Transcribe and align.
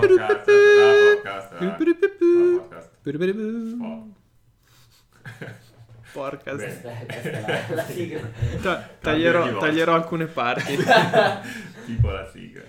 Podcast, 0.00 0.44
podcast, 0.44 1.52
podcast. 2.58 2.90
Porca 6.12 6.54
Bene. 6.54 6.72
s- 6.72 6.80
Questa, 6.80 7.04
questa 7.04 7.40
la, 7.68 7.74
la 7.74 7.84
sigla. 7.84 8.20
Ta- 8.62 8.88
taglierò, 9.00 9.58
taglierò 9.58 9.94
alcune 9.94 10.26
parti. 10.26 10.76
tipo 11.86 12.10
la 12.10 12.26
sigla. 12.30 12.62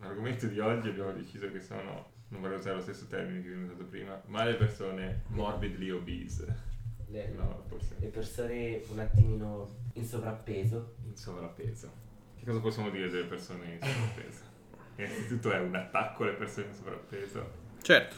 L'argomento 0.00 0.46
di 0.46 0.58
oggi 0.58 0.88
abbiamo 0.88 1.12
deciso 1.12 1.50
che 1.52 1.60
sono, 1.60 2.10
non 2.28 2.40
vorrei 2.40 2.58
usare 2.58 2.76
lo 2.76 2.82
stesso 2.82 3.06
termine 3.06 3.40
che 3.42 3.48
abbiamo 3.48 3.66
usato 3.66 3.84
prima, 3.84 4.20
ma 4.26 4.44
le 4.44 4.54
persone 4.54 5.22
morbidly 5.28 5.90
obese. 5.90 6.74
Le, 7.08 7.28
No, 7.36 7.62
forse 7.68 7.94
le 8.00 8.08
persone 8.08 8.82
un 8.88 8.98
attimino 8.98 9.68
in 9.94 10.04
sovrappeso. 10.04 10.94
in 11.04 11.16
sovrappeso. 11.16 11.90
Che 12.38 12.44
cosa 12.44 12.60
possiamo 12.60 12.90
dire 12.90 13.08
delle 13.08 13.26
persone 13.26 13.64
in 13.74 13.78
sovrappeso? 13.80 14.54
Innanzitutto 14.96 15.50
è 15.52 15.58
un 15.58 15.74
attacco 15.74 16.22
alle 16.24 16.32
persone 16.32 16.66
in 16.66 16.72
sovrappeso. 16.74 17.50
Certo. 17.82 18.16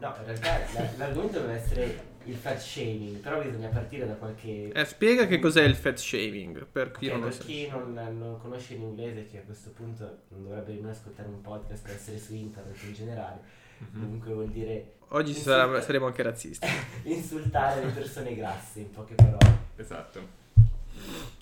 No, 0.00 0.14
in 0.18 0.24
realtà 0.24 0.58
la- 0.74 0.90
l'argomento 0.96 1.40
deve 1.40 1.52
essere 1.54 2.08
il 2.24 2.34
fat 2.36 2.58
shaming, 2.58 3.16
però 3.18 3.40
bisogna 3.42 3.68
partire 3.68 4.06
da 4.06 4.14
qualche... 4.14 4.70
Eh, 4.72 4.84
spiega 4.84 5.26
che 5.26 5.38
cos'è 5.38 5.62
il 5.62 5.74
fat 5.74 5.96
shaming 5.96 6.66
per 6.66 6.90
chi 6.90 7.08
Ok, 7.08 7.12
non 7.18 7.28
per 7.28 7.38
chi 7.38 7.68
non, 7.68 7.92
non 8.18 8.38
conosce 8.40 8.74
l'inglese, 8.74 9.26
che 9.26 9.38
a 9.38 9.42
questo 9.42 9.70
punto 9.70 10.20
non 10.28 10.44
dovrebbe 10.44 10.72
nemmeno 10.72 10.90
ascoltare 10.90 11.28
un 11.28 11.40
podcast 11.40 11.82
per 11.84 11.94
essere 11.94 12.18
su 12.18 12.34
internet 12.34 12.82
in 12.84 12.92
generale, 12.94 13.40
Mhm. 13.78 14.00
comunque 14.02 14.32
vuol 14.34 14.48
dire 14.50 14.92
Oggi 15.12 15.30
Insulta- 15.30 15.80
saremo 15.80 16.06
anche 16.06 16.22
razzisti. 16.22 16.66
insultare 17.04 17.82
le 17.84 17.90
persone 17.90 18.34
grasse, 18.36 18.80
in 18.80 18.90
poche 18.90 19.14
parole. 19.14 19.58
Esatto. 19.76 20.38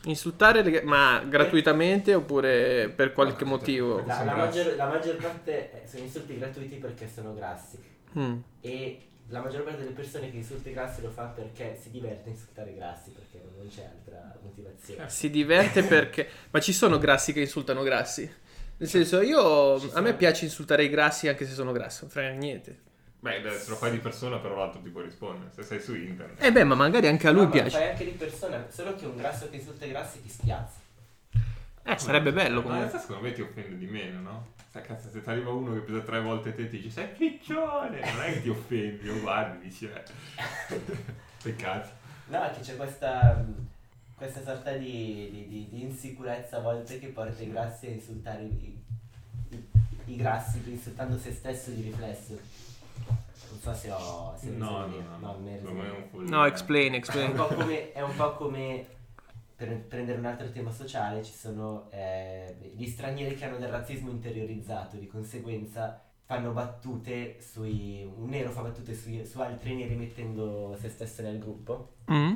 Insultare, 0.05 0.63
le- 0.63 0.83
ma 0.83 1.23
gratuitamente 1.27 2.15
oppure 2.15 2.89
per 2.89 3.13
qualche 3.13 3.45
No, 3.45 3.51
motivo? 3.51 4.05
La, 4.07 4.23
la 4.25 4.35
maggior, 4.37 4.75
la 4.77 4.87
maggior 4.87 5.17
parte 5.17 5.83
eh, 5.83 5.87
sono 5.89 6.05
insulti 6.05 6.39
gratuiti 6.39 6.77
perché 6.77 7.09
sono 7.13 7.35
grassi 7.35 7.79
Mm. 8.19 8.39
e 8.63 9.03
la 9.29 9.41
maggior 9.41 9.63
parte 9.65 9.83
delle 9.83 9.95
persone 9.95 10.31
che 10.31 10.39
insulta 10.39 10.71
i 10.71 10.73
grassi 10.73 11.03
lo 11.03 11.11
fa 11.11 11.25
perché 11.25 11.79
si 11.79 11.91
diverte 11.91 12.31
a 12.31 12.33
insultare 12.33 12.71
i 12.71 12.75
grassi, 12.77 13.11
perché 13.11 13.43
non 13.55 13.69
c'è 13.69 13.85
altra 13.85 14.35
motivazione. 14.43 15.11
Si 15.11 15.29
diverte 15.29 15.83
perché... 15.83 16.27
Ma 16.51 16.61
ci 16.61 16.73
sono 16.73 16.97
grassi 16.99 17.35
che 17.35 17.41
insultano 17.41 17.83
grassi? 17.83 18.31
Nel 18.79 18.89
senso, 18.89 19.21
io... 19.21 19.75
A 19.93 20.01
me 20.01 20.15
piace 20.15 20.45
insultare 20.47 20.85
i 20.85 20.89
grassi 20.89 21.29
anche 21.29 21.45
se 21.45 21.53
sono 21.53 21.73
grassi, 21.73 21.99
non 22.03 22.11
frega 22.11 22.31
niente. 22.39 22.79
Beh, 23.21 23.41
beh, 23.41 23.59
se 23.59 23.71
lo 23.71 23.77
fai 23.77 23.91
di 23.91 23.99
persona 23.99 24.39
però 24.39 24.55
l'altro 24.57 24.81
ti 24.81 24.91
può 24.91 25.01
rispondere. 25.01 25.51
Se 25.53 25.63
sei 25.63 25.81
su 25.81 25.95
internet. 25.95 26.43
Eh 26.43 26.53
beh, 26.53 26.65
ma 26.65 26.75
magari 26.75 27.09
anche 27.09 27.27
a 27.27 27.31
lui 27.33 27.43
No, 27.43 27.49
ma 27.49 27.55
lo 27.55 27.61
piace. 27.61 27.79
fai 27.79 27.89
anche 27.91 28.05
di 28.05 28.11
persona, 28.13 28.67
solo 28.71 28.95
che 28.95 29.07
un 29.07 29.17
grasso 29.17 29.49
che 29.51 29.57
insulta 29.57 29.85
i 29.85 29.89
grassi 29.91 30.23
ti 30.23 30.29
spiazza. 30.29 30.77
Eh, 31.83 31.99
sarebbe 31.99 32.33
bello 32.33 32.57
Ma 32.57 32.57
in 32.57 32.63
comunque. 32.63 32.79
realtà 32.79 32.99
secondo 32.99 33.23
me 33.23 33.33
ti 33.33 33.41
offende 33.41 33.79
di 33.79 33.87
meno, 33.87 34.21
no? 34.21 34.47
Sai, 34.71 34.83
cazzo, 34.83 35.09
se 35.11 35.23
ti 35.23 35.29
arriva 35.31 35.51
uno 35.51 35.73
che 35.73 35.81
pesa 35.81 36.01
tre 36.01 36.21
volte 36.21 36.55
te 36.55 36.63
e 36.63 36.69
ti 36.69 36.77
dice 36.77 36.91
sei 36.91 37.09
piccione, 37.09 38.01
non 38.01 38.23
è 38.23 38.33
che 38.35 38.43
ti 38.43 38.49
offendi, 38.51 39.07
lo 39.07 39.19
guardi 39.21 39.67
dici, 39.69 39.87
eh. 39.87 40.03
Peccato. 41.43 41.89
No, 42.27 42.43
è 42.45 42.51
che 42.53 42.61
c'è 42.61 42.77
questa, 42.77 43.43
questa 44.17 44.43
sorta 44.43 44.73
di, 44.73 45.29
di- 45.33 45.49
di- 45.49 45.69
di 45.71 45.83
insicurezza 45.83 46.59
a 46.59 46.61
volte 46.61 46.99
che 46.99 47.07
porta 47.09 47.43
i 47.43 47.51
grassi 47.51 47.87
a 47.87 47.91
insultare 47.91 48.43
i, 48.43 48.79
i- 49.51 49.69
i 50.13 50.17
grassi, 50.17 50.61
insultando 50.67 51.17
se 51.19 51.33
stesso 51.33 51.71
di 51.71 51.83
riflesso. 51.83 52.39
Non 53.51 53.61
so 53.61 53.75
se 53.75 53.91
ho... 53.91 54.35
Se 54.39 54.51
No, 54.51 54.87
no, 54.87 55.35
bene. 55.39 55.61
no, 55.61 55.73
no. 55.73 56.07
follia. 56.11 56.31
No, 56.37 56.45
explain, 56.47 56.87
È 56.87 56.89
un 56.89 56.95
explain. 56.95 57.33
po' 57.35 57.47
come, 57.47 57.93
è 57.93 58.01
un 58.03 58.15
po' 58.17 58.35
come 58.35 58.87
per 59.57 59.77
prendere 59.87 60.19
un 60.19 60.25
altro 60.27 60.51
tema 60.51 60.71
sociale, 60.71 61.25
ci 61.25 61.33
sono 61.33 61.87
eh, 61.91 62.55
gli 62.77 62.87
stranieri 62.87 63.35
che 63.35 63.45
hanno 63.45 63.57
del 63.59 63.69
razzismo 63.71 64.11
interiorizzato, 64.11 64.97
di 64.97 65.07
conseguenza 65.09 66.01
fanno 66.25 66.53
battute 66.53 67.41
sui... 67.41 68.05
un 68.05 68.29
nero 68.29 68.51
fa 68.51 68.61
battute 68.63 68.95
sui- 68.95 69.25
su 69.27 69.41
altri 69.41 69.75
neri 69.75 69.97
mettendo 69.97 70.77
se 70.79 70.89
stesso 70.91 71.23
nel 71.23 71.39
gruppo. 71.41 71.95
Mm? 72.13 72.35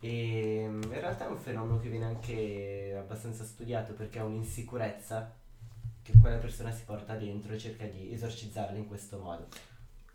E 0.00 0.64
mm, 0.68 0.82
in 0.82 1.00
realtà 1.00 1.26
è 1.26 1.28
un 1.30 1.38
fenomeno 1.38 1.80
che 1.80 1.88
viene 1.88 2.04
anche 2.04 2.94
abbastanza 2.96 3.42
studiato 3.44 3.94
perché 3.94 4.18
è 4.20 4.22
un'insicurezza 4.22 5.34
che 6.02 6.12
quella 6.20 6.36
persona 6.36 6.70
si 6.70 6.84
porta 6.84 7.14
dentro 7.16 7.52
e 7.52 7.58
cerca 7.58 7.84
di 7.86 8.12
esorcizzarla 8.12 8.76
in 8.78 8.86
questo 8.86 9.18
modo. 9.18 9.46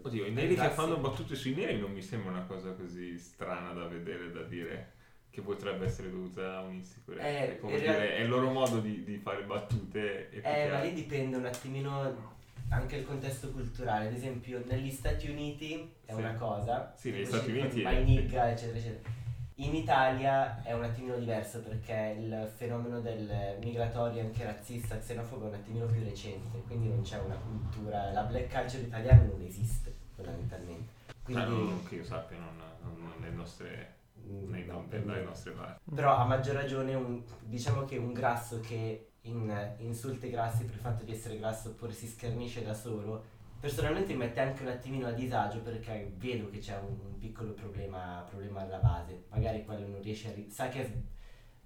Oddio, 0.06 0.26
i 0.26 0.32
neri 0.32 0.56
che 0.56 0.70
fanno 0.70 0.98
battute 0.98 1.34
sui 1.36 1.54
neri 1.56 1.80
non 1.80 1.92
mi 1.92 2.02
sembra 2.02 2.32
una 2.32 2.44
cosa 2.44 2.72
così 2.74 3.18
strana 3.18 3.72
da 3.72 3.86
vedere, 3.88 4.32
da 4.32 4.42
dire 4.44 4.92
che 5.30 5.42
potrebbe 5.42 5.86
essere 5.86 6.12
dovuta 6.12 6.58
a 6.58 6.62
un'insicurezza. 6.62 7.26
Eh, 7.28 7.56
è 7.56 7.60
come 7.60 7.80
dire, 7.80 7.98
real- 7.98 8.18
è 8.18 8.22
il 8.22 8.30
loro 8.30 8.52
modo 8.52 8.80
di, 8.80 9.04
di 9.04 9.18
fare 9.18 9.44
battute 9.44 10.30
e 10.30 10.40
più 10.42 10.50
Eh, 10.50 10.70
ma 10.70 10.82
lì 10.82 10.94
dipende 10.94 11.38
un 11.38 11.46
attimino 11.46 12.32
anche 12.70 12.98
il 12.98 13.06
contesto 13.06 13.50
culturale. 13.52 14.08
Ad 14.08 14.14
esempio, 14.14 14.62
negli 14.68 14.92
Stati 14.92 15.30
Uniti 15.30 15.90
è 16.06 16.12
Sì. 16.14 16.20
una 16.20 16.36
cosa. 16.36 16.94
Sì, 16.98 17.12
negli 17.12 17.26
Stati 17.26 17.52
Uniti 17.52 17.82
è- 17.82 18.04
nigga, 18.04 18.52
eccetera, 18.52 18.78
eccetera. 18.78 19.10
In 19.58 19.76
Italia 19.76 20.62
è 20.64 20.74
un 20.74 20.84
attimino 20.84 21.16
diverso 21.18 21.62
perché 21.62 22.16
il 22.20 22.52
fenomeno 22.56 23.00
del 23.02 23.58
migratorio 23.64 24.22
anche 24.22 24.44
razzista, 24.44 24.98
xenofobo 24.98 25.46
è 25.46 25.48
un 25.50 25.54
attimino 25.54 25.86
più 25.86 26.04
recente, 26.04 26.62
quindi 26.66 26.90
non 26.90 27.02
c'è 27.04 27.20
una 27.20 27.36
cultura, 27.36 28.12
la 28.12 28.24
black 28.24 28.52
culture 28.52 28.82
italiana 28.84 29.22
non 29.24 29.42
esiste 29.42 29.93
fondamentalmente. 30.16 30.92
Quindi, 31.24 31.44
non, 31.46 31.84
che 31.88 31.96
io 31.96 32.04
sappia, 32.04 32.38
non, 32.38 32.56
non- 32.82 32.98
non 33.02 33.14
nelle 33.20 33.36
nostre, 33.36 33.96
mm, 34.20 34.50
nei- 34.50 34.66
no, 34.66 34.84
per 34.88 35.04
dalle 35.04 35.24
nostre 35.24 35.52
parti. 35.52 35.90
Però 35.96 36.16
a 36.16 36.26
maggior 36.26 36.56
ragione 36.56 36.94
un- 36.96 37.22
diciamo 37.42 37.86
che 37.86 37.98
un 37.98 38.14
grasso 38.14 38.60
che 38.60 39.10
in- 39.22 39.76
insulta 39.78 40.26
i 40.26 40.30
grassi 40.32 40.66
per 40.66 40.76
il 40.76 40.82
fatto 40.82 41.04
di 41.06 41.12
essere 41.14 41.38
grasso 41.38 41.70
oppure 41.70 41.94
si 41.94 42.08
schernisce 42.08 42.64
da 42.64 42.74
solo, 42.74 43.24
personalmente 43.60 44.12
mi 44.12 44.20
mette 44.20 44.42
anche 44.42 44.64
un 44.64 44.68
attimino 44.70 45.08
a 45.08 45.12
disagio 45.12 45.62
perché 45.62 46.12
vedo 46.18 46.50
che 46.50 46.58
c'è 46.60 46.78
un, 46.78 46.98
un 47.06 47.18
piccolo 47.18 47.54
problema, 47.54 48.26
problema 48.30 48.62
alla 48.62 48.80
base. 48.80 49.24
Magari 49.30 49.64
quello 49.64 49.88
non 49.88 50.02
riesce 50.02 50.30
a... 50.30 50.34
ri- 50.34 50.50
sa 50.50 50.68
che 50.68 51.12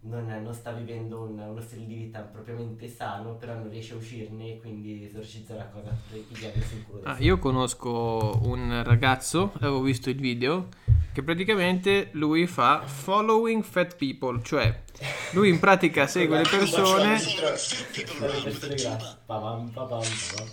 non, 0.01 0.41
non 0.41 0.53
sta 0.53 0.71
vivendo 0.71 1.19
un- 1.21 1.39
uno 1.49 1.61
stile 1.61 1.85
di 1.85 1.93
vita 1.95 2.21
propriamente 2.31 2.87
sano, 2.87 3.35
però 3.39 3.55
non 3.55 3.69
riesce 3.69 3.93
a 3.93 3.97
uscirne 3.97 4.49
e 4.51 4.57
quindi 4.57 5.03
esorcizza 5.05 5.55
la 5.55 5.67
cosa 5.69 5.95
per 6.09 6.19
pigliare 6.27 6.61
sul 6.61 6.83
culo. 6.85 6.99
Ah, 7.03 7.17
io 7.19 7.37
conosco 7.39 8.39
un 8.43 8.81
ragazzo, 8.83 9.51
avevo 9.55 9.81
visto 9.81 10.09
il 10.09 10.19
video, 10.19 10.67
che 11.13 11.23
praticamente 11.23 12.09
lui 12.13 12.45
fa 12.47 12.83
following 12.85 13.63
fat 13.63 13.95
people, 13.95 14.41
cioè 14.43 14.83
lui 15.31 15.49
in 15.49 15.59
pratica 15.59 16.07
segue 16.07 16.37
le 16.37 16.47
persone... 16.49 17.19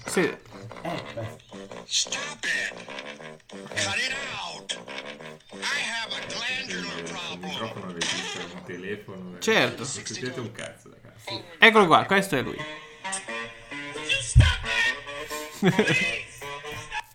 Sì, 0.07 0.21
Eh! 0.83 1.03
Cut 3.75 3.99
it 3.99 4.13
out! 4.13 4.54
Telefono. 8.85 9.37
eh. 9.37 9.41
Certo. 9.41 9.77
Non 9.79 9.87
sentite 9.87 10.41
un 10.41 10.53
cazzo 10.53 10.89
da 10.89 10.97
cazzo. 11.01 11.45
eccolo 11.59 11.87
qua, 11.87 12.05
questo 12.05 12.37
è 12.37 12.43
lui. 12.43 12.57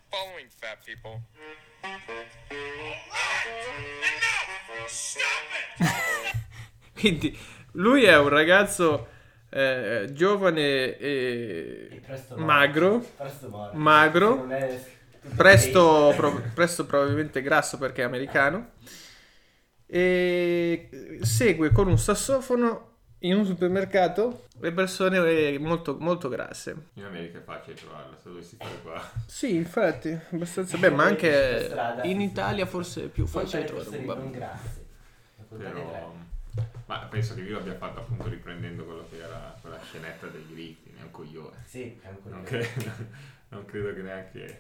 Following 0.10 0.50
fat 0.60 0.78
people. 0.86 1.22
Quindi 6.94 7.38
lui 7.74 8.04
è 8.04 8.18
un 8.18 8.28
ragazzo 8.30 9.08
eh, 9.50 10.10
giovane 10.12 10.98
E 10.98 11.88
e 11.92 12.02
presto 12.06 12.38
magro, 12.38 13.00
Presto 13.16 13.70
magro, 13.74 14.48
presto, 15.36 16.14
pro- 16.18 16.42
presto 16.54 16.86
probabilmente 16.86 17.42
grasso 17.42 17.78
perché 17.78 18.02
è 18.02 18.06
americano, 18.06 18.72
e 19.92 21.18
segue 21.22 21.72
con 21.72 21.88
un 21.88 21.98
sassofono 21.98 22.88
in 23.24 23.36
un 23.36 23.46
supermercato 23.46 24.46
le 24.60 24.72
persone 24.72 25.18
eh, 25.18 25.58
molto, 25.58 25.98
molto 26.00 26.30
grasse. 26.30 26.76
In 26.94 27.06
America 27.06 27.40
è 27.40 27.42
facile 27.42 27.76
trovarla, 27.76 28.16
se 28.22 28.30
dovessi 28.30 28.56
fare 28.58 28.80
qua. 28.84 29.12
Sì, 29.26 29.56
infatti, 29.56 30.18
abbastanza 30.32 30.78
bene, 30.78 30.96
ma 30.96 31.06
anche 31.06 31.74
in 32.04 32.22
Italia 32.22 32.66
forse 32.66 33.06
è 33.06 33.08
più 33.08 33.26
facile 33.26 33.64
trovare 33.64 33.90
un 33.90 33.96
non 33.96 34.06
bambino. 34.06 34.48
Però... 35.58 36.14
Ma 36.86 37.00
penso 37.10 37.34
che 37.36 37.42
lui 37.42 37.52
l'abbia 37.52 37.76
fatto 37.76 38.00
appunto 38.00 38.28
riprendendo 38.30 38.84
quello 38.84 39.06
che 39.10 39.18
era 39.22 39.56
quella 39.62 39.80
scenetta 39.82 40.28
dei 40.28 40.46
diritti, 40.48 40.92
ne 40.94 41.00
è 41.00 41.04
un 41.04 41.12
coglione. 41.12 41.58
Sì, 41.66 42.00
è 42.02 42.08
un 42.08 42.18
Non, 42.24 42.44
coglione. 42.44 42.66
credo, 42.74 42.92
non 43.50 43.66
credo 43.66 43.94
che 43.94 44.02
neanche... 44.02 44.60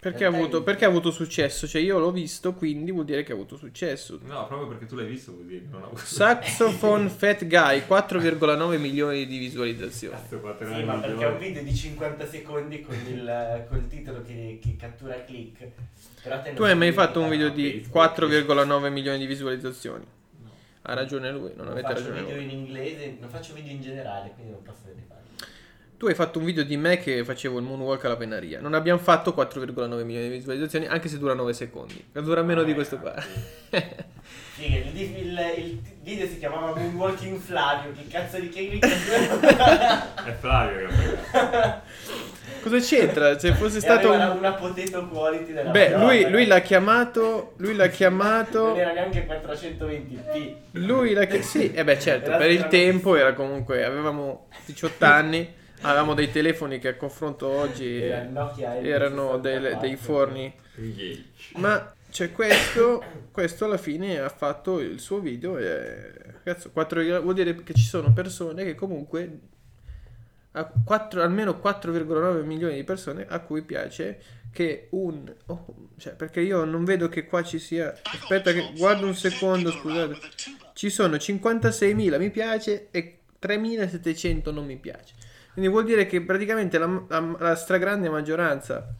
Perché 0.00 0.24
ha, 0.24 0.28
avuto, 0.28 0.62
perché 0.62 0.84
ha 0.84 0.88
avuto 0.88 1.10
successo? 1.10 1.66
Cioè 1.66 1.82
io 1.82 1.98
l'ho 1.98 2.12
visto, 2.12 2.54
quindi 2.54 2.92
vuol 2.92 3.04
dire 3.04 3.24
che 3.24 3.32
ha 3.32 3.34
avuto 3.34 3.56
successo. 3.56 4.20
No, 4.22 4.46
proprio 4.46 4.68
perché 4.68 4.86
tu 4.86 4.94
l'hai 4.94 5.06
visto 5.08 5.32
vuol 5.32 5.46
dire 5.46 5.62
che 5.62 5.66
non 5.70 5.82
ha 5.82 5.86
avuto... 5.86 6.02
Saxophone 6.06 7.08
Fat 7.08 7.44
Guy, 7.46 7.82
4,9 7.88 8.78
milioni 8.78 9.26
di 9.26 9.38
visualizzazioni. 9.38 10.14
Cazzo, 10.14 10.38
Sì, 10.72 10.82
ma 10.84 10.98
perché 10.98 11.24
è 11.24 11.28
un 11.28 11.38
video 11.38 11.62
di 11.64 11.74
50 11.74 12.26
secondi 12.26 12.80
con 12.80 12.94
il, 13.08 13.66
col 13.68 13.88
titolo 13.88 14.22
che, 14.22 14.60
che 14.62 14.76
cattura 14.76 15.24
click. 15.24 15.68
Tu 16.22 16.60
non 16.60 16.68
hai 16.68 16.76
mai 16.76 16.92
fatto 16.92 17.20
un 17.20 17.28
video 17.28 17.48
di 17.48 17.82
Facebook. 17.84 18.20
4,9 18.20 18.92
milioni 18.92 19.18
di 19.18 19.26
visualizzazioni? 19.26 20.06
No. 20.42 20.50
Ha 20.82 20.94
ragione 20.94 21.32
lui, 21.32 21.54
non 21.56 21.66
Non 21.66 21.68
avete 21.72 21.88
faccio 21.88 22.08
ragione 22.08 22.20
video 22.20 22.34
voi. 22.36 22.44
in 22.44 22.50
inglese, 22.50 23.16
non 23.18 23.28
faccio 23.28 23.52
video 23.52 23.72
in 23.72 23.80
generale, 23.80 24.30
quindi 24.32 24.52
non 24.52 24.62
posso 24.62 24.82
vedere. 24.84 25.06
Tu 25.98 26.06
hai 26.06 26.14
fatto 26.14 26.38
un 26.38 26.44
video 26.44 26.62
di 26.62 26.76
me 26.76 26.98
che 26.98 27.24
facevo 27.24 27.58
il 27.58 27.64
moonwalk 27.64 28.04
alla 28.04 28.16
pennaria. 28.16 28.60
Non 28.60 28.72
abbiamo 28.74 29.00
fatto 29.00 29.34
4,9 29.36 30.04
milioni 30.04 30.28
di 30.28 30.36
visualizzazioni, 30.36 30.86
anche 30.86 31.08
se 31.08 31.18
dura 31.18 31.34
9 31.34 31.52
secondi. 31.52 32.02
Dura 32.12 32.42
meno 32.42 32.62
di 32.62 32.72
questo 32.72 32.98
qua. 32.98 33.14
Figa, 33.18 34.76
il, 34.76 35.00
il- 35.00 35.52
il 35.56 35.80
video 36.02 36.26
si 36.28 36.38
chiamava 36.38 36.74
Moonwalking 36.78 37.38
Flavio, 37.38 37.90
che 37.92 38.06
cazzo 38.08 38.38
di 38.38 38.48
che 38.48 38.78
È 38.80 40.36
Flavio 40.38 40.86
che. 40.86 41.96
Cosa 42.62 42.78
c'entra? 42.78 43.36
Se 43.38 43.52
fosse 43.54 43.78
E 43.78 43.80
stato 43.80 44.12
un... 44.12 44.20
una 44.38 44.52
potato 44.52 45.08
quality 45.08 45.52
della 45.52 45.70
Beh, 45.70 45.96
lui, 45.98 46.30
lui 46.30 46.46
l'ha 46.46 46.60
chiamato... 46.60 47.54
Lui 47.58 47.74
l'ha 47.74 47.86
Non 47.86 47.92
chiamato... 47.94 48.74
era 48.76 48.92
neanche 48.92 49.26
420p. 49.26 50.54
Lui 50.72 51.12
l'ha 51.12 51.24
chiamato... 51.24 51.46
Sì, 51.48 51.72
e 51.72 51.82
beh 51.84 51.98
certo, 51.98 52.28
Era 52.30 52.38
per 52.38 52.50
il 52.50 52.66
tempo 52.68 53.16
era 53.16 53.32
comunque... 53.32 53.84
Avevamo 53.84 54.48
18 54.64 55.04
anni, 55.04 55.48
avevamo 55.82 56.14
dei 56.14 56.30
telefoni 56.30 56.78
che 56.78 56.88
a 56.88 56.96
confronto 56.96 57.46
oggi 57.46 58.00
erano 58.02 59.36
N64. 59.36 59.40
dei, 59.40 59.78
dei 59.78 59.96
forni. 59.96 60.52
Ma 61.56 61.92
c'è 62.10 62.32
questo, 62.32 63.02
questo 63.30 63.64
alla 63.66 63.76
fine 63.76 64.18
ha 64.18 64.28
fatto 64.28 64.80
il 64.80 64.98
suo 64.98 65.18
video 65.20 65.58
e 65.58 66.12
cazzo, 66.42 66.70
4, 66.70 67.20
vuol 67.22 67.34
dire 67.34 67.54
che 67.62 67.74
ci 67.74 67.84
sono 67.84 68.12
persone 68.12 68.64
che 68.64 68.74
comunque 68.74 69.40
a 70.52 70.70
4, 70.84 71.22
almeno 71.22 71.60
4,9 71.62 72.42
milioni 72.44 72.76
di 72.76 72.84
persone 72.84 73.26
a 73.28 73.40
cui 73.40 73.62
piace 73.62 74.20
che 74.50 74.88
un 74.90 75.30
oh, 75.46 75.90
cioè 75.98 76.14
perché 76.14 76.40
io 76.40 76.64
non 76.64 76.84
vedo 76.84 77.08
che 77.08 77.26
qua 77.26 77.42
ci 77.42 77.58
sia 77.58 77.94
aspetta 78.02 78.52
che 78.52 78.72
guardo 78.76 79.06
un 79.06 79.14
secondo 79.14 79.70
scusate 79.70 80.16
ci 80.72 80.88
sono 80.88 81.16
56.000 81.16 82.18
mi 82.18 82.30
piace 82.30 82.88
e 82.90 83.18
3.700 83.40 84.50
non 84.50 84.64
mi 84.64 84.76
piace 84.76 85.12
quindi 85.52 85.70
vuol 85.70 85.84
dire 85.84 86.06
che 86.06 86.20
praticamente 86.22 86.78
la, 86.78 87.02
la- 87.08 87.36
la 87.38 87.54
stragrande 87.56 88.08
maggioranza 88.08 88.94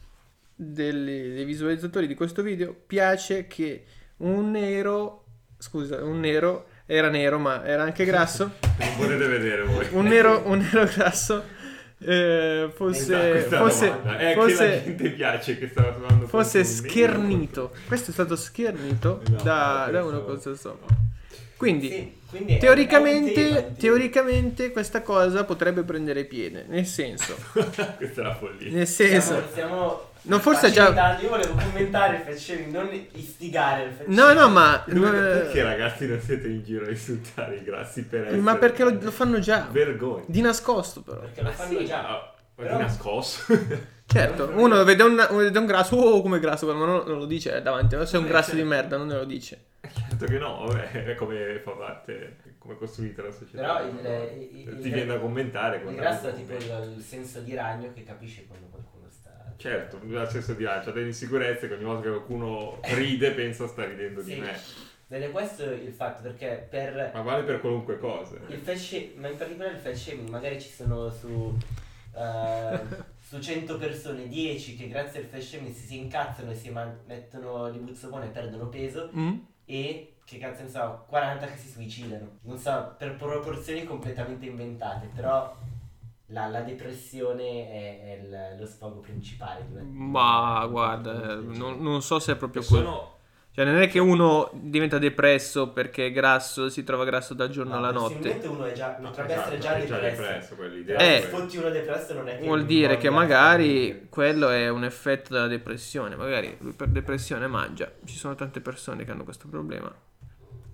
delle- 0.55 1.33
dei 1.35 1.45
visualizzatori 1.45 2.07
di 2.07 2.15
questo 2.15 2.43
video 2.43 2.75
piace 2.87 3.47
che 3.47 3.85
un 4.19 4.51
nero 4.51 5.25
scusa 5.59 6.03
un 6.05 6.21
nero 6.21 6.67
era 6.87 7.09
nero 7.09 7.39
ma 7.39 7.65
era 7.65 7.83
anche 7.83 8.05
grasso 8.05 8.53
Non 8.79 8.97
potete 8.97 9.27
vedere 9.27 9.63
voi. 9.65 9.87
un 9.93 10.07
nero, 10.07 10.43
un 10.47 10.59
nero 10.59 10.85
grasso 10.93 11.45
eh, 12.01 12.71
fosse, 12.75 13.39
Esatto, 13.39 13.65
fosse, 13.65 13.87
la 14.05 14.33
fosse, 14.35 14.83
gente 14.85 15.11
piace 15.11 15.59
che 15.59 15.67
stava 15.69 15.91
trovando 15.91 16.29
fosse 16.29 16.63
schernito. 16.63 17.73
Questo 17.89 18.11
è 18.11 18.13
stato 18.13 18.37
schernito 18.37 19.21
No, 19.31 19.43
da, 19.43 19.89
da 19.91 20.05
uno 20.05 20.23
con 20.23 20.41
sopra. 20.41 20.95
Quindi, 21.59 21.91
Sì, 21.91 22.13
quindi 22.31 22.57
teoricamente, 22.59 23.33
tema, 23.35 23.61
teoricamente 23.77 24.71
questa 24.71 25.03
cosa 25.03 25.45
potrebbe 25.45 25.83
prendere 25.83 26.25
piede. 26.25 26.65
Nel 26.69 26.87
senso, 26.87 27.37
Questa 27.53 27.97
è 27.99 28.25
la 28.25 28.35
follia. 28.35 28.71
nel 28.73 28.87
senso, 28.87 29.43
stiamo 29.51 30.07
No, 30.23 30.39
forse 30.41 30.71
già-. 30.71 31.19
Io 31.21 31.29
volevo 31.29 31.55
commentare 31.55 32.25
il 32.29 32.37
shaming, 32.39 32.71
non 32.73 32.89
istigare 33.13 33.85
il 33.85 33.93
fat 33.93 34.07
no, 34.09 34.33
no, 34.35 34.49
ma, 34.49 34.83
Dove- 34.87 35.11
perché 35.11 35.63
ragazzi 35.63 36.07
non 36.07 36.21
siete 36.21 36.49
in 36.49 36.63
giro 36.65 36.87
a 36.87 36.91
insultare 36.91 37.57
i 37.57 37.63
grassi 37.65 38.03
per 38.05 38.23
essere... 38.27 38.37
ma 38.41 38.57
perché 38.57 38.85
lo, 38.85 38.97
lo 39.01 39.11
fanno 39.11 39.39
già 39.39 39.67
Vergogna. 39.71 40.25
di 40.27 40.41
nascosto, 40.41 41.01
però. 41.03 41.21
Perché 41.21 41.43
lo 41.43 41.51
fanno 41.51 41.83
già. 41.85 42.09
ah, 42.09 42.35
ma 42.57 42.63
Però- 42.65 42.77
di 42.77 42.83
nascosto. 42.83 43.55
Certo, 44.11 44.51
uno 44.55 44.85
vede 44.85 45.03
un, 45.03 45.29
vede 45.33 45.59
un 45.59 45.67
grasso, 45.67 45.95
oh, 45.97 46.23
come 46.23 46.39
grasso, 46.41 46.67
ma 46.67 46.73
non, 46.85 47.03
non 47.07 47.19
lo 47.19 47.27
dice 47.27 47.61
davanti. 47.61 47.95
Se 48.07 48.17
è 48.17 48.19
un 48.19 48.25
Eh, 48.25 48.29
grasso 48.29 48.53
di 48.53 48.57
certo. 48.57 48.73
merda, 48.75 48.97
non 48.97 49.07
lo 49.09 49.25
dice. 49.25 49.65
Certo 50.19 50.25
che 50.27 50.39
no, 50.39 50.67
vabbè, 50.67 51.05
è 51.11 51.15
come 51.15 51.61
fa 51.63 51.71
parte, 51.73 52.37
come 52.59 52.75
è 52.75 52.77
costruita 52.77 53.23
la 53.23 53.31
società. 53.31 53.77
Però 53.77 53.87
il, 53.89 54.49
il, 54.53 54.65
Ti 54.65 54.71
il- 54.71 54.93
viene 54.93 55.07
da 55.07 55.19
commentare. 55.19 55.83
il 55.87 55.95
grasso 55.95 56.29
è 56.29 56.35
tipo 56.35 56.53
il, 56.55 56.95
il 56.97 57.03
senso 57.03 57.41
di 57.41 57.55
ragno 57.55 57.93
che 57.93 58.03
capisce 58.05 58.47
quando 58.47 58.67
qualcuno 58.67 59.07
sta... 59.09 59.53
Certo, 59.57 60.01
il 60.03 60.29
senso 60.31 60.55
di 60.55 60.65
ansia, 60.67 60.93
delle 60.93 61.07
insicurezze 61.07 61.69
che 61.69 61.75
ogni 61.75 61.85
volta 61.85 62.03
che 62.03 62.09
qualcuno 62.11 62.79
ride 62.95 63.31
pensa 63.33 63.67
sta 63.67 63.85
ridendo 63.85 64.23
di 64.23 64.33
Sì. 64.33 64.41
me. 64.41 64.57
Ed 65.11 65.23
è 65.23 65.31
questo 65.31 65.65
il 65.65 65.93
fatto, 65.93 66.21
perché 66.23 66.67
per... 66.69 67.13
Ma 67.15 67.23
vale 67.23 67.43
per 67.45 67.61
qualunque 67.61 67.99
cosa. 67.99 68.37
Il 68.49 68.59
fat 68.59 69.15
ma 69.17 69.29
in 69.29 69.37
particolare 69.39 69.75
il 69.75 69.81
fat 69.81 69.95
shaming, 69.95 70.29
magari 70.29 70.61
ci 70.61 70.69
sono 70.69 71.09
su, 71.09 71.57
eh, 72.15 72.81
su 73.19 73.41
100 73.41 73.79
persone 73.79 74.29
10 74.29 74.77
che 74.77 74.87
grazie 74.89 75.21
al 75.21 75.27
fat 75.27 75.41
shaming 75.41 75.73
si, 75.75 75.87
si 75.87 75.97
incazzano 75.97 76.51
e 76.51 76.55
si 76.55 76.69
man- 76.69 76.99
mettono 77.07 77.71
di 77.71 77.79
buzzopone 77.79 78.27
e 78.27 78.29
perdono 78.29 78.69
peso 78.69 79.11
Mm? 79.17 79.37
E 79.69 80.15
che 80.25 80.39
cazzo 80.39 80.63
ne 80.63 80.69
so, 80.69 81.05
40 81.09 81.47
che 81.47 81.57
si 81.57 81.69
suicidano. 81.69 82.39
Non 82.43 82.59
so, 82.59 82.95
per 82.99 83.17
proporzioni 83.17 83.85
completamente 83.85 84.47
inventate, 84.47 85.09
però 85.15 85.55
la, 86.27 86.47
la 86.49 86.61
depressione 86.61 87.71
è, 87.71 88.03
è 88.03 88.23
il- 88.23 88.59
lo 88.61 88.67
sfogo 88.67 89.01
principale. 89.01 89.65
di 89.67 89.73
una- 89.73 89.83
Ma 89.85 90.67
guarda, 90.67 91.37
non, 91.37 91.81
non 91.81 92.03
so 92.03 92.19
se 92.19 92.33
è 92.33 92.37
proprio 92.37 92.63
quello. 92.63 92.85
sono 92.85 93.13
Cioè, 93.59 93.67
non 93.67 93.83
è 93.83 93.89
che 93.89 93.99
uno 93.99 94.49
diventa 94.55 94.99
depresso 94.99 95.71
perché 95.71 96.07
è 96.07 96.13
grasso, 96.13 96.69
si 96.69 96.85
trova 96.85 97.05
grasso 97.05 97.35
dal 97.35 97.49
giorno 97.49 97.73
No, 97.73 97.79
alla 97.79 97.91
notte. 97.91 98.39
uno 98.45 98.65
è 98.67 98.73
già, 98.73 98.91
potrebbe 98.91 99.33
Esatto, 99.33 99.41
essere 99.49 99.59
già 99.59 99.75
è 99.75 99.85
già 99.85 99.99
depresso. 99.99 100.23
depresso, 100.23 100.55
quell'idea. 100.55 100.99
Eh. 101.01 101.21
fotti 101.23 101.57
uno 101.57 101.69
depresso 101.71 102.15
non 102.15 102.29
è 102.29 102.39
che 102.39 102.45
Vuol 102.45 102.65
dire 102.65 102.97
che 102.99 103.11
magari 103.11 103.89
essere- 103.89 104.07
quello 104.11 104.49
è 104.51 104.69
un 104.69 104.85
effetto 104.85 105.33
della 105.35 105.49
depressione. 105.49 106.15
Magari 106.15 106.57
lui 106.61 106.73
per 106.73 106.87
depressione 106.87 107.49
mangia. 107.49 107.91
Ci 108.05 108.15
sono 108.15 108.37
tante 108.37 108.61
persone 108.61 109.05
che 109.05 109.11
hanno 109.11 109.25
questo 109.25 109.49
problema. 109.49 109.93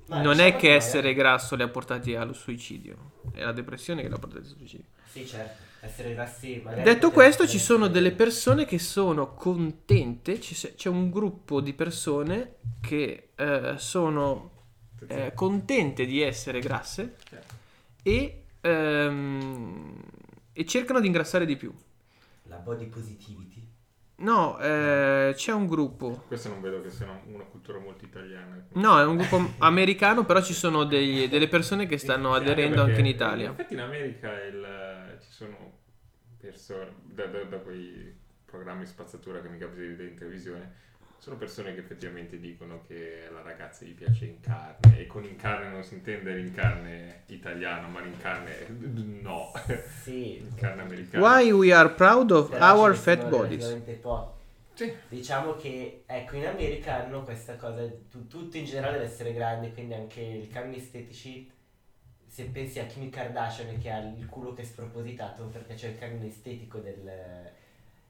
Ma 0.09 0.21
non 0.21 0.35
è 0.41 0.51
che 0.51 0.67
magari- 0.67 0.69
essere 0.75 1.15
grasso 1.15 1.57
li 1.57 1.63
ha 1.63 1.69
portati 1.69 2.15
allo 2.15 2.35
suicidio, 2.35 3.13
è 3.33 3.43
la 3.45 3.53
depressione 3.53 4.03
che 4.03 4.09
li 4.09 4.15
ha 4.15 4.19
portati 4.19 4.43
al 4.47 4.55
suicidio. 4.59 4.85
Sì, 5.11 5.27
certo. 5.27 5.63
Essere 5.85 6.15
magari 6.63 6.83
Detto 6.83 7.11
questo, 7.11 7.47
ci 7.47 7.59
sono 7.59 7.89
delle 7.89 8.13
persone 8.13 8.65
che 8.65 8.79
sono 8.79 9.35
contente. 9.35 10.39
C'è 10.39 10.89
un 10.89 11.11
gruppo 11.11 11.61
di 11.61 11.75
persone 11.75 12.55
che 12.81 13.29
eh, 13.35 13.75
sono 13.77 14.51
eh, 15.07 15.33
contente 15.35 16.07
di 16.07 16.23
essere 16.23 16.61
grasse 16.61 17.17
Certo. 17.29 17.55
e, 18.03 18.45
ehm, 18.63 20.03
e 20.55 20.65
cercano 20.65 21.01
di 21.01 21.07
ingrassare 21.07 21.45
di 21.45 21.57
più. 21.57 21.71
La 22.45 22.57
body 22.57 22.87
positivity. 22.87 23.63
No, 24.17 24.59
eh, 24.61 25.33
c'è 25.37 25.53
un 25.53 25.67
gruppo. 25.67 26.25
Questo 26.29 26.49
non 26.49 26.63
vedo 26.63 26.81
che 26.81 26.91
sia 26.91 27.05
una, 27.05 27.21
una 27.27 27.45
cultura 27.45 27.79
molto 27.79 28.05
italiana. 28.07 28.65
No, 28.75 28.99
è 28.99 29.05
un 29.05 29.17
gruppo 29.17 29.51
americano, 29.59 30.25
però 30.25 30.41
ci 30.41 30.55
sono 30.55 30.85
degli- 30.85 31.29
delle 31.29 31.49
persone 31.49 31.87
che 31.87 31.99
stanno 31.99 32.33
aderendo 32.33 32.81
anche 32.83 33.01
in 33.01 33.07
Italia. 33.07 33.49
Infatti 33.51 33.75
in 33.75 33.81
America 33.81 34.33
il- 34.45 35.04
ci 35.25 35.33
sono 35.33 35.79
persone, 36.39 36.93
da, 37.05 37.27
da- 37.27 37.45
da 37.45 37.59
quei 37.59 38.15
programmi 38.45 38.87
spazzatura 38.87 39.41
che 39.41 39.49
mi 39.49 39.59
capita 39.59 39.81
di 39.81 39.89
vedere 39.89 40.09
in 40.11 40.17
televisione, 40.17 40.83
sono 41.19 41.37
persone 41.37 41.73
che 41.73 41.81
effettivamente 41.81 42.39
dicono 42.39 42.83
che 42.87 43.29
la 43.33 43.41
ragazza 43.41 43.85
gli 43.87 43.95
piace 43.95 44.27
in 44.27 44.41
carne 44.41 44.99
e 44.99 45.07
con 45.07 45.25
in 45.25 45.37
carne 45.37 45.71
non 45.71 45.83
si 45.83 45.95
intende 45.95 46.39
in 46.39 46.53
carne 46.53 47.23
italiana, 47.27 47.87
ma 47.89 48.03
in 48.05 48.17
carne 48.19 48.67
no, 48.69 49.51
Sì. 50.03 50.37
in 50.39 50.55
carne 50.55 50.83
americana. 50.83 51.27
Why 51.27 51.51
we 51.51 51.73
are 51.73 51.89
proud 51.91 52.31
of 52.31 52.51
Però 52.51 52.77
our 52.83 52.95
fat 52.95 53.27
bodies. 53.29 53.75
Sì. 54.75 54.93
Diciamo 55.09 55.55
che, 55.55 56.03
ecco, 56.05 56.35
in 56.37 56.47
America 56.47 57.05
hanno 57.05 57.23
questa 57.23 57.55
cosa, 57.57 57.87
tu- 58.11 58.27
tutto 58.27 58.57
in 58.59 58.65
generale 58.65 58.99
deve 58.99 59.05
essere 59.11 59.33
grande, 59.33 59.73
quindi 59.73 59.95
anche 59.95 60.21
i 60.21 60.49
cambi 60.49 60.77
estetici, 60.79 61.49
se 62.35 62.47
pensi 62.47 62.81
a 62.81 62.87
Kim 62.87 63.09
Kardashian 63.11 63.79
che 63.79 63.91
ha 63.93 63.99
il 64.01 64.27
culo 64.27 64.53
che 64.55 64.63
è 64.63 64.65
spropositato, 64.65 65.45
perché 65.45 65.75
c'è 65.75 65.91
il 65.91 65.99
cammino 65.99 66.25
estetico 66.25 66.81
del... 66.81 67.09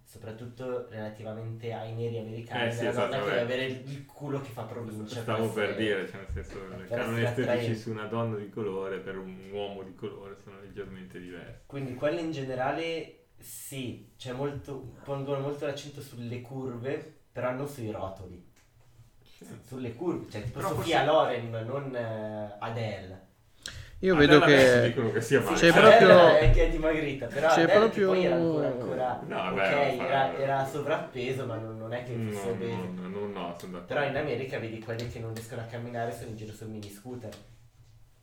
soprattutto 0.03 0.89
relativamente 0.89 1.75
ai 1.75 1.93
neri 1.93 2.17
americani, 2.21 2.69
Eh 2.69 2.73
sì, 2.73 2.79
della 2.79 2.91
esatto, 2.91 3.17
donna 3.17 3.33
che 3.33 3.39
avere 3.41 3.67
il, 3.67 4.07
culo 4.07 4.41
che 4.41 4.49
fa 4.49 4.63
provincia. 4.63 5.21
Stavo 5.21 5.51
per 5.51 5.65
essere- 5.65 5.83
dire, 5.83 6.09
cioè 6.09 6.21
nel 6.21 6.45
senso, 6.45 6.59
i 6.83 6.87
canoni 6.89 7.23
estetici 7.23 7.77
su 7.77 7.91
una 7.91 8.07
donna 8.07 8.37
di 8.39 8.49
colore 8.49 8.97
per 9.01 9.19
un 9.19 9.51
uomo 9.53 9.83
di 9.83 9.95
colore 9.95 10.39
sono 10.43 10.59
leggermente 10.59 11.21
diversi. 11.21 11.65
Quindi 11.67 11.95
quello 11.95 12.21
in 12.21 12.31
generale 12.31 13.25
sì, 13.37 14.13
c'è 14.17 14.33
molto, 14.33 14.95
pongono 15.05 15.41
molto 15.41 15.67
l'accento 15.67 16.01
sulle 16.01 16.41
curve, 16.41 17.15
però 17.31 17.51
non 17.53 17.69
sui 17.69 17.91
rotoli. 17.91 18.43
Sulle 19.67 19.93
curve, 19.93 20.31
cioè 20.31 20.43
tipo 20.45 20.61
Però 20.61 20.69
Sofia 20.71 21.05
forse- 21.05 21.13
Loren, 21.13 21.67
non 21.67 21.95
eh, 21.95 22.57
Adele. 22.59 23.24
Io 24.05 24.15
vedo 24.17 24.39
che 24.41 24.83
dicono 24.89 25.11
che 25.13 25.23
sia. 25.23 25.43
C'è 25.43 25.73
proprio- 25.73 26.37
è 26.37 26.51
che 26.51 26.67
è 26.67 26.71
dimagrita, 26.71 27.27
però 27.27 27.49
c'è 27.49 27.67
proprio- 27.67 28.09
poi 28.09 28.25
era 28.27 28.35
ancora, 28.37 28.67
ancora 28.67 29.25
No, 29.27 29.37
ok, 29.37 29.55
vabbè, 29.55 29.97
ma 29.97 30.05
fa- 30.05 30.07
era, 30.07 30.39
era 30.39 30.67
sovrappeso, 30.67 31.47
ma 31.47 31.57
non, 31.57 31.79
non 31.79 31.93
è 31.95 32.05
che 32.05 32.13
fosse 32.31 32.45
no, 32.47 32.53
obeso. 32.53 32.93
no, 33.01 33.09
no, 33.09 33.27
no, 33.29 33.57
sono 33.59 33.73
d'accordo. 33.73 33.87
Però 33.87 34.05
in 34.05 34.17
America 34.17 34.59
vedi 34.59 34.79
quelli 34.79 35.09
che 35.09 35.21
non 35.21 35.33
riescono 35.33 35.63
a 35.63 35.65
camminare 35.65 36.13
sono 36.13 36.29
in 36.29 36.37
giro 36.37 36.53
sul 36.53 36.69
mini 36.69 36.91
scooter. 36.91 37.35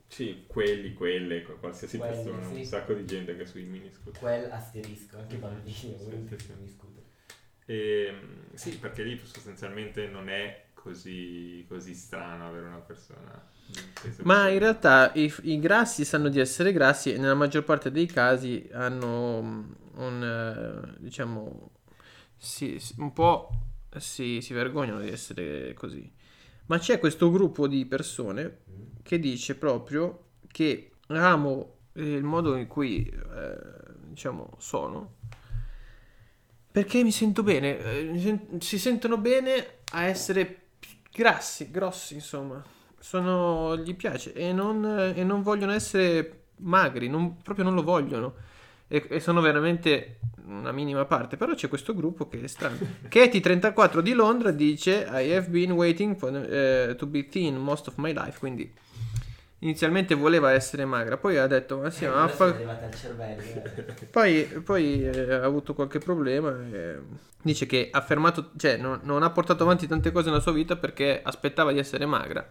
Sì, 0.07 0.43
quelli, 0.45 0.93
quelle, 0.93 1.41
qu- 1.41 1.59
qualsiasi 1.59 1.97
Quelli, 1.97 2.13
persona, 2.13 2.45
sì. 2.45 2.53
un 2.53 2.63
sacco 2.63 2.93
di 2.93 3.05
gente 3.05 3.35
che 3.35 3.41
è 3.41 3.45
sui 3.45 3.63
mini 3.63 3.89
scooter. 3.91 4.21
Quel 4.21 4.51
asterisco, 4.51 5.17
anche 5.17 5.35
i 5.35 5.39
bambini, 5.39 5.73
Sì, 5.73 5.95
sì, 5.97 6.51
mini 6.57 6.69
scooter. 6.69 7.03
Ehm, 7.65 8.53
sì, 8.53 8.77
perché 8.77 9.01
lì 9.01 9.19
sostanzialmente 9.23 10.05
non 10.07 10.29
è 10.29 10.65
così, 10.73 11.65
così 11.67 11.95
strano 11.95 12.47
avere 12.49 12.67
una 12.67 12.79
persona. 12.81 13.49
Peso 14.01 14.21
Ma 14.23 14.49
in 14.49 14.59
realtà 14.59 15.11
i, 15.13 15.33
i 15.43 15.59
grassi 15.59 16.05
sanno 16.05 16.29
di 16.29 16.39
essere 16.39 16.71
grassi 16.73 17.13
e 17.13 17.17
nella 17.17 17.33
maggior 17.35 17.63
parte 17.63 17.91
dei 17.91 18.05
casi 18.05 18.69
hanno 18.71 19.41
mm, 19.41 19.71
un, 19.95 20.93
eh, 20.93 20.97
diciamo, 20.99 21.71
si- 22.37 22.79
un 22.97 23.13
po' 23.13 23.49
si, 23.97 24.41
si 24.41 24.53
vergognano 24.53 24.99
di 24.99 25.09
essere 25.09 25.73
così. 25.73 26.11
Ma 26.67 26.79
c'è 26.79 26.99
questo 26.99 27.29
gruppo 27.31 27.67
di 27.67 27.85
persone 27.85 28.59
che 29.03 29.19
dice 29.19 29.55
proprio 29.55 30.27
che 30.47 30.91
amo 31.07 31.77
eh, 31.93 32.13
il 32.15 32.23
modo 32.23 32.55
in 32.55 32.67
cui, 32.67 33.05
eh, 33.05 33.57
diciamo, 34.07 34.55
sono 34.59 35.19
perché 36.71 37.03
mi 37.03 37.11
sento 37.11 37.43
bene, 37.43 37.77
eh, 37.79 38.39
si 38.59 38.79
sentono 38.79 39.17
bene 39.17 39.79
a 39.91 40.03
essere 40.03 40.67
grassi, 41.11 41.69
grossi, 41.69 42.13
insomma. 42.13 42.63
Sono, 43.01 43.75
gli 43.77 43.95
piace 43.95 44.31
e 44.33 44.53
non, 44.53 44.85
e 45.15 45.23
non 45.23 45.41
vogliono 45.41 45.71
essere 45.71 46.43
magri, 46.57 47.07
non- 47.09 47.37
proprio 47.41 47.65
non 47.65 47.73
lo 47.73 47.81
vogliono. 47.83 48.35
E, 48.87 49.05
e 49.09 49.19
sono 49.19 49.41
veramente 49.41 50.19
una 50.45 50.71
minima 50.71 51.05
parte. 51.05 51.35
Però 51.37 51.53
c'è 51.55 51.67
questo 51.67 51.95
gruppo 51.95 52.27
che 52.27 52.39
è 52.41 52.47
strano. 52.47 52.77
Katie34 53.09 54.01
di 54.01 54.13
Londra 54.13 54.51
dice: 54.51 55.07
I 55.09 55.33
have 55.33 55.47
been 55.49 55.71
waiting 55.71 56.15
for, 56.15 56.35
eh, 56.35 56.95
to 56.97 57.07
be 57.07 57.27
thin 57.27 57.55
most 57.57 57.87
of 57.87 57.95
my 57.97 58.13
life. 58.13 58.37
Quindi 58.37 58.71
inizialmente 59.59 60.13
voleva 60.15 60.51
essere 60.51 60.85
magra, 60.85 61.17
poi 61.17 61.37
ha 61.37 61.47
detto: 61.47 61.77
Ma 61.79 61.89
sì, 61.89 62.05
Eh, 62.05 62.09
ma 62.09 62.27
fa- 62.27 62.47
è 62.47 62.53
arrivata 62.53 62.85
al 62.85 62.93
cervello. 62.93 63.41
eh. 63.41 64.05
poi, 64.11 64.43
poi, 64.63 65.03
eh, 65.09 65.33
ha 65.33 65.43
avuto 65.43 65.73
qualche 65.73 65.99
problema. 65.99 66.55
e 66.71 66.99
dice 67.41 67.65
che 67.65 67.89
ha 67.91 68.01
fermato, 68.01 68.51
cioè 68.57 68.77
non, 68.77 68.99
non 69.03 69.23
ha 69.23 69.29
portato 69.31 69.63
avanti 69.63 69.87
tante 69.87 70.11
cose 70.11 70.29
nella 70.29 70.41
sua 70.41 70.51
vita 70.51 70.75
perché 70.75 71.21
aspettava 71.23 71.71
di 71.71 71.79
essere 71.79 72.05
magra. 72.05 72.47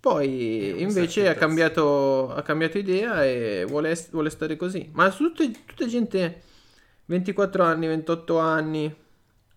Poi 0.00 0.60
Eh, 0.78 0.80
invece 0.82 1.28
ha 1.28 1.34
cambiato, 1.34 2.32
ha 2.32 2.40
cambiato 2.42 2.78
idea 2.78 3.22
e 3.24 3.64
vuole, 3.68 3.94
vuole 4.10 4.30
stare 4.30 4.56
così. 4.56 4.88
Ma 4.94 5.10
su 5.10 5.24
tutte, 5.32 5.50
tutte 5.66 5.86
gente 5.86 6.42
24 7.04 7.62
anni, 7.62 7.86
28 7.86 8.38
anni. 8.38 8.94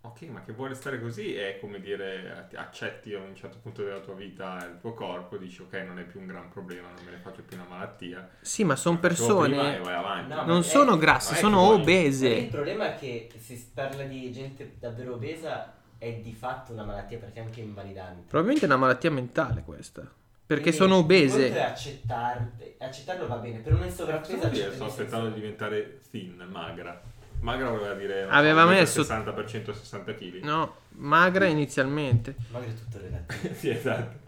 Ok, 0.02 0.20
ma 0.24 0.42
che 0.42 0.52
vuole 0.52 0.74
stare 0.74 1.00
così 1.00 1.34
è 1.34 1.56
come 1.58 1.80
dire, 1.80 2.46
ti 2.50 2.56
accetti 2.56 3.14
a 3.14 3.20
un 3.20 3.34
certo 3.34 3.56
punto 3.62 3.82
della 3.82 4.00
tua 4.00 4.12
vita 4.12 4.58
il 4.70 4.76
tuo 4.78 4.92
corpo, 4.92 5.38
dici 5.38 5.62
ok, 5.62 5.72
non 5.86 5.98
è 5.98 6.02
più 6.04 6.20
un 6.20 6.26
gran 6.26 6.50
problema, 6.50 6.88
non 6.94 7.02
me 7.06 7.12
ne 7.12 7.16
faccio 7.16 7.40
più 7.42 7.56
una 7.56 7.66
malattia. 7.66 8.28
Sì, 8.42 8.64
ma 8.64 8.76
sono 8.76 8.98
persone. 8.98 9.80
vai 9.82 9.94
avanti. 9.94 10.34
No, 10.34 10.44
Non 10.44 10.58
è- 10.58 10.62
sono 10.62 10.98
grasse, 10.98 11.36
è 11.36 11.38
sono 11.38 11.56
che 11.56 11.62
vuoi- 11.64 11.74
Il 11.76 11.80
obese. 11.80 12.48
problema 12.50 12.94
è 12.94 12.98
che 12.98 13.28
se 13.38 13.56
si 13.56 13.70
parla 13.72 14.02
di 14.02 14.30
gente 14.30 14.74
davvero 14.78 15.14
obesa 15.14 15.72
è 15.96 16.12
di 16.22 16.34
fatto 16.34 16.72
una 16.72 16.84
malattia 16.84 17.16
perché 17.16 17.40
è 17.40 17.42
anche 17.42 17.60
invalidante. 17.60 18.24
Probabilmente 18.28 18.66
è 18.66 18.68
una 18.68 18.76
malattia 18.78 19.10
mentale 19.10 19.62
questa. 19.64 20.06
Perché 20.46 20.70
Quindi 20.70 20.78
sono 20.78 20.98
il 20.98 21.00
conto 21.06 21.14
è 21.14 21.16
obese. 21.26 21.60
accettar- 21.62 22.50
accettarlo 22.78 23.26
va 23.26 23.36
bene, 23.36 23.58
per 23.60 23.72
una 23.72 23.84
Cosa 23.84 23.94
sovrappeso 23.96 24.46
accetta 24.46 24.72
Sto 24.74 24.84
aspettando 24.84 25.28
di 25.28 25.34
diventare 25.34 26.00
thin, 26.10 26.46
magra. 26.50 27.00
Magra 27.40 27.70
voleva 27.70 27.94
dire 27.94 28.24
non 28.24 28.32
Aveva 28.32 28.62
so, 28.62 28.68
messo- 28.68 29.02
60% 29.02 29.72
60 29.72 30.14
kg. 30.14 30.42
No, 30.42 30.76
magra 30.90 31.46
inizialmente. 31.46 32.34
Magari 32.50 32.72
è 32.72 32.74
tutto 32.74 32.98
relativo. 32.98 33.54
sì, 33.56 33.70
esatto. 33.70 34.18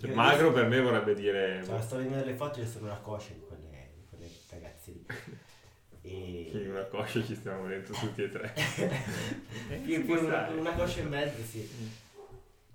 Cioè, 0.00 0.10
Io- 0.10 0.14
magro 0.16 0.52
per 0.52 0.66
me 0.68 0.80
vorrebbe 0.80 1.14
dire 1.14 1.60
Cioè, 1.66 1.80
sto 1.82 1.96
vedendo 1.96 2.24
le 2.24 2.34
foto 2.34 2.60
io 2.60 2.66
sono 2.66 2.84
una 2.86 2.98
coscia 2.98 3.32
di 3.32 3.40
quelle, 3.46 3.90
di 3.96 4.04
quelle 4.08 4.30
ragazze 4.50 4.92
lì. 4.92 5.04
che 5.06 5.16
E... 6.08 6.50
in 6.52 6.70
una 6.70 6.84
coscia 6.84 7.22
ci 7.24 7.34
stiamo 7.34 7.66
dentro 7.66 7.94
tutti 7.94 8.22
e 8.22 8.28
tre. 8.30 8.54
più, 9.84 10.04
più 10.04 10.14
una, 10.24 10.48
una 10.56 10.72
coscia 10.72 11.00
in 11.00 11.08
mezzo, 11.08 11.42
sì. 11.42 11.68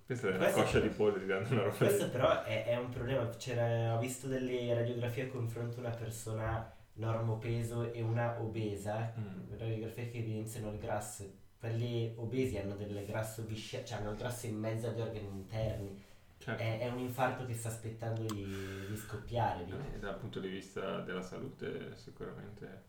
Questa 0.06 0.30
è 0.30 0.36
una 0.36 0.52
coscia 0.52 0.80
di 0.80 0.90
polvere 0.90 1.26
dando 1.26 1.54
una 1.54 1.64
roba 1.64 1.76
Questo 1.76 2.10
però 2.10 2.44
è, 2.44 2.66
è 2.66 2.78
un 2.78 2.90
problema. 2.90 3.30
C'era, 3.30 3.96
ho 3.96 4.00
visto 4.00 4.28
delle 4.28 4.74
radiografie 4.74 5.24
a 5.24 5.28
confronto 5.28 5.80
una 5.80 5.92
persona 5.92 6.72
normopeso 6.94 7.92
e 7.94 8.02
una 8.02 8.42
obesa. 8.42 9.14
Mm. 9.18 9.58
Radiografie 9.58 10.10
che 10.10 10.18
evidenziano 10.18 10.72
il 10.72 10.78
grasso. 10.78 11.42
Quelli 11.58 12.14
obesi 12.18 12.58
hanno 12.58 12.76
del 12.76 13.06
grasso 13.06 13.44
viscerale, 13.46 13.88
cioè 13.88 14.00
hanno 14.00 14.12
il 14.12 14.18
grasso 14.18 14.46
in 14.48 14.58
mezzo 14.58 14.88
agli 14.88 15.00
organi 15.00 15.28
interni. 15.28 16.04
Certo. 16.38 16.62
È, 16.62 16.80
è 16.80 16.90
un 16.90 17.00
infarto 17.00 17.46
che 17.46 17.54
sta 17.54 17.70
aspettando 17.70 18.24
di, 18.26 18.46
di 18.90 18.98
scoppiare 18.98 19.64
lì. 19.64 19.72
Eh, 19.72 20.00
dal 20.00 20.18
punto 20.18 20.42
di 20.42 20.50
vista 20.50 21.00
della 21.00 21.22
salute 21.22 21.96
sicuramente 21.96 22.84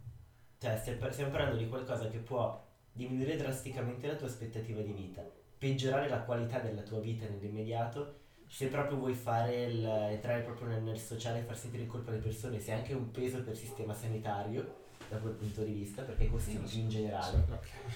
Cioè, 0.59 0.77
stiamo 0.77 1.31
parlando 1.31 1.57
di 1.57 1.69
qualcosa 1.69 2.09
che 2.09 2.19
può 2.19 2.61
diminuire 2.93 3.37
drasticamente 3.37 4.09
la 4.09 4.17
tua 4.17 4.27
aspettativa 4.27 4.81
di 4.81 4.93
vita, 4.93 5.25
peggiorare 5.65 6.11
la 6.11 6.19
qualità 6.19 6.59
della 6.59 6.83
tua 6.83 7.01
vita 7.01 7.25
nell'immediato. 7.27 8.19
Se 8.47 8.67
proprio 8.67 8.99
vuoi 8.99 9.15
fare 9.15 9.65
il, 9.65 9.83
entrare 9.83 10.43
proprio 10.43 10.69
nel, 10.69 10.83
nel 10.83 10.99
sociale 10.99 11.39
e 11.39 11.43
far 11.43 11.57
sentire 11.57 11.85
in 11.85 11.89
colpa 11.89 12.11
le 12.11 12.19
persone, 12.19 12.61
sei 12.61 12.75
anche 12.75 12.93
un 12.93 13.11
peso 13.11 13.43
per 13.43 13.55
il 13.55 13.59
sistema 13.59 13.95
sanitario 13.95 14.83
da 15.09 15.17
quel 15.17 15.33
punto 15.33 15.63
di 15.63 15.73
vista, 15.73 16.03
perché 16.03 16.29
costi 16.29 16.59
più 16.59 16.81
in 16.81 16.89
generale. 16.91 17.45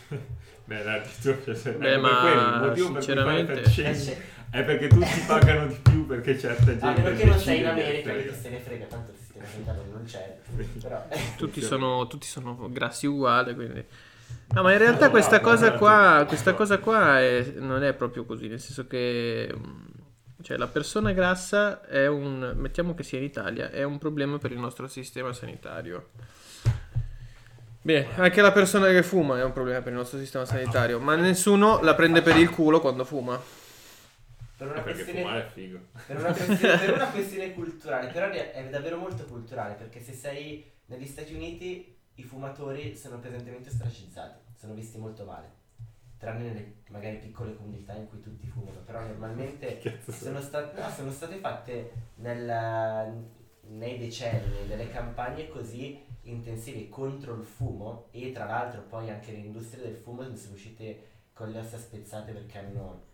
Beh, 0.65 0.83
dai, 0.83 1.03
tu, 1.21 1.37
cioè, 1.45 1.55
se- 1.55 1.73
Beh, 1.73 1.95
è 1.95 1.97
ma 1.99 2.21
quello, 2.21 2.41
il 2.41 2.69
motivo 2.69 2.93
per 2.93 3.05
cui 3.05 3.15
fai 3.15 3.65
sinceramente- 3.67 4.13
Eh, 4.13 4.37
è 4.51 4.65
perché 4.65 4.89
tutti 4.89 5.21
pagano 5.27 5.67
di 5.67 5.75
più 5.83 6.07
perché 6.07 6.39
certa 6.39 6.65
gente 6.65 6.87
a 6.87 6.93
meno 6.93 7.17
che 7.17 7.25
non 7.27 7.39
sei 7.39 7.59
in 7.61 7.67
America, 7.67 8.13
che 8.13 8.33
se 8.33 8.49
ne 8.51 8.59
frega, 8.61 8.87
tanto 8.87 9.11
il 9.11 9.19
sistema 9.19 9.45
sanitario 9.45 9.83
non 9.93 10.05
c'è. 10.05 10.39
Però, 10.81 11.07
Tutti 11.37 11.61
sono, 11.61 12.07
tutti 12.07 12.27
sono 12.27 12.71
grassi 12.73 13.07
uguali, 13.07 13.55
quindi... 13.55 13.85
No, 14.51 14.63
ma 14.63 14.73
in 14.73 14.79
realtà 14.79 15.11
questa 15.11 15.41
cosa 15.41 15.75
qua, 15.75 16.25
questa 16.27 16.55
cosa 16.55 16.79
qua 16.79 17.21
è- 17.21 17.53
non 17.57 17.83
è 17.85 17.93
proprio 17.95 18.25
così, 18.25 18.49
nel 18.49 18.61
senso 18.61 18.87
che... 18.87 19.53
mm, 19.55 19.87
Cioè, 20.43 20.57
la 20.57 20.69
persona 20.69 21.13
grassa 21.13 21.83
è 21.85 22.07
un... 22.07 22.55
Mettiamo 22.57 22.95
che 22.95 23.03
sia 23.03 23.19
in 23.19 23.25
Italia, 23.25 23.71
è 23.71 23.83
un 23.83 23.99
problema 23.99 24.39
per 24.39 24.53
il 24.53 24.59
nostro 24.59 24.87
sistema 24.89 25.33
sanitario. 25.33 26.11
Beh, 27.81 28.09
anche 28.17 28.41
la 28.43 28.53
persona 28.53 28.89
che 28.89 29.03
fuma 29.03 29.39
è 29.39 29.45
un 29.45 29.53
problema 29.53 29.81
per 29.81 29.93
il 29.93 29.99
nostro 29.99 30.19
sistema 30.19 30.45
sanitario, 30.45 31.01
ma 31.01 31.15
nessuno 31.17 31.81
la 31.83 31.95
prende 31.95 32.23
per 32.23 32.37
il 32.37 32.51
culo 32.51 32.81
quando 32.81 33.05
fuma. 33.05 33.41
per 34.57 34.69
Eh, 34.75 34.81
una 34.81 34.83
perché 34.83 35.05
questione 35.05 35.21
fumare 35.21 35.41
è 35.41 35.51
figo. 35.51 35.79
Per 36.05 36.17
una, 36.19 36.33
questione, 36.35 36.75
per 36.75 36.93
una 36.93 37.07
questione 37.11 37.53
culturale, 37.55 38.09
però 38.09 38.29
è 38.31 38.69
davvero 38.71 38.97
molto 38.99 39.25
culturale 39.25 39.75
perché 39.75 40.03
se 40.03 40.13
sei 40.13 40.65
negli 40.87 41.07
Stati 41.07 41.35
Uniti 41.35 41.98
i 42.19 42.23
fumatori 42.25 42.97
sono 42.97 43.19
pesantemente 43.21 43.69
ostracizzati, 43.69 44.41
sono 44.57 44.75
visti 44.75 44.99
molto 44.99 45.25
male, 45.25 45.49
tranne 46.19 46.43
nelle 46.45 46.75
magari 46.89 47.19
piccole 47.19 47.57
comunità 47.57 47.95
in 47.95 48.09
cui 48.09 48.21
tutti 48.21 48.49
fumano, 48.49 48.81
però 48.81 49.01
normalmente 49.07 49.81
sono, 50.11 50.41
sta- 50.41 50.73
no, 50.73 50.91
sono 50.91 51.13
state 51.13 51.37
fatte 51.37 51.93
nel- 52.17 53.25
nei 53.69 53.99
decenni 53.99 54.67
delle 54.67 54.91
campagne 54.91 55.49
così 55.49 56.05
intensive 56.23 56.89
contro 56.89 57.35
il 57.35 57.45
fumo 57.45 58.09
e 58.11 58.33
tra 58.33 58.47
l'altro 58.47 58.83
poi 58.83 59.11
anche 59.11 59.31
le 59.31 59.39
industrie 59.39 59.85
del 59.85 59.97
fumo 59.97 60.23
sono 60.37 60.55
uscite 60.55 61.07
con 61.33 61.51
le 61.51 61.59
ossa 61.59 61.79
spezzate 61.79 62.33
perché 62.33 62.59
hanno 62.59 63.07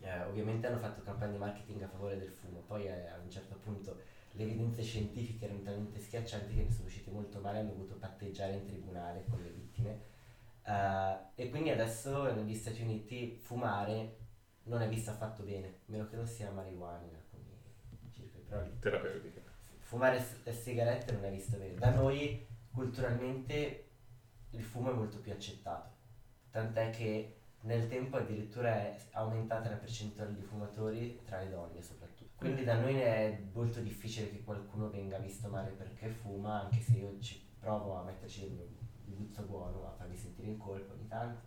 eh, 0.00 0.22
ovviamente 0.22 0.66
hanno 0.66 0.78
fatto 0.78 1.02
campagne 1.02 1.36
marketing 1.36 1.82
a 1.82 1.88
favore 1.88 2.18
del 2.18 2.30
fumo, 2.30 2.62
poi 2.66 2.86
eh, 2.86 3.08
a 3.08 3.18
un 3.22 3.30
certo 3.30 3.56
punto 3.62 3.98
le 4.32 4.42
evidenze 4.44 4.82
scientifiche 4.82 5.44
erano 5.46 5.62
talmente 5.62 5.98
schiaccianti 6.00 6.54
che 6.54 6.62
ne 6.62 6.70
sono 6.70 6.86
uscite 6.86 7.10
molto 7.10 7.40
male 7.40 7.58
e 7.58 7.60
hanno 7.60 7.70
dovuto 7.70 7.96
patteggiare 7.96 8.54
in 8.54 8.66
tribunale 8.66 9.24
con 9.28 9.40
le 9.42 9.50
vittime. 9.50 10.00
Eh, 10.64 11.16
e 11.34 11.50
quindi 11.50 11.70
adesso 11.70 12.32
negli 12.34 12.54
Stati 12.54 12.82
Uniti 12.82 13.36
fumare 13.42 14.16
non 14.64 14.82
è 14.82 14.88
visto 14.88 15.10
affatto 15.10 15.42
bene, 15.42 15.66
a 15.68 15.72
meno 15.86 16.06
che 16.08 16.16
non 16.16 16.26
sia 16.26 16.50
marijuana, 16.50 17.06
come 17.30 18.10
circa, 18.12 18.38
però 18.48 18.62
Terapeutica. 18.80 19.40
fumare 19.78 20.20
s- 20.20 20.42
le 20.44 20.52
sigarette 20.52 21.12
non 21.12 21.24
è 21.24 21.30
visto 21.30 21.56
bene. 21.56 21.74
Da 21.74 21.90
noi 21.90 22.46
culturalmente 22.72 23.84
il 24.50 24.62
fumo 24.62 24.90
è 24.90 24.94
molto 24.94 25.18
più 25.18 25.32
accettato, 25.32 25.90
tant'è 26.50 26.90
che 26.90 27.36
nel 27.62 27.88
tempo 27.88 28.16
addirittura 28.16 28.74
è 28.74 28.96
aumentata 29.12 29.68
la 29.70 29.76
percentuale 29.76 30.34
di 30.34 30.42
fumatori 30.42 31.20
tra 31.24 31.40
le 31.40 31.50
donne 31.50 31.82
soprattutto. 31.82 32.09
Quindi 32.40 32.64
da 32.64 32.76
noi 32.80 32.96
è 32.98 33.38
molto 33.52 33.80
difficile 33.80 34.30
che 34.30 34.42
qualcuno 34.42 34.88
venga 34.88 35.18
visto 35.18 35.48
male 35.48 35.70
perché 35.76 36.08
fuma, 36.08 36.62
anche 36.62 36.80
se 36.80 36.92
io 36.96 37.14
ci 37.20 37.38
provo 37.60 37.98
a 37.98 38.02
metterci 38.02 38.44
il 38.44 38.52
mio 38.52 38.66
guzzo 39.04 39.42
buono, 39.42 39.86
a 39.86 39.94
farmi 39.98 40.16
sentire 40.16 40.48
in 40.48 40.56
colpa 40.56 40.94
ogni 40.94 41.06
tanto. 41.06 41.40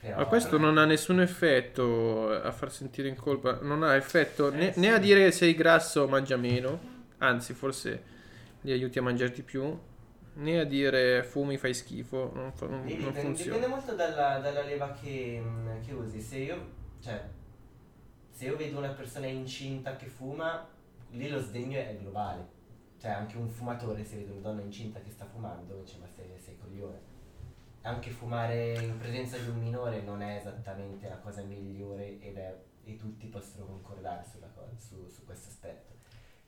Però- 0.00 0.16
Ma 0.16 0.26
questo 0.26 0.58
non 0.58 0.76
ha 0.76 0.84
nessun 0.86 1.20
effetto 1.20 2.30
a 2.32 2.50
far 2.50 2.72
sentire 2.72 3.06
in 3.06 3.14
colpa, 3.14 3.60
non 3.62 3.84
ha 3.84 3.94
effetto 3.94 4.50
né, 4.50 4.70
Eh, 4.70 4.72
sì. 4.72 4.80
né 4.80 4.92
a 4.92 4.98
dire 4.98 5.30
sei 5.30 5.54
grasso 5.54 6.08
mangia 6.08 6.36
meno, 6.36 6.80
anzi 7.18 7.52
forse 7.54 8.02
li 8.62 8.72
aiuti 8.72 8.98
a 8.98 9.02
mangiare 9.02 9.30
di 9.30 9.42
più, 9.42 9.78
né 10.32 10.58
a 10.58 10.64
dire 10.64 11.22
fumi 11.22 11.58
fai 11.58 11.74
schifo, 11.74 12.32
non, 12.34 12.50
fa- 12.52 12.66
non- 12.66 12.84
Lì 12.86 12.94
non 12.94 13.04
dipende, 13.04 13.20
funziona. 13.20 13.52
dipende 13.56 13.66
molto 13.76 13.94
dalla, 13.94 14.38
dalla 14.40 14.62
leva 14.64 14.90
che, 15.00 15.40
mm, 15.40 15.80
che 15.86 15.92
usi. 15.92 16.20
Se 16.20 16.38
io, 16.38 16.66
cioè, 17.00 17.22
se 18.40 18.46
io 18.46 18.56
vedo 18.56 18.78
una 18.78 18.88
persona 18.88 19.26
incinta 19.26 19.96
che 19.96 20.06
fuma, 20.06 20.66
lì 21.10 21.28
lo 21.28 21.38
sdegno 21.40 21.78
è 21.78 21.94
globale. 22.00 22.48
Cioè, 22.98 23.10
anche 23.10 23.36
un 23.36 23.50
fumatore, 23.50 24.02
se 24.02 24.16
vede 24.16 24.30
una 24.32 24.40
donna 24.40 24.62
incinta 24.62 24.98
che 25.02 25.10
sta 25.10 25.26
fumando, 25.26 25.82
dice, 25.82 25.98
ma 25.98 26.06
sei, 26.16 26.38
sei 26.38 26.56
coglione. 26.58 26.98
Anche 27.82 28.08
fumare 28.08 28.80
in 28.80 28.96
presenza 28.96 29.36
di 29.36 29.46
un 29.46 29.58
minore 29.58 30.00
non 30.00 30.22
è 30.22 30.36
esattamente 30.36 31.06
la 31.06 31.18
cosa 31.18 31.42
migliore 31.42 32.18
ed 32.18 32.38
è 32.38 32.58
e 32.84 32.96
tutti 32.96 33.26
possono 33.26 33.66
concordare 33.66 34.24
sulla 34.24 34.48
cosa, 34.54 34.72
su, 34.78 35.06
su 35.10 35.22
questo 35.26 35.48
aspetto. 35.50 35.92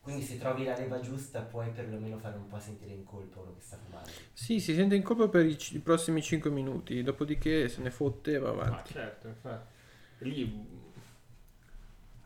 Quindi 0.01 0.23
se 0.23 0.39
trovi 0.39 0.65
la 0.65 0.75
leva 0.75 0.99
giusta 0.99 1.43
puoi 1.43 1.69
perlomeno 1.73 2.17
fare 2.17 2.39
un 2.39 2.49
po' 2.49 2.59
sentire 2.59 2.93
in 2.93 3.05
colpa 3.05 3.41
uno 3.41 3.53
che 3.55 3.61
sta 3.61 3.77
fumando. 3.77 4.11
Sì, 4.33 4.61
si 4.61 4.75
sente 4.75 4.95
in 4.95 5.03
colpa 5.03 5.29
per 5.29 5.45
i, 5.45 5.57
c- 5.57 5.73
i 5.73 5.79
prossimi 5.79 6.23
5 6.23 6.51
minuti, 6.51 7.03
dopodiché 7.03 7.69
se 7.69 7.83
ne 7.83 7.91
fotte 7.91 8.33
e 8.33 8.39
va 8.39 8.53
Ma 8.55 8.63
avanti. 8.63 8.95
certo, 8.95 9.29
infatti. 9.29 9.81
Lì 10.21 10.91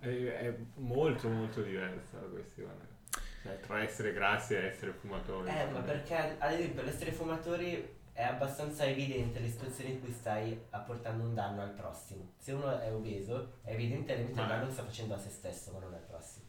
è, 0.01 0.09
è 0.09 0.57
molto 0.77 1.29
molto 1.29 1.63
diversa 1.63 2.21
la 2.21 2.29
questione. 2.29 2.95
Cioè, 3.43 3.61
tra 3.61 3.83
essere 3.83 4.13
grassi 4.13 4.55
e 4.55 4.67
essere 4.67 4.93
fumatori. 4.93 5.49
Eh, 5.49 5.67
ma 5.71 5.81
perché 5.81 6.37
ad 6.39 6.53
esempio 6.53 6.83
l'essere 6.83 7.13
fumatori 7.13 7.95
è 8.13 8.23
abbastanza 8.23 8.85
evidente 8.85 9.39
le 9.41 9.49
situazioni 9.49 9.93
in 9.93 10.01
cui 10.01 10.11
stai 10.11 10.59
apportando 10.71 11.23
un 11.23 11.35
danno 11.35 11.63
al 11.63 11.71
prossimo. 11.71 12.33
Se 12.39 12.53
uno 12.53 12.81
è 12.81 12.93
obeso, 12.93 13.59
è 13.63 13.73
evidentemente 13.73 14.33
Ma- 14.35 14.43
il 14.43 14.49
danno 14.49 14.67
che 14.67 14.73
sta 14.73 14.83
facendo 14.85 15.15
a 15.15 15.19
se 15.19 15.29
stesso, 15.31 15.71
ma 15.73 15.81
non 15.81 15.93
al 15.93 16.01
prossimo. 16.01 16.47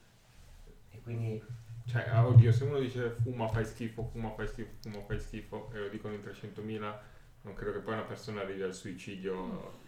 E 0.91 1.01
quindi 1.01 1.43
Cioè, 1.85 2.05
ah, 2.09 2.25
oddio, 2.25 2.51
se 2.51 2.63
uno 2.63 2.79
dice 2.79 3.11
fuma, 3.21 3.47
fai 3.47 3.65
schifo, 3.65 4.03
fuma, 4.03 4.31
fai 4.31 4.47
schifo, 4.47 4.71
fuma, 4.81 5.01
fai 5.05 5.19
schifo, 5.19 5.69
e 5.73 5.79
lo 5.79 5.87
dicono 5.89 6.13
in 6.15 6.21
300.000, 6.21 6.97
non 7.43 7.53
credo 7.53 7.73
che 7.73 7.79
poi 7.79 7.93
una 7.93 8.03
persona 8.03 8.41
arrivi 8.41 8.61
al 8.61 8.73
suicidio 8.73 9.79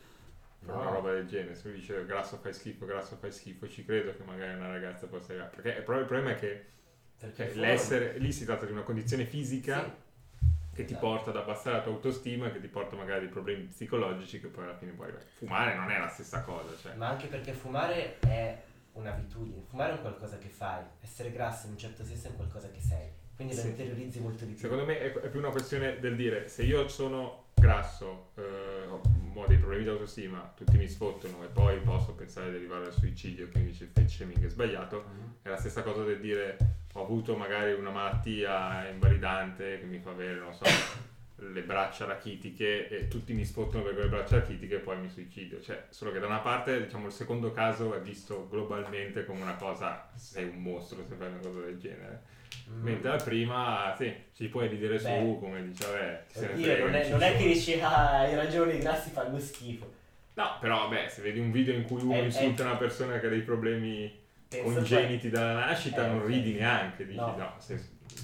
per 0.63 0.75
No. 0.75 0.81
una 0.81 0.89
roba 0.91 1.11
del 1.13 1.25
genere. 1.27 1.55
Se 1.55 1.67
uno 1.67 1.77
dice 1.77 2.05
grasso 2.05 2.37
fai 2.37 2.53
schifo, 2.53 2.85
grasso 2.85 3.15
fai 3.15 3.31
schifo, 3.31 3.67
ci 3.69 3.85
credo 3.85 4.15
che 4.15 4.23
magari 4.23 4.55
una 4.55 4.67
ragazza 4.67 5.07
possa 5.07 5.31
arrivare. 5.31 5.51
Perché 5.55 5.77
il 5.79 5.83
pro- 5.83 5.99
il 5.99 6.05
problema 6.05 6.31
è 6.31 6.35
che 6.39 6.65
cioè, 7.35 7.53
l'essere, 7.55 8.17
lì 8.17 8.31
si 8.31 8.45
tratta 8.45 8.65
di 8.65 8.71
una 8.71 8.81
condizione 8.83 9.25
fisica 9.25 9.83
Sì. 9.83 9.91
che 10.75 10.85
ti 10.85 10.93
Esatto. 10.93 11.05
porta 11.07 11.29
ad 11.31 11.35
abbassare 11.37 11.77
la 11.77 11.81
tua 11.83 11.91
autostima, 11.93 12.51
che 12.51 12.59
ti 12.61 12.67
porta 12.67 12.95
magari 12.95 13.17
a 13.17 13.19
dei 13.21 13.29
problemi 13.29 13.63
psicologici 13.65 14.39
che 14.39 14.47
poi 14.47 14.63
alla 14.65 14.77
fine 14.77 14.91
puoi... 14.91 15.11
Fumare 15.37 15.75
non 15.75 15.89
è 15.91 15.99
la 15.99 16.07
stessa 16.07 16.41
cosa, 16.43 16.75
cioè... 16.81 16.93
Ma 16.95 17.09
anche 17.09 17.27
perché 17.27 17.51
fumare 17.53 18.19
è 18.19 18.57
un'abitudine, 18.93 19.63
fumare 19.69 19.91
è 19.91 19.95
un 19.95 20.01
qualcosa 20.01 20.37
che 20.37 20.47
fai, 20.49 20.83
essere 21.01 21.31
grasso 21.31 21.65
in 21.67 21.73
un 21.73 21.77
certo 21.77 22.03
senso 22.03 22.27
è 22.27 22.29
un 22.31 22.35
qualcosa 22.37 22.69
che 22.69 22.79
sei, 22.81 23.09
quindi 23.35 23.55
lo 23.55 23.61
Sì. 23.61 23.67
interiorizzi 23.67 24.19
molto 24.19 24.45
di 24.45 24.51
più. 24.53 24.61
Secondo 24.61 24.85
me 24.85 24.99
è 24.99 25.29
più 25.29 25.39
una 25.39 25.51
questione 25.51 25.99
del 25.99 26.15
dire 26.15 26.47
se 26.47 26.63
io 26.63 26.87
sono 26.87 27.47
grasso, 27.59 28.31
eh, 28.35 28.87
ho 28.87 29.01
dei 29.47 29.57
problemi 29.57 29.83
di 29.83 29.89
autostima, 29.89 30.51
tutti 30.55 30.77
mi 30.77 30.87
sfottono 30.87 31.43
e 31.43 31.47
poi 31.47 31.79
posso 31.79 32.13
pensare 32.13 32.49
di 32.51 32.57
arrivare 32.57 32.85
al 32.87 32.93
suicidio, 32.93 33.47
quindi 33.49 33.71
dice 33.71 33.85
il 33.85 33.89
fake 33.91 34.07
shaming 34.07 34.45
è 34.45 34.49
sbagliato, 34.49 35.05
Mhm. 35.07 35.33
è 35.41 35.49
la 35.49 35.57
stessa 35.57 35.81
cosa 35.81 36.03
del 36.03 36.19
dire 36.19 36.57
ho 36.93 37.03
avuto 37.03 37.35
magari 37.35 37.73
una 37.73 37.89
malattia 37.91 38.87
invalidante 38.89 39.79
che 39.79 39.85
mi 39.85 39.99
fa 39.99 40.09
avere, 40.11 40.39
non 40.39 40.53
so, 40.53 40.65
le 41.37 41.61
braccia 41.61 42.05
rachitiche 42.05 42.89
e 42.89 43.07
tutti 43.07 43.33
mi 43.33 43.45
sfottono 43.45 43.83
per 43.83 43.93
quelle 43.93 44.09
braccia 44.09 44.39
rachitiche 44.39 44.75
e 44.75 44.79
poi 44.79 44.99
mi 44.99 45.09
suicidio. 45.09 45.61
Cioè, 45.61 45.85
solo 45.89 46.11
che 46.11 46.19
da 46.19 46.25
una 46.27 46.39
parte, 46.39 46.83
diciamo, 46.83 47.05
il 47.05 47.13
secondo 47.13 47.51
caso 47.53 47.95
è 47.95 48.01
visto 48.01 48.47
globalmente 48.49 49.25
come 49.25 49.41
una 49.41 49.55
cosa, 49.55 50.09
sei 50.15 50.49
un 50.49 50.61
mostro 50.61 51.05
se 51.07 51.15
fai 51.15 51.27
una 51.27 51.39
cosa 51.39 51.61
del 51.61 51.79
genere. 51.79 52.37
Mm. 52.71 52.83
Mentre 52.83 53.09
la 53.09 53.15
prima, 53.15 53.93
sì, 53.97 54.13
ci 54.35 54.47
puoi 54.47 54.67
ridere 54.67 54.95
Beh. 54.95 54.99
su, 54.99 55.37
come 55.39 55.63
dice, 55.63 55.85
vabbè, 55.87 56.23
chi 56.27 56.37
se 56.39 56.45
ne 56.47 56.53
Oddio, 56.53 56.77
non, 56.85 56.93
è, 56.95 57.09
non 57.09 57.21
è 57.23 57.35
che 57.37 57.43
dici 57.43 57.79
ah 57.81 58.19
hai 58.19 58.35
ragione 58.35 58.73
i 58.73 58.79
grassi 58.79 59.09
fanno 59.09 59.39
schifo. 59.39 59.91
No, 60.35 60.57
però 60.59 60.87
vabbè, 60.87 61.07
se 61.09 61.21
vedi 61.23 61.39
un 61.39 61.51
video 61.51 61.73
in 61.73 61.83
cui 61.83 62.01
uno 62.01 62.13
È- 62.13 62.19
insulta 62.21 62.63
una 62.63 62.77
persona 62.77 63.19
che 63.19 63.25
ha 63.25 63.29
dei 63.29 63.41
problemi 63.41 64.17
congeniti 64.63 65.29
dalla 65.29 65.65
nascita, 65.65 66.05
Eh, 66.05 66.07
non 66.09 66.25
ridi 66.25 66.53
neanche, 66.53 67.05
dici 67.05 67.17
no, 67.17 67.35
No. 67.37 67.53
sei, 67.57 67.79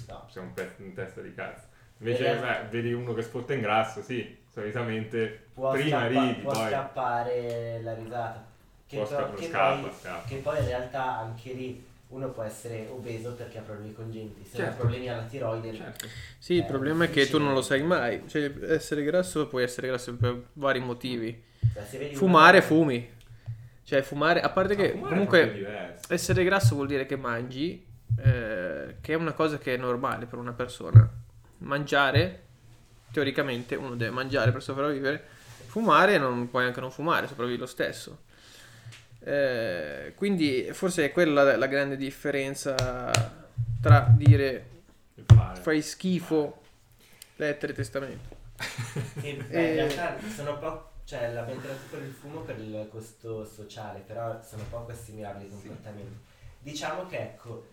No. 0.08 0.26
sei 0.30 0.42
un 0.42 0.52
pezzo 0.54 0.82
in 0.82 0.94
testa 0.94 1.20
di 1.20 1.34
cazzo. 1.34 1.66
Invece, 1.98 2.36
beh, 2.36 2.68
vedi 2.70 2.92
uno 2.92 3.14
che 3.14 3.22
spotta 3.22 3.52
in 3.54 3.60
grasso, 3.60 4.00
sì, 4.02 4.36
solitamente 4.52 5.46
può, 5.54 5.72
prima 5.72 5.88
scappa- 6.00 6.06
ridi, 6.08 6.40
può 6.40 6.52
poi 6.52 6.68
scappare 6.68 7.80
la 7.82 7.94
risata. 7.94 8.46
Che, 8.86 8.96
può 8.96 9.06
però- 9.06 9.20
scappa, 9.26 9.36
che 9.40 9.46
scappa, 9.46 9.80
poi, 9.80 9.92
scappa. 9.98 10.28
che 10.28 10.36
poi 10.36 10.58
in 10.60 10.66
realtà 10.66 11.16
anche 11.18 11.52
lì 11.52 11.84
uno 12.08 12.30
può 12.30 12.42
essere 12.42 12.86
obeso 12.90 13.32
perché 13.32 13.58
ha 13.58 13.62
problemi 13.62 13.92
congeniti, 13.92 14.44
se 14.44 14.56
Certo. 14.56 14.72
ha 14.72 14.76
problemi 14.76 15.08
alla 15.08 15.24
tiroide. 15.24 15.74
Certo. 15.74 16.06
Sì, 16.38 16.54
il 16.54 16.60
Eh, 16.60 16.64
problema 16.64 17.04
è 17.04 17.10
che 17.10 17.28
tu 17.28 17.38
non 17.38 17.52
lo 17.52 17.62
sai 17.62 17.82
mai. 17.82 18.22
Cioè, 18.26 18.52
essere 18.68 19.02
grasso 19.02 19.46
puoi 19.48 19.64
essere 19.64 19.88
grasso 19.88 20.14
per 20.16 20.40
vari 20.54 20.80
motivi. 20.80 21.42
Cioè, 21.72 21.84
se 21.84 21.98
vedi 21.98 22.14
Fumare, 22.14 22.58
una- 22.58 22.66
fumi. 22.66 23.10
Cioè, 23.82 24.02
fumare, 24.02 24.40
a 24.40 24.50
parte 24.50 24.74
che 24.76 24.82
No, 24.82 24.92
fumare 24.92 25.04
è 25.06 25.08
comunque 25.08 25.66
essere 26.08 26.44
grasso 26.44 26.74
vuol 26.74 26.86
dire 26.86 27.06
che 27.06 27.16
mangi, 27.16 27.84
eh, 28.18 28.96
che 29.00 29.12
è 29.12 29.16
una 29.16 29.32
cosa 29.32 29.58
che 29.58 29.74
è 29.74 29.76
normale 29.76 30.26
per 30.26 30.38
una 30.38 30.52
persona. 30.52 31.08
Mangiare, 31.58 32.42
teoricamente, 33.10 33.74
uno 33.74 33.96
deve 33.96 34.10
mangiare 34.12 34.52
per 34.52 34.62
sopravvivere. 34.62 35.24
Fumare, 35.66 36.18
non 36.18 36.48
puoi 36.50 36.64
anche 36.64 36.80
non 36.80 36.90
fumare, 36.90 37.26
sopravvivi 37.26 37.58
lo 37.58 37.66
stesso. 37.66 38.24
Eh, 39.26 40.12
quindi 40.14 40.68
forse 40.70 41.06
è 41.06 41.10
quella 41.10 41.42
la, 41.42 41.56
la 41.56 41.66
grande 41.66 41.96
differenza 41.96 43.10
tra 43.80 44.08
dire 44.16 44.64
fai 45.60 45.82
schifo, 45.82 46.62
lettere 47.34 47.72
e 47.72 47.74
testamento. 47.74 48.36
Sì, 49.18 49.32
beh, 49.42 49.46
Eh, 49.48 49.68
in 49.70 49.74
realtà 49.74 50.16
sono 50.28 50.56
poco, 50.60 50.90
cioè 51.06 51.32
l'abbiamo 51.32 51.60
tirato 51.60 51.80
per 51.90 52.02
il 52.02 52.12
fumo 52.12 52.42
per 52.42 52.60
il 52.60 52.86
costo 52.88 53.44
sociale, 53.44 53.98
però 54.06 54.40
sono 54.44 54.62
poco 54.70 54.92
assimilabili 54.92 55.46
i 55.46 55.50
comportamenti. 55.50 56.16
Diciamo 56.60 57.06
che 57.06 57.18
ecco, 57.18 57.66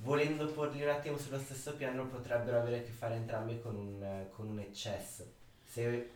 volendo 0.00 0.48
porli 0.48 0.82
un 0.82 0.90
attimo 0.90 1.16
sullo 1.16 1.38
stesso 1.38 1.76
piano 1.76 2.08
potrebbero 2.08 2.58
avere 2.58 2.80
a 2.80 2.82
che 2.82 2.90
fare 2.90 3.14
entrambi 3.14 3.58
con 3.62 3.74
un, 3.74 4.26
con 4.36 4.48
un 4.48 4.58
eccesso. 4.58 5.24
Se 5.66 6.10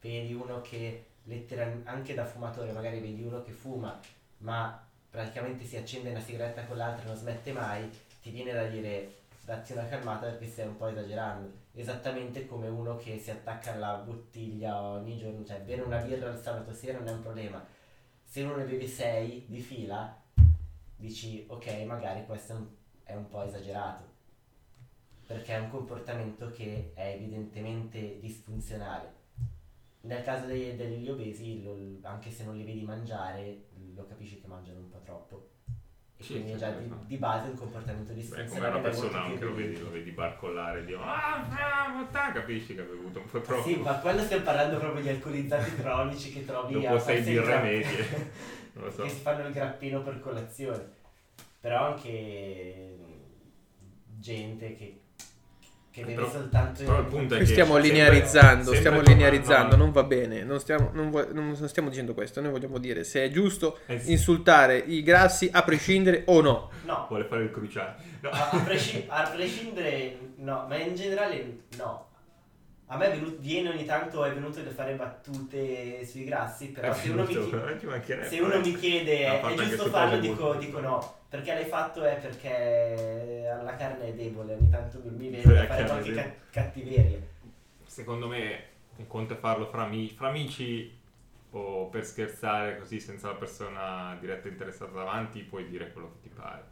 vedi 0.00 0.32
uno 0.32 0.62
che 0.62 1.04
letteral- 1.24 1.82
anche 1.84 2.14
da 2.14 2.24
fumatore, 2.24 2.72
magari 2.72 3.00
vedi 3.00 3.22
uno 3.22 3.42
che 3.42 3.52
fuma, 3.52 4.00
ma 4.40 4.86
praticamente 5.10 5.64
si 5.64 5.76
accende 5.76 6.10
una 6.10 6.20
sigaretta 6.20 6.64
con 6.66 6.76
l'altra 6.76 7.04
e 7.04 7.06
non 7.06 7.16
smette 7.16 7.52
mai, 7.52 7.90
ti 8.22 8.30
viene 8.30 8.52
da 8.52 8.64
dire 8.66 9.16
datti 9.44 9.72
una 9.72 9.86
calmata 9.88 10.26
perché 10.28 10.46
stai 10.46 10.66
un 10.66 10.76
po' 10.76 10.88
esagerando. 10.88 11.52
Esattamente 11.72 12.46
come 12.46 12.68
uno 12.68 12.96
che 12.96 13.18
si 13.18 13.30
attacca 13.30 13.72
alla 13.72 13.96
bottiglia 13.96 14.80
ogni 14.80 15.16
giorno, 15.16 15.44
cioè 15.44 15.60
bere 15.60 15.82
una 15.82 15.98
birra 15.98 16.30
al 16.30 16.40
sabato 16.40 16.72
sera 16.72 16.98
non 16.98 17.08
è 17.08 17.12
un 17.12 17.22
problema. 17.22 17.64
Se 18.22 18.42
uno 18.42 18.56
ne 18.56 18.64
beve 18.64 18.86
6 18.86 19.46
di 19.48 19.60
fila, 19.60 20.16
dici 20.96 21.44
ok, 21.48 21.66
magari 21.84 22.24
questo 22.26 22.52
è 22.52 22.56
un, 22.56 22.66
è 23.04 23.14
un 23.14 23.28
po' 23.28 23.42
esagerato. 23.42 24.08
Perché 25.26 25.54
è 25.54 25.58
un 25.58 25.70
comportamento 25.70 26.50
che 26.50 26.92
è 26.94 27.14
evidentemente 27.14 28.18
disfunzionale. 28.20 29.18
Nel 30.02 30.22
caso 30.22 30.46
dei- 30.46 30.76
degli 30.76 31.08
obesi, 31.08 31.62
lo- 31.62 31.98
anche 32.02 32.30
se 32.30 32.44
non 32.44 32.56
li 32.56 32.64
vedi 32.64 32.82
mangiare, 32.82 33.64
lo 33.94 34.06
capisci 34.06 34.40
che 34.40 34.46
mangiano 34.46 34.78
un 34.80 34.88
po' 34.88 35.00
troppo. 35.04 35.48
E 36.16 36.22
Sì, 36.22 36.32
quindi 36.34 36.52
è 36.52 36.56
già 36.56 36.70
di, 36.70 36.92
di 37.06 37.16
base 37.16 37.48
un 37.48 37.56
comportamento 37.56 38.12
Beh, 38.12 38.20
come 38.20 38.36
disfunzionale. 38.36 38.68
una 38.74 38.80
persona 38.80 39.22
anche 39.22 39.44
lo 39.44 39.54
vedi, 39.54 39.78
lo 39.78 39.90
vedi 39.90 40.10
barcollare, 40.10 40.84
dico, 40.84 41.00
ah, 41.00 41.46
bravo, 41.48 42.06
ta", 42.10 42.32
capisci 42.32 42.74
che 42.74 42.82
ha 42.82 42.84
bevuto 42.84 43.20
un 43.20 43.26
po' 43.30 43.40
troppo. 43.40 43.62
Sì, 43.62 43.76
ma 43.76 43.94
quando 44.00 44.22
stiamo 44.22 44.44
parlando 44.44 44.78
proprio 44.78 45.02
di 45.02 45.08
alcolizzati 45.08 45.74
cronici 45.76 46.30
che 46.32 46.44
trovi 46.44 46.74
Dopo 46.74 46.94
a 46.94 46.98
sei 46.98 47.22
birre 47.22 47.60
medie, 47.62 48.32
non 48.74 48.84
lo 48.84 48.90
so. 48.90 49.02
che 49.04 49.08
si 49.08 49.20
fanno 49.20 49.46
il 49.46 49.52
grappino 49.54 50.02
per 50.02 50.20
colazione. 50.20 50.98
Però 51.60 51.86
anche 51.92 52.98
gente 54.18 54.74
che, 54.76 54.99
che 55.92 56.02
beve 56.02 56.14
Però- 56.14 56.30
soltanto 56.30 56.84
però 56.84 56.98
il 57.00 57.06
punto 57.06 57.34
è 57.34 57.38
che 57.38 57.46
stiamo 57.46 57.72
sempre- 57.74 57.90
linearizzando, 57.90 58.62
sempre 58.72 58.78
stiamo 58.78 59.00
linearizzando, 59.00 59.76
non 59.76 59.90
va 59.90 60.02
bene, 60.04 60.44
non 60.44 60.60
stiamo, 60.60 60.90
non 60.92 61.10
vo- 61.10 61.32
non 61.32 61.56
stiamo 61.68 61.88
dicendo 61.88 62.14
questo, 62.14 62.40
noi 62.40 62.52
vogliamo 62.52 62.78
dire 62.78 63.02
se 63.04 63.24
è 63.24 63.30
giusto 63.30 63.78
Eh 63.86 63.98
sì. 63.98 64.12
insultare 64.12 64.76
i 64.78 65.02
grassi 65.02 65.48
a 65.52 65.62
prescindere 65.62 66.22
o 66.26 66.40
no. 66.40 66.70
No, 66.84 67.06
Vuole 67.08 67.24
fare 67.24 67.42
il 67.42 67.50
cruciale. 67.50 67.94
No. 68.20 68.30
a, 68.30 68.50
a 68.50 68.58
presci- 68.60 69.04
a 69.08 69.30
prescindere 69.34 70.16
no, 70.36 70.66
ma 70.68 70.76
in 70.76 70.94
generale 70.94 71.56
no. 71.76 72.06
A 72.92 72.96
me 72.96 73.06
è 73.06 73.10
venuto- 73.12 73.36
viene 73.38 73.68
ogni 73.68 73.84
tanto, 73.84 74.24
è 74.24 74.32
venuto 74.32 74.60
da 74.62 74.70
fare 74.70 74.94
battute 74.94 76.04
sui 76.04 76.24
grassi, 76.24 76.70
però 76.70 76.90
È 76.90 76.92
se 76.92 77.10
uno 77.10 77.22
mi 77.22 77.34
venuto, 77.34 77.56
chiede... 78.00 78.24
Se 78.24 78.40
uno 78.40 78.58
mi 78.58 78.74
chiede 78.74 79.40
è, 79.40 79.54
giusto 79.54 79.84
farlo, 79.90 80.18
dico, 80.18 80.54
dico 80.54 80.80
no. 80.80 81.18
Perché 81.28 81.54
l'hai 81.54 81.66
fatto 81.66 82.02
è 82.02 82.16
perché 82.16 83.48
la 83.62 83.76
carne 83.76 84.08
è 84.08 84.12
debole, 84.14 84.54
ogni 84.54 84.68
tanto 84.68 85.00
mi 85.04 85.28
viene 85.28 85.40
da 85.40 85.66
fare 85.66 85.84
qualche 85.84 86.12
ca- 86.12 86.22
debole. 86.22 86.36
cattiveria. 86.50 87.18
Secondo 87.86 88.26
me 88.26 88.64
un 88.96 89.06
conto 89.06 89.34
è 89.34 89.36
farlo 89.36 89.66
fra, 89.66 89.82
ami- 89.84 90.10
fra 90.10 90.28
amici 90.28 90.98
o 91.52 91.86
per 91.86 92.04
scherzare 92.04 92.76
così 92.76 92.98
senza 92.98 93.28
la 93.28 93.34
persona 93.34 94.16
diretta 94.18 94.48
interessata 94.48 94.90
davanti 94.90 95.40
puoi 95.42 95.68
dire 95.68 95.92
quello 95.92 96.10
che 96.14 96.28
ti 96.28 96.34
pare. 96.34 96.64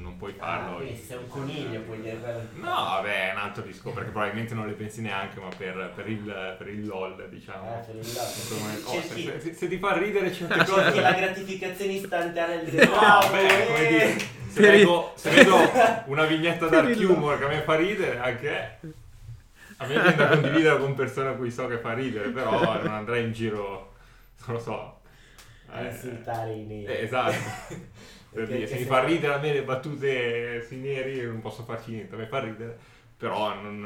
Non, 0.00 0.16
puoi 0.18 0.34
Ah, 0.38 0.44
farlo. 0.70 0.86
se 0.86 0.96
sei 1.06 1.16
un 1.18 1.28
coniglio 1.28 1.80
puoi 1.82 2.00
dire. 2.00 2.18
No, 2.54 2.68
vabbè, 2.70 3.30
è 3.30 3.32
un 3.32 3.38
altro 3.38 3.62
discorso 3.62 3.98
perché 3.98 4.10
probabilmente 4.12 4.54
non 4.54 4.66
le 4.66 4.72
pensi 4.72 5.00
neanche, 5.02 5.38
ma 5.40 5.48
per, 5.54 5.92
per 5.94 6.08
il, 6.08 6.54
per 6.58 6.68
il 6.68 6.86
LOL, 6.86 7.28
diciamo. 7.28 7.76
Eh, 7.76 7.84
per 7.84 7.94
il. 7.96 8.14
Come- 8.48 8.80
oh, 8.84 9.00
se, 9.02 9.08
Cerchi, 9.08 9.32
se- 9.40 9.52
se 9.54 9.68
ti 9.68 9.78
fa 9.78 9.96
ridere 9.98 10.32
certe 10.32 10.54
cerchi 10.54 10.70
cose. 10.70 11.00
la 11.00 11.12
gratificazione 11.12 11.92
istantanea 11.92 12.56
del 12.62 12.88
No, 12.88 13.18
come 13.26 13.78
eh". 13.78 13.88
dire, 13.88 14.16
se 14.48 14.60
vedo, 14.60 15.12
se 15.16 15.30
vedo 15.30 15.56
una 16.06 16.24
vignetta 16.24 16.66
dark 16.68 16.96
humor 16.98 17.38
che 17.38 17.44
a 17.44 17.48
me 17.48 17.60
fa 17.62 17.76
ridere, 17.76 18.18
anche 18.18 18.78
a 19.76 19.86
me 19.86 19.92
viene 19.94 20.14
da 20.14 20.28
condividere 20.28 20.78
con 20.78 20.94
persone 20.94 21.28
a 21.30 21.32
cui 21.32 21.50
so 21.50 21.66
che 21.66 21.78
fa 21.78 21.92
ridere, 21.92 22.30
però 22.30 22.78
non 22.82 22.92
andrei 22.94 23.24
in 23.24 23.32
giro, 23.32 23.92
non 24.46 24.56
lo 24.56 24.60
so, 24.62 25.00
a 25.66 25.80
Eh, 25.82 25.86
insultare 25.90 26.52
i 26.52 26.64
neri. 26.64 26.84
Eh, 26.86 27.02
esatto. 27.04 27.78
Per 28.32 28.46
dire, 28.46 28.66
se 28.66 28.78
mi 28.78 28.84
fa 28.84 29.02
ridere 29.04 29.34
a 29.34 29.38
me 29.38 29.52
le 29.52 29.64
battute 29.64 30.66
io 30.70 31.28
non 31.30 31.40
posso 31.40 31.64
farci 31.64 31.90
niente, 31.92 32.16
mi 32.16 32.26
fa 32.26 32.38
ridere, 32.40 32.78
però 33.16 33.54
non, 33.60 33.80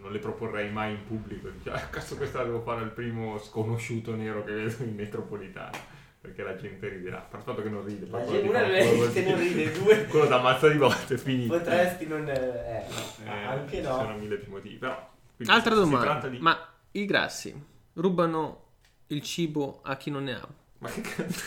non 0.00 0.12
le 0.12 0.18
proporrei 0.18 0.70
mai 0.70 0.92
in 0.92 1.04
pubblico. 1.06 1.48
Dice, 1.48 1.70
ah, 1.70 1.80
cazzo 1.88 2.16
questa 2.16 2.38
la 2.38 2.44
devo 2.44 2.60
fare 2.60 2.80
al 2.82 2.92
primo 2.92 3.38
sconosciuto 3.38 4.14
nero 4.14 4.44
che 4.44 4.52
vedo 4.52 4.82
in 4.84 4.94
metropolitana, 4.94 5.76
perché 6.20 6.42
la 6.44 6.54
gente 6.56 6.88
riderà. 6.88 7.18
Per 7.18 7.40
il 7.40 7.44
fatto 7.44 7.62
che 7.62 7.68
non 7.68 7.84
ride, 7.84 8.06
La 8.08 8.24
gente- 8.24 8.46
quello 8.48 8.58
una 9.02 9.10
gente 9.12 9.30
non 9.30 9.38
ride, 9.40 9.72
due 9.72 10.06
Quello 10.06 10.26
da 10.26 10.38
ammazza 10.38 10.68
di 10.68 10.78
volte 10.78 11.14
è 11.14 11.18
finito. 11.18 11.52
potresti 11.58 12.06
non... 12.06 12.28
Eh, 12.28 12.86
Eh, 13.24 13.28
anche 13.28 13.76
Ci 13.76 13.82
no. 13.82 13.94
sono 13.96 14.16
mille 14.16 14.36
più 14.36 14.52
motivi, 14.52 14.76
però... 14.76 15.10
Altra 15.46 15.74
domanda. 15.74 16.28
di- 16.28 16.38
Ma 16.38 16.56
i 16.92 17.04
grassi 17.04 17.52
rubano 17.94 18.60
il 19.08 19.22
cibo 19.22 19.80
a 19.82 19.96
chi 19.96 20.10
non 20.10 20.22
ne 20.24 20.34
ha? 20.34 20.48
Ma 20.82 20.88
che 20.88 21.00
cazzo? 21.00 21.44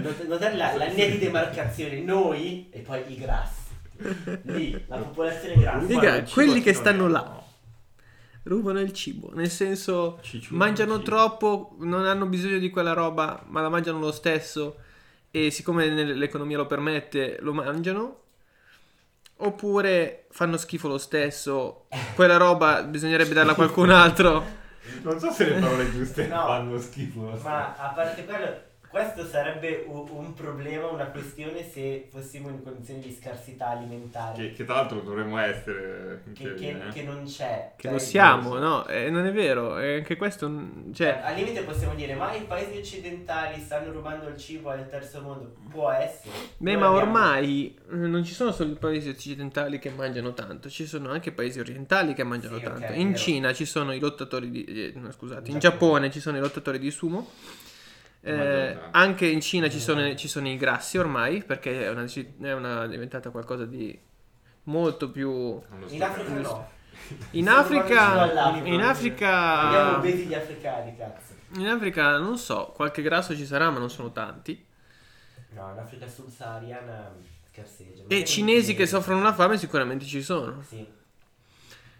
Not- 0.00 0.26
Notare 0.28 0.54
la, 0.56 0.76
la 0.76 0.84
linea 0.84 1.08
di 1.08 1.18
demarcazione, 1.18 1.98
noi 2.00 2.68
e 2.70 2.80
poi 2.80 3.02
i 3.08 3.18
grassi. 3.18 3.62
Lì, 4.42 4.84
la 4.86 4.96
popolazione 4.98 5.60
grassa. 5.60 5.78
Rubano 5.80 6.16
il 6.16 6.24
cibo 6.24 6.30
quelli 6.32 6.60
che 6.62 6.72
stanno 6.72 7.08
là. 7.08 7.18
no. 7.20 7.42
Rubano 8.44 8.80
il 8.80 8.92
cibo, 8.92 9.30
nel 9.34 9.50
senso 9.50 10.18
Ciccione 10.20 10.56
mangiano 10.58 11.00
troppo, 11.02 11.76
non 11.80 12.04
hanno 12.06 12.26
bisogno 12.26 12.58
di 12.58 12.70
quella 12.70 12.92
roba, 12.92 13.42
ma 13.48 13.60
la 13.60 13.70
mangiano 13.70 13.98
lo 13.98 14.12
stesso 14.12 14.76
e 15.30 15.50
siccome 15.50 15.88
l'economia 15.88 16.58
lo 16.58 16.66
permette, 16.66 17.38
lo 17.40 17.52
mangiano. 17.52 18.20
Oppure 19.36 20.26
fanno 20.30 20.56
schifo 20.58 20.86
lo 20.86 20.98
stesso, 20.98 21.86
quella 22.14 22.36
roba 22.36 22.82
bisognerebbe 22.84 23.34
darla 23.34 23.52
a 23.52 23.56
qualcun 23.56 23.90
altro. 23.90 24.62
Non 25.02 25.18
so 25.18 25.30
se 25.30 25.44
le 25.48 25.60
parole 25.60 25.90
giuste 25.90 26.26
No. 26.26 26.46
fanno 26.46 26.78
schifo. 26.78 27.20
Ma 27.42 27.74
a 27.76 27.88
parte 27.94 28.24
quello, 28.24 28.60
questo 28.94 29.26
sarebbe 29.26 29.84
un, 29.88 30.06
un 30.08 30.34
problema, 30.34 30.86
una 30.86 31.06
questione 31.06 31.68
se 31.68 32.06
fossimo 32.12 32.48
in 32.48 32.62
condizioni 32.62 33.00
di 33.00 33.12
scarsità 33.20 33.70
alimentare. 33.70 34.36
Che, 34.40 34.52
che 34.52 34.64
tra 34.64 34.76
l'altro 34.76 35.00
dovremmo 35.00 35.36
essere 35.38 36.22
in 36.26 36.32
Che, 36.32 36.54
che- 36.54 36.68
eh. 36.70 36.92
che 36.92 37.02
non 37.02 37.24
c'è. 37.24 37.72
Che 37.74 37.82
Cioè, 37.82 37.92
lo 37.92 37.98
siamo, 37.98 38.56
no? 38.58 38.86
Eh, 38.86 39.10
non 39.10 39.26
è 39.26 39.32
vero, 39.32 39.78
e 39.80 39.96
anche 39.96 40.14
questo... 40.14 40.48
Cioè, 40.92 41.20
al 41.24 41.34
limite 41.34 41.62
possiamo 41.62 41.94
dire, 41.96 42.14
ma 42.14 42.32
i 42.34 42.42
paesi 42.42 42.78
occidentali 42.78 43.60
stanno 43.60 43.90
rubando 43.90 44.28
il 44.28 44.36
cibo 44.36 44.70
al 44.70 44.88
terzo 44.88 45.20
mondo. 45.22 45.54
Può 45.70 45.90
essere. 45.90 46.30
beh, 46.58 46.70
Noi 46.70 46.80
ma 46.80 46.86
abbiamo- 46.86 47.04
ormai 47.04 47.76
eh, 47.90 47.94
non 47.96 48.22
ci 48.24 48.32
sono 48.32 48.52
solo 48.52 48.70
i 48.70 48.76
paesi 48.76 49.08
occidentali 49.08 49.80
che 49.80 49.90
mangiano 49.90 50.34
tanto, 50.34 50.68
ci 50.70 50.86
sono 50.86 51.10
anche 51.10 51.32
paesi 51.32 51.58
orientali 51.58 52.14
che 52.14 52.22
mangiano 52.22 52.58
Sì, 52.58 52.62
tanto. 52.62 52.84
è 52.86 52.94
In. 52.96 53.16
Cina 53.16 53.52
ci 53.52 53.64
sono 53.64 53.92
i 53.92 53.98
lottatori 53.98 54.50
di... 54.50 54.64
eh, 54.64 54.92
no, 55.00 55.10
scusate, 55.10 55.48
in 55.48 55.54
In 55.54 55.58
Giappone 55.58 55.80
Giappone. 55.82 56.10
ci 56.12 56.20
sono 56.20 56.36
i 56.36 56.40
lottatori 56.40 56.78
di 56.78 56.90
sumo. 56.92 57.28
Eh, 58.26 58.78
anche 58.92 59.26
in 59.26 59.42
Cina 59.42 59.68
ci 59.68 59.78
sono, 59.78 60.14
ci 60.14 60.28
sono 60.28 60.48
i 60.48 60.56
grassi 60.56 60.96
ormai, 60.96 61.42
perché 61.44 61.84
è 61.84 61.90
una, 61.90 62.04
è 62.04 62.52
una- 62.52 62.86
diventata 62.86 63.28
qualcosa 63.30 63.66
di 63.66 63.98
molto 64.64 65.10
più... 65.10 65.60
In 65.88 66.02
Africa 66.02 66.32
no. 66.32 66.70
In 67.32 67.48
Africa, 67.48 68.30
in 68.62 68.80
Abbiamo 68.80 68.88
Africa, 68.88 69.98
gli 70.00 70.32
africani, 70.34 70.96
cazzo. 70.96 71.34
in 71.56 71.66
Africa 71.66 72.16
non 72.16 72.38
so, 72.38 72.72
qualche 72.74 73.02
grasso 73.02 73.36
ci 73.36 73.44
sarà, 73.44 73.68
ma 73.68 73.78
non 73.78 73.90
sono 73.90 74.10
tanti. 74.10 74.64
No, 75.50 75.70
in 75.72 75.78
Africa 75.78 76.08
subsahariana 76.08 77.12
scarseggia. 77.52 78.04
E 78.08 78.24
cinesi 78.24 78.70
in- 78.70 78.76
che 78.78 78.86
soffrono 78.86 79.22
la 79.22 79.34
fame 79.34 79.58
sicuramente 79.58 80.06
ci 80.06 80.22
sono. 80.22 80.62
Sì. 80.62 80.86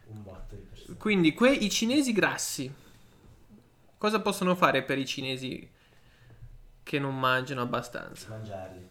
Un 0.06 0.22
botto 0.22 0.54
di 0.54 0.62
persone. 0.70 0.96
Quindi 0.96 1.34
quei 1.34 1.64
i 1.64 1.70
cinesi 1.70 2.12
grassi, 2.12 2.72
cosa 3.98 4.20
possono 4.20 4.54
fare 4.54 4.82
per 4.84 4.96
i 4.96 5.06
cinesi 5.06 5.70
che 6.84 6.98
non 7.00 7.18
mangiano 7.18 7.62
abbastanza? 7.62 8.28
Mangiarli. 8.28 8.88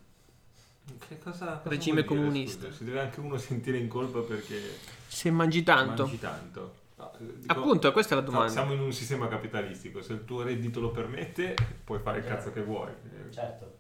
Che 1.08 1.18
cosa, 1.20 1.46
cosa 1.58 1.70
Regime 1.70 2.02
dire, 2.02 2.08
comunista. 2.08 2.66
scusa? 2.66 2.78
Si 2.78 2.84
deve 2.84 3.00
anche 3.00 3.20
uno 3.22 3.38
sentire 3.38 3.78
in 3.78 3.88
colpa 3.88 4.20
perché 4.20 4.60
Se 5.08 5.32
mangi 5.32 5.64
tanto. 5.64 6.04
mangi 6.04 6.20
tanto. 6.20 6.76
No, 6.98 7.14
eh, 7.20 7.40
dico- 7.40 7.54
Appunto, 7.54 7.92
questa 7.94 8.14
è 8.16 8.18
la 8.18 8.24
no, 8.26 8.30
domanda. 8.32 8.52
siamo 8.52 8.74
in 8.74 8.82
un 8.82 8.92
sistema 8.92 9.28
capitalistico, 9.30 10.02
se 10.02 10.12
il 10.14 10.26
tuo 10.26 10.42
reddito 10.44 10.82
lo 10.82 10.92
permette 10.92 11.56
puoi 11.86 12.00
fare 12.00 12.18
il 12.20 12.26
cazzo 12.26 12.52
che 12.52 12.62
vuoi. 12.62 12.92
Certo. 13.32 13.73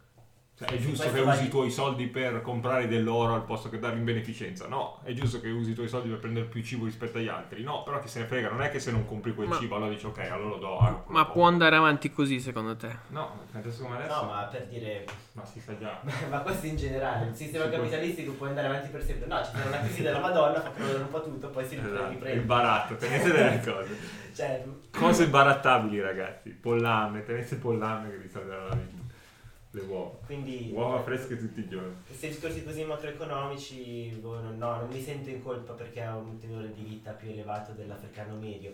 Cioè, 0.68 0.78
è 0.78 0.80
giusto 0.82 1.12
che 1.12 1.20
usi 1.20 1.44
i 1.46 1.50
tuoi 1.50 1.70
soldi 1.72 2.08
per 2.08 2.42
comprare 2.42 2.88
dell'oro 2.88 3.34
al 3.34 3.44
posto 3.44 3.70
che 3.70 3.80
darli 3.80 4.00
in 4.00 4.06
beneficenza. 4.06 4.68
No, 4.68 5.00
è 5.04 5.12
giusto 5.14 5.40
che 5.40 5.50
usi 5.50 5.72
i 5.72 5.74
tuoi 5.74 5.88
soldi 5.88 6.10
per 6.10 6.20
prendere 6.20 6.46
più 6.46 6.62
cibo 6.64 6.86
rispetto 6.86 7.18
agli 7.18 7.28
altri. 7.28 7.64
No, 7.64 7.84
però 7.84 8.00
chi 8.00 8.08
se 8.08 8.20
ne 8.20 8.26
frega, 8.26 8.50
non 8.50 8.62
è 8.62 8.70
che 8.70 8.80
se 8.80 8.92
non 8.92 9.06
compri 9.06 9.34
quel 9.34 9.48
Ma- 9.50 9.58
cibo 9.58 9.76
allora 9.76 9.92
dici 9.92 10.06
ok, 10.06 10.20
allora 10.32 10.50
lo 10.50 10.58
do. 10.58 10.78
a 10.80 10.88
quello 10.92 11.04
Ma 11.08 11.22
poco". 11.26 11.34
può 11.40 11.48
andare 11.48 11.76
avanti 11.76 12.12
così 12.12 12.40
secondo 12.40 12.76
te? 12.76 12.90
No, 13.10 13.40
adesso 13.54 13.84
come 13.84 13.96
adesso. 13.98 14.22
No, 14.24 14.32
ma 14.32 14.44
per 14.44 14.68
dire. 14.68 15.06
ma 15.34 15.44
si 15.46 15.60
sa 15.60 15.78
già. 15.78 16.00
ma 16.30 16.40
questo 16.40 16.66
in 16.68 16.76
generale, 16.78 17.28
il 17.28 17.36
sistema 17.36 17.68
capitalistico 17.70 18.32
può 18.34 18.48
andare 18.48 18.68
avanti 18.68 18.90
per 18.90 19.04
sempre. 19.04 19.28
No, 19.28 19.38
c'è 19.38 19.46
stata 19.46 19.68
una 19.68 19.80
crisi 19.80 20.02
della 20.02 20.20
Madonna, 20.20 20.62
fa 20.62 20.70
perdere 20.70 21.00
un 21.04 21.10
po' 21.10 21.22
tutto, 21.24 21.50
poi 21.50 21.66
si 21.66 21.76
Esatto, 21.76 21.94
il 22.04 22.08
riprende. 22.10 22.42
baratto, 22.44 22.96
tenete 22.96 23.32
delle 23.32 23.62
cose. 23.64 24.22
Cioè, 24.34 24.64
Cose 24.98 25.28
barattabili, 25.28 26.02
ragazzi. 26.02 26.50
Pollame, 26.50 27.24
tenete 27.24 27.56
pollame 27.58 28.10
che 28.10 28.18
vi 28.18 28.28
salverà 28.28 28.64
la 28.70 28.74
vita. 28.76 29.02
Le 29.76 29.82
uova. 29.82 30.12
quindi. 30.26 30.70
Uova 30.72 31.02
fresche 31.02 31.36
tutti 31.36 31.62
i 31.62 31.68
giorni. 31.68 31.96
Questi 32.06 32.28
discorsi 32.28 32.64
così 32.64 32.84
macroeconomici, 32.84 34.20
boh, 34.22 34.40
no, 34.40 34.52
no, 34.52 34.76
non 34.78 34.90
mi 34.90 35.02
sento 35.02 35.30
in 35.30 35.42
colpa 35.42 35.74
perché 35.74 36.06
ho 36.06 36.18
un 36.18 36.38
tenore 36.38 36.72
di 36.74 36.84
vita 36.84 37.12
più 37.12 37.30
elevato 37.30 37.72
dell'africano 37.72 38.36
medio. 38.36 38.72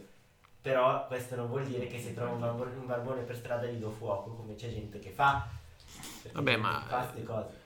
Però 0.62 1.08
questo 1.08 1.38
non 1.38 1.48
vuol 1.48 1.66
dire 1.66 1.88
che 1.88 2.00
se 2.00 2.14
trovo 2.14 2.34
un, 2.34 2.42
barbone, 2.42 2.76
un 2.76 2.86
barbone 2.86 3.22
per 3.22 3.38
strada 3.38 3.66
gli 3.66 3.80
do 3.80 3.90
fuoco, 3.90 4.32
come 4.32 4.56
c'è 4.56 4.70
gente 4.70 5.00
che 5.00 5.12
fa. 5.12 5.48
Perché 6.22 6.36
Vabbè, 6.36 6.58
ma- 6.58 6.82
che 6.84 6.90
Fa 6.90 6.98
queste 6.98 7.24
cose. 7.24 7.59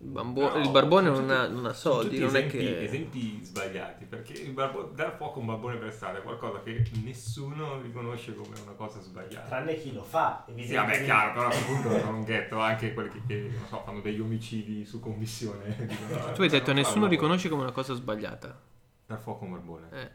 Il, 0.00 0.10
bambo- 0.10 0.48
No, 0.52 0.58
il 0.62 0.70
barbone 0.70 1.08
non 1.08 1.20
tutti- 1.22 1.32
ha, 1.32 1.48
non 1.48 1.66
ha 1.66 1.72
soldi, 1.72 2.18
non 2.20 2.28
è 2.36 2.38
esempi, 2.38 2.56
che... 2.58 2.84
esempi 2.84 3.40
sbagliati 3.42 4.04
perché 4.04 4.32
il 4.34 4.52
barbo- 4.52 4.92
dar 4.94 5.16
fuoco 5.16 5.38
a 5.38 5.40
un 5.40 5.46
barbone 5.46 5.76
per 5.76 5.92
strada 5.92 6.18
è 6.18 6.22
qualcosa 6.22 6.60
che 6.62 6.84
nessuno 7.02 7.80
riconosce 7.80 8.32
come 8.36 8.54
una 8.62 8.74
cosa 8.74 9.00
sbagliata. 9.00 9.48
Tranne 9.48 9.74
chi 9.76 9.92
lo 9.92 10.04
fa, 10.04 10.44
Sì, 10.46 10.52
evidentemente. 10.52 10.90
vabbè, 10.92 11.02
è 11.02 11.04
chiaro, 11.04 11.32
però 11.32 11.44
a 11.46 11.48
questo 11.48 11.66
punto 11.66 11.98
sono 11.98 12.16
un 12.18 12.24
ghetto 12.24 12.60
anche 12.60 12.94
quelli 12.94 13.08
che, 13.10 13.22
che, 13.26 13.50
non 13.58 13.66
so, 13.66 13.82
fanno 13.84 14.00
degli 14.00 14.20
omicidi 14.20 14.84
su 14.86 15.00
commissione. 15.00 15.74
Dicono, 15.76 16.32
Tu 16.32 16.42
hai 16.42 16.48
detto 16.48 16.66
"Non 16.66 16.76
nessuno 16.76 16.94
farlo". 17.00 17.08
riconosce 17.08 17.48
come 17.48 17.62
una 17.62 17.72
cosa 17.72 17.94
sbagliata. 17.94 18.56
Dar 19.04 19.18
fuoco 19.18 19.44
a 19.44 19.46
un 19.48 19.52
barbone. 19.54 19.88
Eh. 19.90 20.10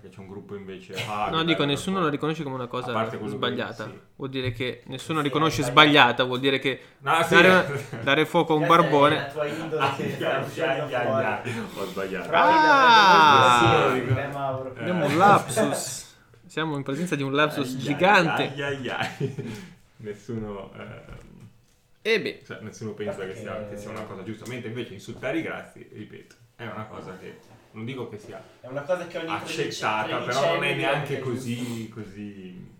Perché 0.00 0.14
c'è 0.14 0.20
un 0.20 0.28
gruppo 0.28 0.54
invece. 0.54 0.94
ah, 1.08 1.28
No, 1.30 1.38
che 1.38 1.44
dico 1.46 1.64
nessuno 1.64 2.00
lo 2.00 2.08
riconosce 2.08 2.42
come 2.44 2.54
una 2.54 2.68
cosa 2.68 2.92
quello 2.92 3.24
che- 3.24 3.28
sbagliata. 3.30 3.84
sì. 3.86 3.98
Vuol 4.16 4.30
dire 4.30 4.52
che 4.52 4.82
nessuno 4.86 5.18
Sì, 5.18 5.24
riconosce 5.24 5.62
sbagliata, 5.64 6.22
vuol 6.24 6.38
dire 6.40 6.58
che 6.60 6.80
No, 6.98 7.20
sì. 7.24 7.34
dare, 7.34 7.84
dare 8.02 8.24
fuoco 8.26 8.52
a 8.52 8.56
un 8.56 8.66
barbone... 8.66 9.16
la 9.16 9.24
tua 9.24 9.46
indole 9.46 9.82
Ah, 9.82 9.94
che 9.96 10.10
sta 10.12 10.44
uscendo. 10.46 10.84
Ho 11.80 11.84
sbagliato. 11.86 12.30
Ah! 12.32 13.92
eh. 13.94 13.98
Eh. 13.98 14.80
Abbiamo 14.80 15.06
un 15.06 15.16
lapsus. 15.16 16.16
Siamo 16.46 16.76
in 16.76 16.82
presenza 16.82 17.14
di 17.16 17.22
un 17.22 17.34
lapsus 17.34 17.72
Ai, 17.74 17.78
gigante. 17.78 18.42
ai, 18.54 18.62
ai, 18.62 18.88
ai. 18.88 19.66
nessuno, 19.98 20.70
ehm, 20.76 21.48
E 22.02 22.20
beh, 22.20 22.42
cioè, 22.46 22.60
nessuno 22.62 22.92
pensa 22.92 23.26
che 23.26 23.34
sia, 23.34 23.66
che 23.68 23.76
sia 23.76 23.90
una 23.90 24.02
cosa 24.04 24.22
giusta. 24.22 24.48
Mentre 24.48 24.68
invece 24.68 24.94
insultare 24.94 25.38
i 25.38 25.42
grassi, 25.42 25.86
ripeto, 25.92 26.34
è 26.56 26.64
una 26.64 26.86
cosa 26.86 27.16
che 27.18 27.38
non 27.72 27.84
dico 27.84 28.08
che 28.08 28.18
sia 28.18 28.42
È 28.60 28.66
una 28.66 28.82
cosa 28.82 29.06
che 29.06 29.18
ogni 29.18 29.30
accettata, 29.30 30.18
però 30.18 30.54
non 30.54 30.64
è 30.64 30.74
neanche 30.74 31.18
così. 31.18 31.88
così 31.88 32.76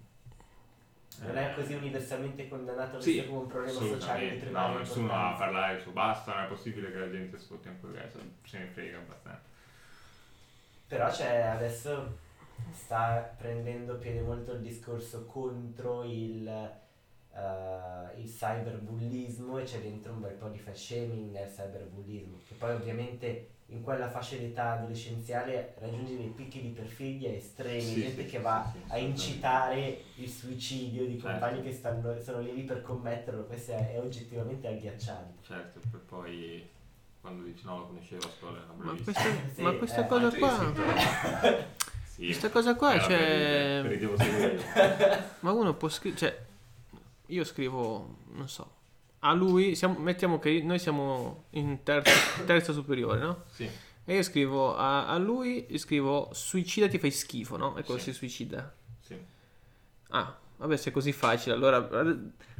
Non 1.21 1.37
è 1.37 1.55
così 1.55 1.75
universalmente 1.75 2.49
condannato 2.49 3.01
Sì, 3.01 3.25
come 3.27 3.39
un 3.41 3.47
problema 3.47 3.79
sociale 3.79 4.43
No, 4.51 4.79
nessuno 4.79 5.13
ha 5.13 5.35
a 5.35 5.37
parlare 5.37 5.81
su 5.81 5.93
basta, 5.93 6.35
non 6.35 6.45
è 6.45 6.47
possibile 6.47 6.91
che 6.91 6.99
la 6.99 7.11
gente 7.11 7.39
sfotti 7.39 7.69
anche 7.69 7.87
questo, 7.87 8.19
se 8.45 8.59
ne 8.59 8.67
frega 8.67 8.99
abbastanza. 8.99 9.43
Però 10.87 11.09
c'è 11.11 11.41
adesso 11.43 12.27
sta 12.73 13.35
prendendo 13.37 13.97
piede 13.97 14.21
molto 14.21 14.53
il 14.53 14.61
discorso 14.61 15.27
contro 15.27 16.03
il, 16.05 16.49
eh, 16.49 18.21
il 18.21 18.29
cyberbullismo 18.29 19.59
e 19.59 19.65
c'è 19.65 19.81
dentro 19.81 20.13
un 20.13 20.21
bel 20.21 20.33
po' 20.33 20.49
di 20.49 20.59
fat 20.59 20.75
shaming 20.75 21.33
nel 21.33 21.49
cyberbullismo, 21.49 22.39
che 22.47 22.55
poi 22.55 22.75
ovviamente 22.75 23.49
in 23.71 23.83
quella 23.83 24.09
fascia 24.09 24.37
d'età 24.37 24.73
adolescenziale 24.73 25.75
raggiunge 25.79 26.17
dei 26.17 26.29
picchi 26.35 26.63
di 26.63 26.69
perfidia 26.69 27.31
estremi, 27.31 27.81
Sì, 27.83 28.01
gente 28.01 28.23
sì, 28.25 28.29
che 28.31 28.39
va 28.41 28.67
sì, 28.73 28.79
sì, 28.83 28.93
a 28.93 28.97
incitare 28.99 30.03
il 30.17 30.29
suicidio 30.29 31.05
di 31.07 31.21
Certo. 31.21 31.29
compagni 31.29 31.63
che 31.63 31.73
stanno, 31.73 32.21
sono 32.23 32.41
lì 32.41 32.55
lì 32.55 32.63
per 32.63 32.81
commetterlo, 32.83 33.45
questo 33.45 33.73
è, 33.73 33.93
è 33.95 34.01
oggettivamente 34.01 34.69
agghiacciante. 34.69 35.43
Certo, 35.47 35.81
per 35.91 36.01
poi 36.01 36.67
quando 37.21 37.43
dici 37.45 37.65
no, 37.67 37.77
lo 37.79 37.87
conoscevo 37.89 38.27
a 38.27 38.31
scuola, 38.39 38.57
era 38.59 38.67
ma 38.75 38.85
bravissimo. 38.85 39.13
questa, 39.13 39.53
Sì, 39.55 39.63
ma 39.63 39.73
questa 39.73 40.05
eh, 40.05 40.07
cosa 40.07 40.25
Altri 40.27 40.39
qua... 40.41 40.73
sì, 42.07 42.07
sì. 42.09 42.25
Questa 42.25 42.51
cosa 42.51 42.75
qua, 42.75 42.91
per 42.93 43.03
cioè... 43.03 43.81
per 43.83 44.03
io. 44.03 44.17
Ma 45.41 45.53
uno 45.53 45.75
può 45.75 45.89
scrivere, 45.89 46.19
cioè, 46.21 46.45
io 47.27 47.45
scrivo, 47.45 48.17
non 48.33 48.49
so, 48.49 48.77
a 49.21 49.33
lui, 49.33 49.75
siamo- 49.75 49.99
mettiamo 49.99 50.39
che 50.39 50.61
noi 50.63 50.79
siamo 50.79 51.45
in 51.51 51.83
terza, 51.83 52.13
terza 52.45 52.73
superiore, 52.73 53.19
no? 53.21 53.43
Sì, 53.53 53.69
E 54.05 54.15
io 54.15 54.23
scrivo 54.23 54.75
a, 54.77 55.07
a 55.07 55.19
lui, 55.19 55.67
scrivo 55.77 56.31
suicida 56.33 56.89
ti 56.89 56.99
fai 56.99 57.11
schifo, 57.11 57.57
no? 57.57 57.77
E 57.77 57.83
quello 57.83 58.01
Sì. 58.01 58.11
si 58.13 58.17
suicida. 58.17 58.73
sì. 59.01 59.17
Ah, 60.11 60.35
vabbè, 60.57 60.77
se 60.77 60.89
è 60.91 60.93
così 60.93 61.13
facile, 61.13 61.55
allora 61.55 61.87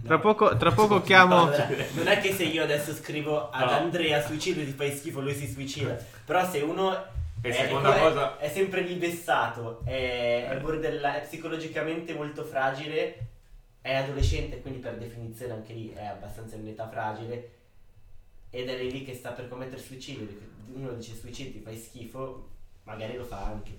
tra 0.05 0.19
poco, 0.19 0.55
tra 0.57 0.73
poco 0.73 1.01
chiamo... 1.01 1.45
Allora, 1.45 1.69
non 1.95 2.07
è 2.09 2.21
che 2.21 2.33
se 2.35 2.45
io 2.45 2.63
adesso 2.63 2.93
scrivo 2.93 3.49
ad 3.51 3.71
No. 3.71 3.77
Andrea 3.77 4.21
suicidio 4.25 4.65
ti 4.65 4.73
fai 4.73 4.95
schifo, 4.95 5.21
lui 5.21 5.35
si 5.35 5.51
suicida. 5.51 5.97
Però 6.27 6.45
se 6.51 6.61
uno 6.61 6.93
E 7.41 7.49
è, 7.49 7.53
seconda 7.53 7.97
è- 7.97 8.01
cosa- 8.01 8.39
è 8.39 8.49
sempre 8.51 8.83
lì 8.83 8.99
vessato, 8.99 9.81
è, 9.85 10.49
è 10.51 10.59
borderline- 10.61 11.23
è 11.23 11.27
psicologicamente 11.27 12.13
molto 12.13 12.45
fragile, 12.45 13.17
è 13.89 13.95
adolescente, 13.95 14.61
quindi 14.61 14.81
per 14.81 14.99
definizione 14.99 15.55
anche 15.55 15.73
lì 15.73 15.91
è 15.93 16.05
abbastanza 16.05 16.57
in 16.57 16.69
età 16.69 16.89
fragile. 16.91 17.53
Ed 18.51 18.69
è 18.69 18.83
lì 18.83 19.03
che 19.03 19.15
sta 19.15 19.31
per 19.31 19.49
commettere 19.49 19.81
suicidio. 19.81 20.27
Uno 20.75 20.93
dice 20.93 21.15
suicidio 21.15 21.53
ti 21.53 21.61
fai 21.61 21.77
schifo, 21.77 22.49
magari 22.85 23.17
lo 23.17 23.25
fa 23.25 23.47
anche. 23.47 23.71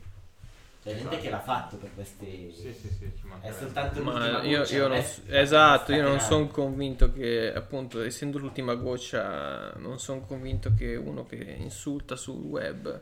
C'è 0.82 0.90
gente 0.96 1.02
Esatto. 1.10 1.22
che 1.22 1.30
l'ha 1.30 1.40
fatto 1.42 1.76
per 1.78 1.94
questi. 1.94 2.52
Sì, 2.56 2.74
sì, 2.74 2.90
sì, 2.98 3.12
È 3.42 3.52
soltanto 3.52 4.00
l'ultima 4.00 4.40
Ma 4.40 4.44
io, 4.44 4.60
goccia, 4.60 4.76
io 4.76 4.88
non 4.88 5.02
s- 5.04 5.22
esatto, 5.28 5.92
io 5.94 6.02
non 6.02 6.20
sono 6.20 6.48
convinto 6.48 7.12
che, 7.14 7.54
appunto, 7.54 8.02
essendo 8.02 8.40
l'ultima 8.40 8.74
goccia, 8.76 9.74
non 9.78 10.00
sono 10.00 10.22
convinto 10.22 10.74
che 10.74 10.96
uno 10.96 11.26
che 11.26 11.36
insulta 11.36 12.16
sul 12.16 12.42
web 12.42 13.00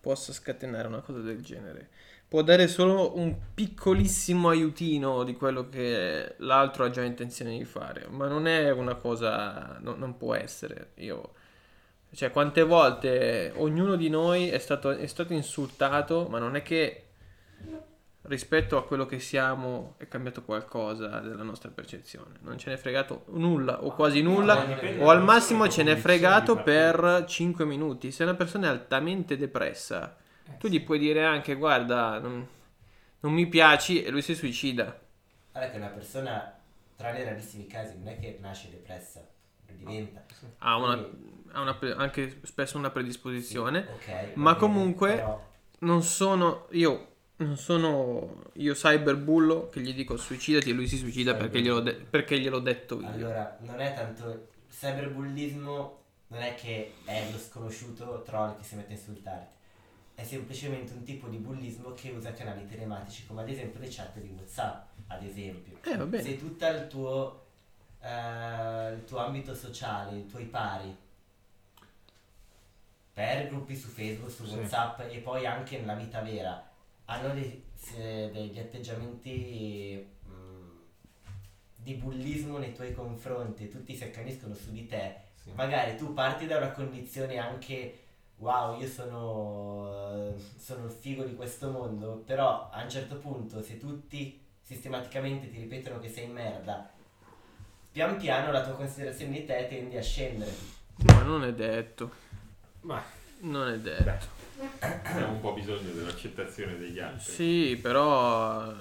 possa 0.00 0.32
scatenare 0.32 0.88
una 0.88 1.00
cosa 1.00 1.20
del 1.20 1.42
genere. 1.42 1.90
Può 2.28 2.42
dare 2.42 2.68
solo 2.68 3.16
un 3.16 3.34
piccolissimo 3.54 4.50
aiutino 4.50 5.24
di 5.24 5.34
quello 5.34 5.68
che 5.70 6.34
l'altro 6.38 6.84
ha 6.84 6.90
già 6.90 7.02
intenzione 7.02 7.56
di 7.56 7.64
fare, 7.64 8.06
ma 8.10 8.26
non 8.26 8.46
è 8.46 8.70
una 8.70 8.96
cosa, 8.96 9.78
no- 9.80 9.96
non 9.96 10.18
può 10.18 10.34
essere. 10.34 10.90
Io, 10.96 11.32
cioè, 12.12 12.30
quante 12.30 12.62
volte 12.62 13.52
ognuno 13.56 13.96
di 13.96 14.10
noi 14.10 14.50
è 14.50 14.58
stato, 14.58 14.90
è 14.90 15.06
stato 15.06 15.32
insultato, 15.32 16.26
ma 16.28 16.38
non 16.38 16.54
è 16.54 16.62
che 16.62 17.04
rispetto 18.28 18.76
a 18.76 18.84
quello 18.84 19.06
che 19.06 19.18
siamo 19.18 19.94
è 19.96 20.06
cambiato 20.06 20.42
qualcosa 20.42 21.20
della 21.20 21.42
nostra 21.42 21.70
percezione. 21.70 22.36
Non 22.42 22.58
ce 22.58 22.70
n'è 22.70 22.76
fregato 22.76 23.24
nulla 23.28 23.84
o 23.84 23.94
quasi 23.94 24.22
nulla 24.22 24.78
o 24.98 25.08
al 25.08 25.22
massimo 25.22 25.68
ce 25.68 25.82
n'è 25.82 25.96
fregato 25.96 26.56
per 26.56 27.24
5 27.26 27.64
minuti. 27.64 28.12
Se 28.12 28.22
una 28.22 28.34
persona 28.34 28.66
è 28.66 28.70
altamente 28.70 29.36
depressa, 29.36 30.16
tu 30.58 30.68
gli 30.68 30.82
puoi 30.82 30.98
dire 30.98 31.24
anche 31.24 31.54
guarda, 31.54 32.18
non, 32.18 32.46
non 33.20 33.32
mi 33.32 33.46
piaci 33.46 34.02
e 34.02 34.10
lui 34.10 34.22
si 34.22 34.34
suicida. 34.34 34.98
Guarda 35.52 35.70
che 35.70 35.76
una 35.76 35.88
persona, 35.88 36.56
tranne 36.96 37.24
rarissimi 37.24 37.66
casi, 37.66 37.98
non 37.98 38.08
è 38.08 38.18
che 38.18 38.38
nasce 38.40 38.70
depressa, 38.70 39.20
lo 39.66 39.74
diventa. 39.76 40.24
Ha, 40.58 40.76
una, 40.76 41.08
ha 41.52 41.60
una 41.60 41.74
pre- 41.74 41.92
anche 41.94 42.40
spesso 42.44 42.78
una 42.78 42.90
predisposizione. 42.90 43.86
Ok, 43.92 44.08
Ma 44.34 44.52
va 44.52 44.56
bene, 44.58 44.58
comunque- 44.58 45.14
però- 45.14 45.46
Non 45.80 46.02
sono 46.02 46.66
io. 46.70 47.06
Non 47.40 47.56
sono 47.56 48.42
io 48.54 48.74
cyberbullo 48.74 49.68
che 49.68 49.80
gli 49.80 49.94
dico 49.94 50.16
suicidati 50.16 50.70
e 50.70 50.72
lui 50.72 50.88
si 50.88 50.96
suicida 50.96 51.36
perché 51.36 51.60
gliel'ho, 51.60 51.78
de- 51.78 51.94
perché 51.94 52.40
gliel'ho 52.40 52.58
detto 52.58 53.00
io. 53.00 53.06
Allora, 53.06 53.56
non 53.60 53.78
è 53.80 53.94
tanto 53.94 54.48
cyberbullismo, 54.68 56.02
non 56.28 56.42
è 56.42 56.54
che 56.56 56.94
è 57.04 57.28
lo 57.30 57.38
sconosciuto 57.38 58.22
troll 58.24 58.56
che 58.56 58.64
si 58.64 58.74
mette 58.74 58.92
a 58.92 58.96
insultarti. 58.96 59.56
È 60.18 60.24
semplicemente 60.24 60.94
un 60.94 61.04
tipo 61.04 61.28
di 61.28 61.36
bullismo 61.36 61.92
che 61.94 62.10
usa 62.10 62.32
canali 62.32 62.66
telematici, 62.66 63.24
come 63.24 63.42
ad 63.42 63.48
esempio 63.50 63.78
le 63.78 63.86
chat 63.88 64.18
di 64.18 64.28
WhatsApp, 64.36 64.88
ad 65.06 65.22
esempio. 65.22 65.78
Eh. 65.84 66.20
Se 66.20 66.36
tutto 66.36 66.66
il 66.66 66.88
tuo, 66.88 67.46
eh, 68.02 68.94
il 68.94 69.04
tuo 69.06 69.18
ambito 69.18 69.54
sociale, 69.54 70.16
i 70.18 70.26
tuoi 70.26 70.46
pari, 70.46 70.92
per 73.12 73.46
gruppi 73.46 73.76
su 73.76 73.86
Facebook, 73.86 74.28
su 74.32 74.44
Sì. 74.44 74.56
WhatsApp 74.56 75.02
e 75.02 75.18
poi 75.18 75.46
anche 75.46 75.78
nella 75.78 75.94
vita 75.94 76.20
vera, 76.20 76.68
hanno 77.04 77.32
dei- 77.34 77.62
se- 77.76 78.32
degli 78.32 78.58
atteggiamenti 78.58 80.04
mm, 80.26 80.68
di 81.76 81.94
bullismo 81.94 82.58
nei 82.58 82.74
tuoi 82.74 82.92
confronti 82.92 83.68
tutti 83.68 83.94
si 83.94 84.02
accaniscono 84.02 84.52
su 84.54 84.72
di 84.72 84.84
te, 84.88 85.14
Sì. 85.44 85.52
magari 85.54 85.96
tu 85.96 86.12
parti 86.12 86.46
da 86.46 86.56
una 86.56 86.72
condizione 86.72 87.38
anche 87.38 88.00
wow, 88.38 88.78
io 88.80 88.86
sono, 88.88 90.34
sono 90.58 90.84
il 90.86 90.90
figo 90.90 91.24
di 91.24 91.34
questo 91.34 91.70
mondo, 91.70 92.22
però 92.24 92.70
a 92.72 92.82
un 92.82 92.90
certo 92.90 93.16
punto 93.16 93.62
se 93.62 93.78
tutti 93.78 94.40
sistematicamente 94.62 95.50
ti 95.50 95.58
ripetono 95.58 95.98
che 95.98 96.08
sei 96.10 96.28
merda, 96.28 96.90
pian 97.90 98.16
piano 98.16 98.52
la 98.52 98.62
tua 98.62 98.74
considerazione 98.74 99.32
di 99.32 99.44
te 99.46 99.66
tende 99.68 99.98
a 99.98 100.02
scendere. 100.02 100.52
Ma 101.06 101.22
non 101.22 101.44
è 101.44 101.52
detto. 101.52 102.10
Ma 102.82 103.02
Non 103.40 103.68
è 103.68 103.78
detto. 103.78 104.26
abbiamo 104.80 105.32
un 105.32 105.40
po' 105.40 105.52
bisogno 105.52 105.90
dell'accettazione 105.92 106.76
degli 106.76 106.98
altri. 106.98 107.32
Sì, 107.32 107.78
però 107.80 108.70
eh, 108.70 108.74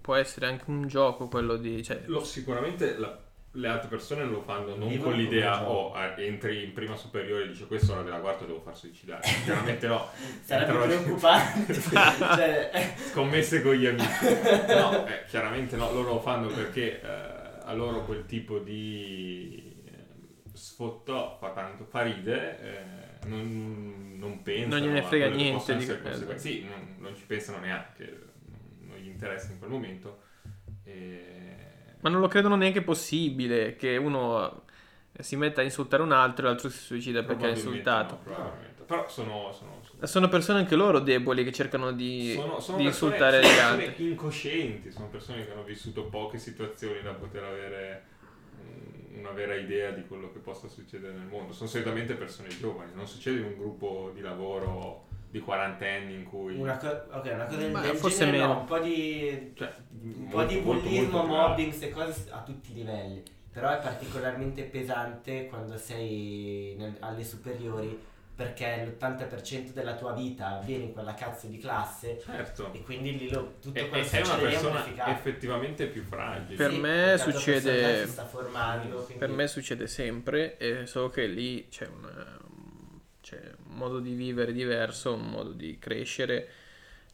può 0.00 0.14
essere 0.14 0.46
anche 0.46 0.64
un 0.68 0.86
gioco 0.88 1.28
quello 1.28 1.56
di... 1.56 1.82
Cioè, 1.82 2.02
Lo- 2.06 2.24
sicuramente 2.24 2.96
la- 2.98 3.18
le 3.54 3.66
altre 3.66 3.88
persone 3.88 4.24
lo 4.24 4.42
fanno 4.42 4.76
non 4.76 4.96
con 4.98 5.14
l'idea 5.14 5.68
oh, 5.68 5.92
eh, 5.96 6.24
entri 6.24 6.62
in 6.62 6.72
prima 6.72 6.94
superiore 6.94 7.44
e 7.44 7.48
dici 7.48 7.66
questa 7.66 7.92
è 7.92 7.94
ora 7.96 8.04
della 8.04 8.20
quarta 8.20 8.44
devo 8.44 8.60
far 8.60 8.76
suicidare 8.76 9.22
chiaramente 9.42 9.88
no. 9.88 10.08
Sarebbe 10.40 10.70
Entrano- 10.72 11.02
preoccupante. 11.02 11.74
cioè, 11.80 12.94
scommesse 13.10 13.62
con 13.62 13.74
gli 13.74 13.86
amici. 13.86 14.06
No 14.70 15.06
eh, 15.06 15.24
chiaramente 15.26 15.76
no 15.76 15.90
loro 15.92 16.10
lo 16.10 16.20
fanno 16.20 16.46
perché 16.46 17.00
eh, 17.00 17.06
a 17.64 17.72
loro 17.72 18.04
quel 18.04 18.24
tipo 18.26 18.58
di 18.58 19.82
eh, 19.84 19.90
sfottò 20.52 21.36
fa 21.38 21.50
tanto 21.50 21.84
fa 21.84 22.02
ride 22.02 22.60
eh, 22.60 23.26
non, 23.26 24.14
non 24.16 24.42
pensano 24.42 24.76
Non 24.76 24.86
gliene 24.86 25.02
frega 25.02 25.28
niente 25.28 25.76
di 25.76 25.92
sì 26.36 26.64
non, 26.64 26.96
non 26.98 27.16
ci 27.16 27.24
pensano 27.26 27.58
neanche 27.58 28.28
non 28.80 28.96
gli 28.98 29.08
interessa 29.08 29.50
in 29.50 29.58
quel 29.58 29.70
momento 29.70 30.22
e... 30.84 31.59
Ma 32.00 32.08
non 32.08 32.20
lo 32.20 32.28
credono 32.28 32.56
neanche 32.56 32.82
possibile 32.82 33.76
che 33.76 33.96
uno 33.96 34.62
eh, 35.12 35.22
si 35.22 35.36
metta 35.36 35.60
a 35.60 35.64
insultare 35.64 36.02
un 36.02 36.12
altro 36.12 36.46
e 36.46 36.48
l'altro 36.48 36.68
si 36.70 36.78
suicida 36.78 37.22
perché 37.22 37.46
ha 37.46 37.50
insultato. 37.50 38.14
no, 38.14 38.20
probabilmente. 38.22 38.82
Però 38.84 39.08
sono, 39.08 39.52
sono, 39.52 39.80
sono, 39.82 40.06
Sono 40.06 40.28
persone 40.28 40.58
anche 40.60 40.74
loro 40.74 40.98
deboli 40.98 41.44
che 41.44 41.52
cercano 41.52 41.92
di, 41.92 42.32
sono- 42.34 42.58
sono 42.58 42.78
di 42.78 42.84
persone- 42.84 43.14
insultare 43.16 43.42
sono 43.42 43.52
gli 43.52 43.56
persone 43.56 43.86
altri. 43.86 44.08
incoscienti, 44.08 44.90
sono 44.90 45.06
persone 45.08 45.44
che 45.46 45.52
hanno 45.52 45.62
vissuto 45.62 46.04
poche 46.04 46.38
situazioni 46.38 47.00
da 47.02 47.12
poter 47.12 47.44
avere 47.44 48.04
mm, 48.60 49.18
una 49.20 49.30
vera 49.30 49.54
idea 49.54 49.90
di 49.92 50.04
quello 50.06 50.32
che 50.32 50.38
possa 50.40 50.66
succedere 50.68 51.12
nel 51.12 51.26
mondo. 51.26 51.52
Sono 51.52 51.68
solitamente 51.68 52.14
persone 52.14 52.48
giovani, 52.48 52.90
non 52.94 53.06
succede 53.06 53.38
in 53.40 53.44
un 53.44 53.56
gruppo 53.58 54.10
di 54.14 54.22
lavoro 54.22 55.06
di 55.30 55.38
quarantenni 55.40 56.14
in 56.14 56.24
cui... 56.24 56.56
una, 56.58 56.76
co- 56.76 56.88
ok, 57.10 57.30
una 57.32 57.44
cosa 57.44 57.58
del, 57.58 57.70
Ma 57.70 57.80
del 57.80 57.96
forse 57.96 58.24
genere, 58.24 58.38
no, 58.38 58.46
meno. 58.48 58.60
un 58.60 58.66
po' 58.66 58.78
di 58.80 59.52
cioè, 59.54 59.72
un 60.02 60.28
po' 60.28 60.44
di 60.44 60.56
bullismo, 60.58 61.22
mobbing, 61.24 61.68
queste 61.68 61.90
cose 61.90 62.26
a 62.30 62.42
tutti 62.42 62.72
i 62.72 62.74
livelli. 62.74 63.22
Però 63.52 63.68
è 63.70 63.78
particolarmente 63.78 64.62
pesante 64.64 65.46
quando 65.46 65.76
sei 65.78 66.74
nel- 66.78 66.96
alle 67.00 67.24
superiori 67.24 68.08
perché 68.34 68.86
l'80% 68.98 69.72
della 69.72 69.94
tua 69.96 70.12
vita 70.12 70.58
avviene 70.58 70.84
in 70.84 70.92
quella 70.94 71.12
cazzo 71.12 71.46
di 71.46 71.58
classe 71.58 72.18
Certo. 72.24 72.72
e 72.72 72.80
quindi 72.82 73.18
lì 73.18 73.30
lo, 73.30 73.56
tutto 73.60 73.78
E, 73.78 73.88
quello 73.88 74.02
e 74.02 74.06
che 74.06 74.08
sei 74.08 74.22
una 74.22 74.30
succede 74.32 74.48
è 74.48 74.50
persona 74.60 75.12
effettivamente 75.12 75.86
più 75.88 76.02
fragile. 76.02 76.56
Per 76.56 76.70
Sì, 76.70 76.78
me 76.78 77.16
succede- 77.18 77.60
personalità 77.70 78.06
si 78.06 78.12
sta 78.12 78.24
formando, 78.24 78.96
quindi- 79.02 79.18
Per 79.18 79.28
me 79.28 79.46
succede 79.46 79.86
sempre, 79.86 80.56
e 80.56 80.86
solo 80.86 81.10
che 81.10 81.26
lì 81.26 81.68
c'è 81.68 81.86
un, 81.86 82.10
c'è 83.20 83.40
un 83.68 83.76
modo 83.76 84.00
di 84.00 84.14
vivere 84.14 84.52
diverso, 84.52 85.14
un 85.14 85.30
modo 85.30 85.52
di 85.52 85.78
crescere. 85.78 86.48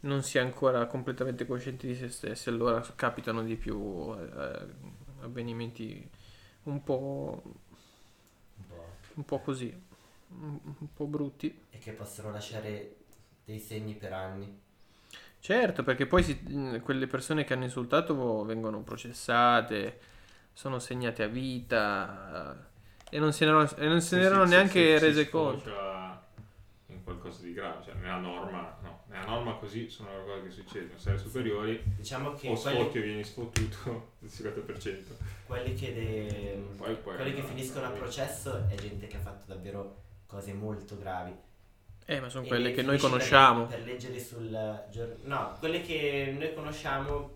Non 0.00 0.22
si 0.22 0.38
è 0.38 0.40
ancora 0.40 0.86
completamente 0.86 1.46
coscienti 1.46 1.86
di 1.86 1.94
se 1.94 2.08
stessi, 2.08 2.48
allora 2.48 2.80
capitano 2.94 3.42
di 3.42 3.56
più 3.56 4.14
eh, 4.14 4.66
avvenimenti 5.22 6.08
un 6.64 6.82
po', 6.82 7.42
un 9.14 9.24
po'. 9.24 9.40
così, 9.40 9.74
un, 10.28 10.58
po' 10.94 11.06
brutti. 11.06 11.62
e 11.70 11.78
che 11.78 11.92
possono 11.92 12.30
lasciare 12.30 12.96
dei 13.44 13.58
segni 13.58 13.94
per 13.94 14.12
anni. 14.12 14.60
Certo, 15.40 15.82
perché 15.82 16.06
poi 16.06 16.22
si- 16.22 16.80
quelle 16.82 17.06
persone 17.06 17.44
che 17.44 17.52
hanno 17.52 17.64
insultato 17.64 18.44
vengono 18.44 18.82
processate, 18.82 20.00
sono 20.52 20.78
segnate 20.78 21.22
a 21.22 21.28
vita 21.28 22.65
e 23.10 23.18
non 23.18 23.32
se 23.32 23.44
ne 23.44 23.50
erano, 23.50 23.76
e 23.76 23.86
non 23.88 24.00
se 24.00 24.16
ne 24.16 24.22
Sì, 24.22 24.26
erano 24.26 24.44
sì, 24.44 24.50
neanche 24.50 24.98
rese 24.98 25.24
si 25.24 25.30
conto. 25.30 25.70
in 26.88 27.02
qualcosa 27.04 27.42
di 27.42 27.52
grave, 27.52 27.84
cioè 27.84 27.94
nella 27.94 28.18
norma, 28.18 28.76
no, 28.82 29.00
nella 29.08 29.24
norma 29.26 29.54
così 29.54 29.88
sono 29.88 30.10
le 30.16 30.24
cose 30.24 30.42
che 30.44 30.50
succedono, 30.50 30.92
alle 31.04 31.18
superiori 31.18 31.82
Diciamo 31.96 32.34
che 32.34 32.48
o 32.48 32.54
quelli, 32.60 32.78
sfotti 32.78 32.98
o 32.98 33.02
vieni 33.02 33.24
sfottuto 33.24 34.10
il 34.20 34.30
50%. 34.32 35.02
quelli 35.46 35.74
che, 35.74 35.94
de- 35.94 36.62
Poi- 36.76 36.94
poi 36.96 37.14
quelli 37.16 37.34
che 37.34 37.40
no, 37.42 37.46
finiscono 37.46 37.86
a 37.86 37.90
processo 37.90 38.66
è 38.68 38.74
gente 38.74 39.06
che 39.06 39.16
ha 39.16 39.20
fatto 39.20 39.44
davvero 39.46 40.02
cose 40.26 40.52
molto 40.52 40.98
gravi. 40.98 41.34
Eh, 42.08 42.20
ma 42.20 42.28
sono 42.28 42.46
quelle 42.46 42.72
che 42.72 42.82
noi 42.82 42.98
per- 42.98 43.08
conosciamo. 43.10 43.66
Per, 43.66 43.82
leggere 43.84 44.20
sul 44.20 44.48
gior- 44.92 45.16
No, 45.24 45.56
quelle 45.58 45.80
che 45.82 46.34
noi 46.38 46.54
conosciamo, 46.54 47.34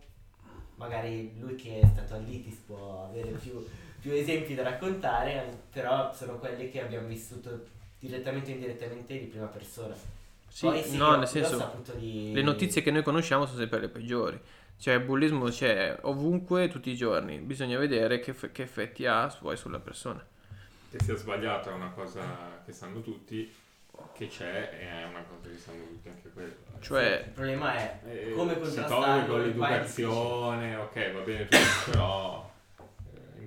magari 0.77 1.37
lui 1.39 1.55
che 1.57 1.81
è 1.81 1.87
stato 1.87 2.15
all'ITIS 2.15 2.55
può 2.67 3.05
avere 3.09 3.31
più, 3.33 3.65
più 4.01 4.13
esempi 4.13 4.55
da 4.55 4.63
raccontare, 4.63 5.45
però 5.71 6.13
sono 6.13 6.39
quelli 6.39 6.71
che 6.71 6.83
abbiamo 6.83 7.07
vissuto 7.07 7.67
direttamente 7.99 8.51
o 8.51 8.55
indirettamente 8.55 9.19
di 9.19 9.27
prima 9.27 9.47
persona. 9.47 9.95
Sì, 10.49 10.67
Poi 10.67 10.83
sì, 10.83 10.97
no, 10.97 11.17
nel 11.17 11.29
senso, 11.29 11.83
di... 11.97 12.33
le 12.35 12.43
notizie 12.43 12.83
che 12.83 12.91
noi 12.91 13.03
conosciamo 13.03 13.47
sono 13.47 13.59
sempre 13.59 13.79
le 13.81 13.89
peggiori. 13.89 14.41
Cioè, 14.79 14.95
il 14.95 15.01
bullismo 15.05 15.45
c'è 15.51 15.97
ovunque, 16.03 16.69
tutti 16.69 16.91
i 16.91 16.97
giorni. 16.97 17.39
Bisogna 17.39 17.79
vedere 17.79 18.19
che, 18.19 18.33
f- 18.33 18.51
che 18.51 18.63
effetti 18.63 19.05
ha 19.07 19.27
poi 19.41 19.57
sulla 19.57 19.79
persona. 19.79 20.25
Che 20.91 20.99
sia 21.05 21.15
sbagliato 21.17 21.69
è 21.71 21.73
una 21.73 21.91
cosa 21.91 22.23
che 22.65 22.73
sanno 22.73 23.01
tutti, 23.03 23.53
che 24.15 24.27
c'è 24.29 24.71
è 24.71 25.05
una 25.05 25.23
cosa 25.23 25.51
che 25.53 25.59
sanno 25.59 25.85
tutti 25.85 26.09
anche 26.09 26.31
quello. 26.33 26.55
Cioè, 26.81 27.25
Il 27.27 27.33
problema 27.33 27.75
è 27.77 28.01
Eh, 28.07 28.33
come 28.33 28.55
si 28.55 28.61
contrastarlo. 28.61 29.05
toglie 29.05 29.27
con 29.27 29.41
l'educazione, 29.43 30.77
ok, 30.77 31.13
va 31.13 31.21
bene 31.21 31.45
tutto, 31.47 31.91
però 31.91 32.50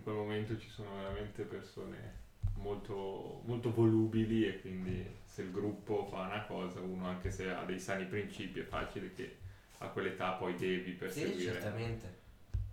in 0.03 0.11
quel 0.11 0.15
momento 0.15 0.59
ci 0.59 0.67
sono 0.69 0.93
veramente 0.97 1.43
persone 1.43 2.21
molto, 2.55 3.41
molto 3.45 3.71
volubili 3.71 4.45
e 4.45 4.59
quindi 4.59 5.05
se 5.23 5.43
il 5.43 5.51
gruppo 5.51 6.05
fa 6.11 6.23
una 6.23 6.43
cosa, 6.45 6.81
uno 6.81 7.07
anche 7.07 7.31
se 7.31 7.49
ha 7.49 7.63
dei 7.63 7.79
sani 7.79 8.03
principi 8.05 8.59
è 8.59 8.63
facile 8.63 9.13
che 9.13 9.37
a 9.77 9.87
quell'età 9.87 10.31
poi 10.33 10.55
devi 10.55 10.83
difficile. 10.83 11.09
Sì, 11.09 11.21
perseguire, 11.21 11.51
certamente. 11.53 12.13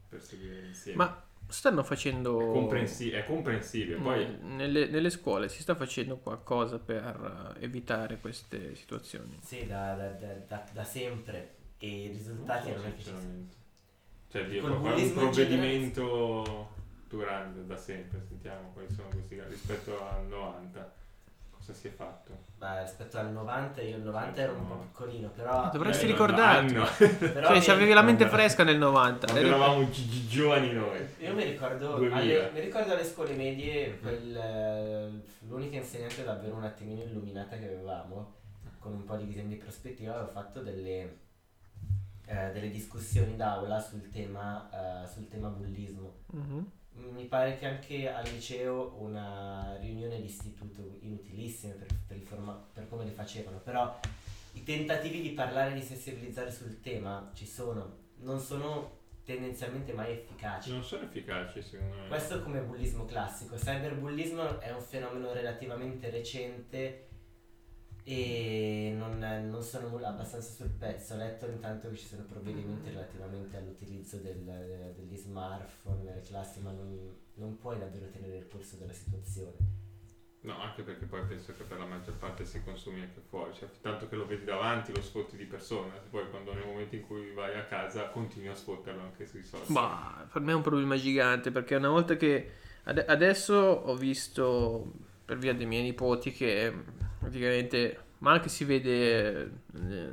perseguire 0.09 0.67
insieme. 0.67 0.97
ma 0.97 1.25
stanno 1.47 1.81
è, 1.83 1.85
facendo... 1.85 2.37
comprensi- 2.51 3.11
è 3.11 3.25
comprensibile, 3.25 3.97
poi 3.99 4.27
Mm, 4.27 4.57
nelle, 4.57 4.87
nelle 4.89 5.11
scuole 5.11 5.49
si 5.49 5.63
sta 5.63 5.77
facendo 5.77 6.17
qualcosa 6.19 6.79
per 6.81 7.57
evitare 7.61 8.19
queste 8.19 8.75
situazioni. 8.75 9.39
Sì, 9.41 9.67
da, 9.67 9.95
da- 9.95 10.09
da- 10.49 10.65
da- 10.73 10.85
sempre. 10.85 11.55
E 11.79 11.87
i 12.05 12.09
risultati 12.09 12.71
non 12.71 12.77
so, 12.77 12.83
non 12.83 12.91
è 12.91 12.95
che 12.95 12.99
ci 12.99 13.05
sono. 13.05 13.19
sinceramente. 13.21 13.55
Cioè, 14.31 14.45
di 14.47 14.59
Col 14.59 14.71
un 14.73 14.83
bullismo 14.83 15.23
in 15.23 15.33
durante 17.17 17.67
da 17.67 17.77
sempre, 17.77 18.23
sentiamo 18.29 18.71
quali 18.73 18.89
sono 18.95 19.09
questi 19.09 19.37
casi 19.37 19.51
rispetto 19.51 20.01
al 20.09 20.27
90. 20.27 20.93
Cosa 21.51 21.75
si 21.75 21.89
è 21.89 21.91
fatto? 21.91 22.31
Ma 22.59 22.81
rispetto 22.83 23.19
al 23.19 23.33
90, 23.33 23.83
io 23.83 23.97
il 23.97 24.03
90 24.03 24.41
ero 24.41 24.53
un 24.55 24.67
po' 24.67 24.75
No. 24.75 24.81
piccolino, 24.81 25.29
però... 25.31 25.69
Dovresti 25.73 26.05
Eh, 26.05 26.09
ricordarti. 26.09 26.75
però 27.19 27.49
Cioè, 27.49 27.61
ci 27.61 27.71
avevi 27.71 27.93
la 27.93 28.03
mente 28.03 28.27
fresca 28.29 28.65
nel 28.65 28.79
90. 28.79 29.27
Quando 29.27 29.47
eravamo 29.47 29.89
gi- 29.91 30.07
gi- 30.09 30.27
giovani 30.29 30.73
noi. 30.73 31.05
Io 31.19 31.35
mi 31.35 31.45
ricordo, 31.45 31.97
2000. 31.97 32.17
alle, 32.17 32.51
mi 32.55 32.61
ricordo 32.61 32.93
alle 32.93 33.05
scuole 33.05 33.35
medie 33.35 33.99
quel, 33.99 35.23
l'unica 35.49 35.77
insegnante 35.77 36.23
davvero 36.25 36.55
un 36.55 36.65
attimino 36.65 37.03
illuminata 37.03 37.57
che 37.59 37.67
avevamo, 37.67 38.37
con 38.79 38.93
un 38.93 39.05
po' 39.05 39.17
di 39.17 39.27
disegni 39.27 39.49
di 39.49 39.57
prospettiva, 39.57 40.13
aveva 40.15 40.29
fatto 40.29 40.61
delle, 40.63 41.19
eh, 42.25 42.51
delle 42.53 42.71
discussioni 42.71 43.37
d'aula 43.37 43.79
sul 43.81 44.09
tema, 44.11 45.03
eh, 45.03 45.07
sul 45.09 45.29
tema 45.29 45.49
bullismo. 45.49 46.15
Mhm. 46.33 46.71
Mi 46.93 47.25
pare 47.27 47.57
che 47.59 47.67
anche 47.67 48.13
al 48.13 48.25
liceo 48.25 48.97
una 48.99 49.77
riunione 49.81 50.21
d'istituto 50.21 50.99
inutilissima 51.01 51.75
per, 51.75 51.87
per, 52.07 52.17
il 52.17 52.23
forma- 52.23 52.67
per 52.73 52.89
come 52.89 53.05
le 53.05 53.11
facevano, 53.11 53.59
però 53.59 53.99
i 54.53 54.63
tentativi 54.63 55.23
di 55.23 55.31
parlare 55.31 55.71
e 55.71 55.75
di 55.75 55.83
sensibilizzare 55.83 56.51
sul 56.51 56.81
tema 56.81 57.31
ci 57.35 57.47
sono, 57.47 57.99
non 58.19 58.39
sono 58.41 58.99
tendenzialmente 59.25 59.93
mai 59.93 60.13
efficaci. 60.13 60.71
Non 60.71 60.83
sono 60.83 61.05
efficaci 61.05 61.63
secondo 61.63 61.97
me. 61.97 62.09
Questo 62.09 62.39
è 62.39 62.43
come 62.43 62.61
bullismo 62.61 63.05
classico. 63.05 63.55
Cyberbullismo 63.57 64.59
è 64.61 64.73
un 64.73 64.83
fenomeno 64.83 65.33
relativamente 65.33 66.11
recente 66.11 67.10
e 68.13 68.93
non, 68.97 69.19
non 69.49 69.63
sono 69.63 69.97
abbastanza 70.05 70.53
sul 70.53 70.71
pezzo. 70.71 71.15
Ho 71.15 71.17
letto 71.19 71.47
intanto 71.47 71.89
che 71.91 71.97
ci 71.97 72.07
sono 72.07 72.23
provvedimenti 72.25 72.91
relativamente 72.91 73.57
all'utilizzo 73.57 74.17
del- 74.17 74.93
degli 74.97 75.17
smartphone 75.17 76.03
nelle 76.03 76.23
classi, 76.23 76.61
ma 76.61 76.73
non, 76.73 77.17
non 77.35 77.57
puoi 77.59 77.79
davvero 77.79 78.09
tenere 78.11 78.39
il 78.39 78.45
polso 78.45 78.77
della 78.77 78.93
situazione. 78.93 79.79
No, 80.43 80.59
anche 80.59 80.83
perché 80.83 81.05
poi 81.05 81.23
penso 81.27 81.53
che 81.55 81.65
per 81.65 81.79
la 81.79 81.85
maggior 81.85 82.15
parte 82.17 82.47
si 82.47 82.63
consumi 82.65 83.03
anche 83.03 83.21
fuori, 83.29 83.53
cioè 83.55 83.69
tanto 83.83 84.09
che 84.09 84.17
lo 84.17 84.27
vedi 84.27 84.45
davanti 84.45 84.91
lo 84.93 85.03
sfotti 85.03 85.37
di 85.37 85.45
persona, 85.45 85.93
poi 86.09 86.31
quando 86.31 86.55
nel 86.55 86.65
momento 86.65 86.95
in 86.97 87.07
cui 87.07 87.33
vai 87.33 87.57
a 87.59 87.65
casa 87.67 88.09
continui 88.09 88.49
a 88.49 88.55
sfotterlo 88.55 89.03
anche 89.03 89.27
sui 89.27 89.43
social. 89.45 89.67
Bah, 89.69 90.27
per 90.33 90.41
me 90.41 90.53
è 90.53 90.55
un 90.55 90.63
problema 90.63 90.97
gigante 90.97 91.51
perché 91.51 91.75
una 91.75 91.91
volta 91.91 92.17
che 92.17 92.53
ade- 92.85 93.05
adesso 93.05 93.55
ho 93.55 93.95
visto 93.95 94.91
per 95.27 95.37
via 95.37 95.53
dei 95.55 95.67
miei 95.67 95.83
nipoti 95.83 96.33
che 96.33 96.73
praticamente, 97.21 97.99
ma 98.19 98.33
anche 98.33 98.49
si 98.49 98.65
vede 98.65 99.41
eh, 99.43 100.13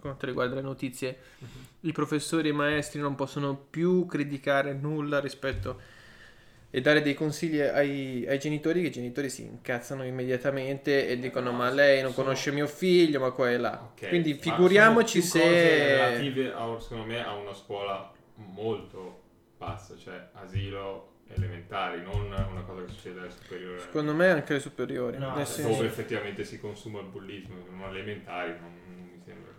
quanto 0.00 0.26
riguarda 0.26 0.56
le 0.56 0.62
notizie, 0.62 1.16
i 1.80 1.92
professori 1.92 2.48
e 2.48 2.52
i 2.52 2.54
maestri 2.54 3.00
non 3.00 3.14
possono 3.14 3.56
più 3.56 4.06
criticare 4.06 4.72
nulla 4.72 5.20
rispetto 5.20 5.80
e 6.74 6.80
dare 6.80 7.02
dei 7.02 7.12
consigli 7.12 7.60
ai, 7.60 8.26
ai 8.26 8.38
genitori 8.38 8.80
che 8.80 8.86
i 8.88 8.92
genitori 8.92 9.28
si 9.28 9.42
incazzano 9.42 10.04
immediatamente 10.04 11.06
e 11.06 11.18
dicono 11.18 11.52
ma 11.52 11.68
lei 11.68 12.00
non 12.00 12.12
sono- 12.12 12.24
conosce 12.24 12.50
mio 12.50 12.66
figlio 12.66 13.20
ma 13.20 13.30
qua 13.30 13.50
e 13.50 13.58
là. 13.58 13.90
Ok, 13.92 14.08
quindi 14.08 14.34
figuriamoci 14.34 15.20
se 15.20 15.86
relative 15.86 16.52
a, 16.52 16.80
secondo 16.80 17.04
me 17.04 17.22
a 17.22 17.34
una 17.34 17.52
scuola 17.52 18.10
molto 18.36 19.20
bassa, 19.58 19.96
cioè 19.98 20.30
asilo 20.32 21.11
elementari, 21.28 22.02
non 22.02 22.26
una 22.26 22.62
cosa 22.66 22.84
che 22.84 22.92
succede 22.92 23.20
alle 23.20 23.30
superiori. 23.30 23.80
secondo 23.80 24.14
me 24.14 24.30
anche 24.30 24.52
le 24.54 24.60
superiori 24.60 25.18
No, 25.18 25.34
senso- 25.44 25.68
dove 25.70 25.86
effettivamente 25.86 26.44
si 26.44 26.60
consuma 26.60 27.00
il 27.00 27.06
bullismo, 27.06 27.54
non 27.70 27.88
elementari, 27.88 28.50
non, 28.60 28.72
non 28.86 29.08
mi 29.12 29.20
sembra. 29.24 29.50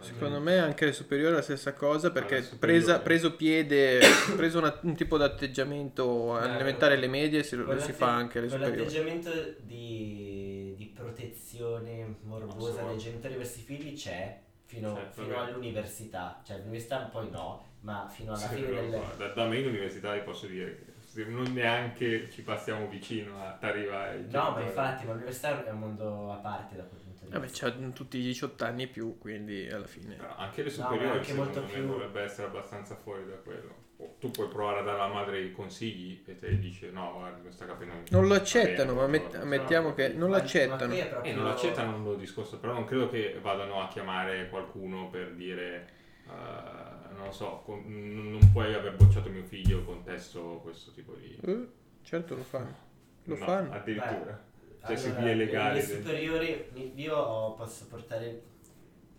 Secondo 0.00 0.40
me 0.40 0.58
anche 0.58 0.84
le 0.84 0.92
superiori 0.92 1.32
è 1.32 1.36
la 1.36 1.42
stessa 1.42 1.72
cosa 1.72 2.12
perché 2.12 2.36
Alle 2.36 2.48
presa, 2.58 3.00
preso 3.00 3.34
piede, 3.34 3.98
preso 4.36 4.58
una- 4.58 4.78
un 4.82 4.94
tipo 4.94 5.16
di 5.16 5.24
atteggiamento 5.24 6.40
Eh, 6.40 6.44
elementare 6.48 6.94
alle 6.94 7.08
medie 7.08 7.42
si, 7.42 7.56
lo 7.56 7.78
si 7.80 7.92
fa 7.92 8.14
anche 8.14 8.38
alle 8.38 8.48
superiori. 8.48 8.76
Quell'atteggiamento 8.92 9.54
di, 9.62 10.74
di 10.76 10.92
protezione 10.94 12.14
morbosa 12.22 12.82
dei 12.84 12.96
genitori 12.98 13.34
verso 13.34 13.58
i 13.58 13.62
figli 13.62 13.94
c'è 13.96 14.40
fino, 14.68 14.94
Certo, 14.94 15.22
fino 15.22 15.34
vabbè. 15.34 15.50
all'università, 15.50 16.40
cioè 16.44 16.56
all'università 16.56 16.98
poi 17.10 17.30
no, 17.30 17.64
ma 17.80 18.06
fino 18.10 18.32
alla 18.32 18.40
Sì, 18.40 18.54
fine 18.56 18.66
però, 18.68 18.80
del... 18.82 19.16
da, 19.16 19.28
da 19.28 19.46
me 19.46 19.58
in 19.58 19.66
università 19.68 20.12
vi 20.12 20.20
posso 20.20 20.46
dire 20.46 20.84
che 21.14 21.24
non 21.24 21.50
neanche 21.54 22.30
ci 22.30 22.42
passiamo 22.42 22.86
vicino 22.86 23.42
a 23.42 23.56
arrivare 23.60 24.26
No, 24.28 24.50
ma 24.50 24.60
infatti, 24.60 25.06
ma 25.06 25.12
l'università 25.12 25.64
è 25.64 25.70
un 25.70 25.78
mondo 25.78 26.30
a 26.32 26.36
parte 26.36 26.76
da 26.76 26.82
quel 26.84 27.00
punto 27.00 27.24
di 27.24 27.30
Vabbè, 27.32 27.46
vista. 27.46 27.70
c'ha 27.70 27.76
tutti 27.92 28.18
i 28.18 28.22
18 28.22 28.64
anni 28.64 28.82
e 28.82 28.86
più, 28.88 29.16
quindi 29.18 29.68
alla 29.70 29.86
fine. 29.86 30.14
Però 30.16 30.36
anche 30.36 30.62
le 30.62 30.68
No, 30.68 30.74
superiori 30.74 31.08
anche 31.18 31.24
secondo 31.24 31.60
molto 31.60 31.72
più- 31.72 31.86
dovrebbe 31.86 32.20
essere 32.22 32.46
abbastanza 32.48 32.94
fuori 32.94 33.26
da 33.26 33.36
quello. 33.36 33.86
Tu 34.20 34.30
puoi 34.30 34.46
provare 34.48 34.80
a 34.80 34.82
dare 34.82 35.00
alla 35.00 35.12
madre 35.12 35.40
i 35.40 35.50
consigli 35.52 36.22
e 36.24 36.36
te 36.36 36.56
dici 36.58 36.88
no, 36.92 37.14
guarda, 37.18 37.42
non 37.42 37.52
sta 37.52 37.66
capendo 37.66 37.94
niente. 37.94 38.14
Non 38.14 38.28
lo 38.28 38.34
accettano, 38.34 38.94
bene, 38.94 39.00
ma 39.00 39.06
met- 39.08 39.34
ammettiamo 39.34 39.92
che 39.94 40.08
non 40.10 40.30
l'accettano. 40.30 40.92
E 41.22 41.32
non 41.32 41.44
l'accettano 41.44 41.90
non 41.92 42.04
lo 42.04 42.14
discorso, 42.14 42.58
però 42.58 42.72
non 42.74 42.84
credo 42.84 43.08
che 43.08 43.38
vadano 43.42 43.80
a 43.80 43.88
chiamare 43.88 44.48
qualcuno 44.50 45.08
per 45.08 45.32
dire, 45.34 45.88
eh, 46.26 47.12
non 47.12 47.24
lo 47.26 47.32
so, 47.32 47.62
con- 47.64 47.82
non 47.86 48.52
puoi 48.52 48.72
aver 48.72 48.94
bocciato 48.94 49.30
mio 49.30 49.42
figlio, 49.44 49.82
contesto 49.84 50.60
questo 50.62 50.92
tipo 50.92 51.14
di... 51.14 51.36
Eh, 51.42 51.68
certo 52.02 52.36
lo 52.36 52.44
fanno. 52.44 52.76
Lo 53.24 53.36
No, 53.36 53.44
fanno. 53.44 53.72
Addirittura. 53.72 54.46
Cioè 54.86 54.96
si 54.96 55.08
Allora, 55.08 55.22
vie 55.24 55.34
legali. 55.34 55.74
Le 55.78 55.82
superiori, 55.84 56.64
mi- 56.72 56.92
io 56.94 57.52
posso 57.54 57.86
portare 57.88 58.42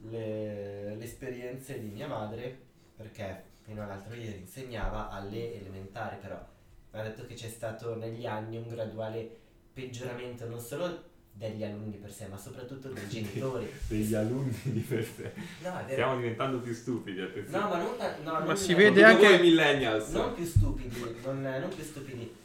le, 0.10 0.96
le 0.96 1.04
esperienze 1.04 1.80
di 1.80 1.90
mia 1.90 2.08
madre 2.08 2.58
perché 2.96 3.44
fino 3.70 3.84
all'altro 3.84 4.16
ieri 4.16 4.40
insegnava 4.40 5.10
alle 5.12 5.60
elementari, 5.60 6.18
però 6.20 6.44
mi 6.92 7.00
ha 7.00 7.04
detto 7.04 7.24
che 7.28 7.36
c'è 7.36 7.48
stato 7.50 7.96
negli 7.96 8.26
anni 8.26 8.58
un 8.58 8.68
graduale 8.68 9.30
peggioramento 9.72 10.48
non 10.50 10.60
solo 10.60 11.04
degli 11.32 11.64
alunni 11.64 11.98
per 11.98 12.12
sé, 12.12 12.26
ma 12.26 12.36
soprattutto 12.36 12.90
dei 12.90 13.08
genitori. 13.08 13.72
degli 13.88 14.16
alunni 14.16 14.58
di 14.64 14.80
per 14.80 15.06
sé. 15.06 15.32
No, 15.64 15.70
è 15.78 15.82
vero. 15.84 15.88
Stiamo 15.92 16.16
diventando 16.18 16.58
più 16.60 16.74
stupidi, 16.74 17.22
attenzione. 17.22 17.64
No, 17.64 17.70
ma 17.70 17.78
non, 17.78 17.96
ta- 17.98 18.18
no, 18.24 18.32
Ma 18.32 18.40
non- 18.40 18.58
si 18.58 18.74
vede 18.74 19.04
anche- 19.04 19.28
voi 19.28 19.40
millennials. 19.40 20.10
non 20.10 20.34
più 20.34 20.46
stupidi, 20.46 21.00
non, 21.24 21.42
non 21.42 21.70
più 21.74 21.84
stupidi, 21.84 22.36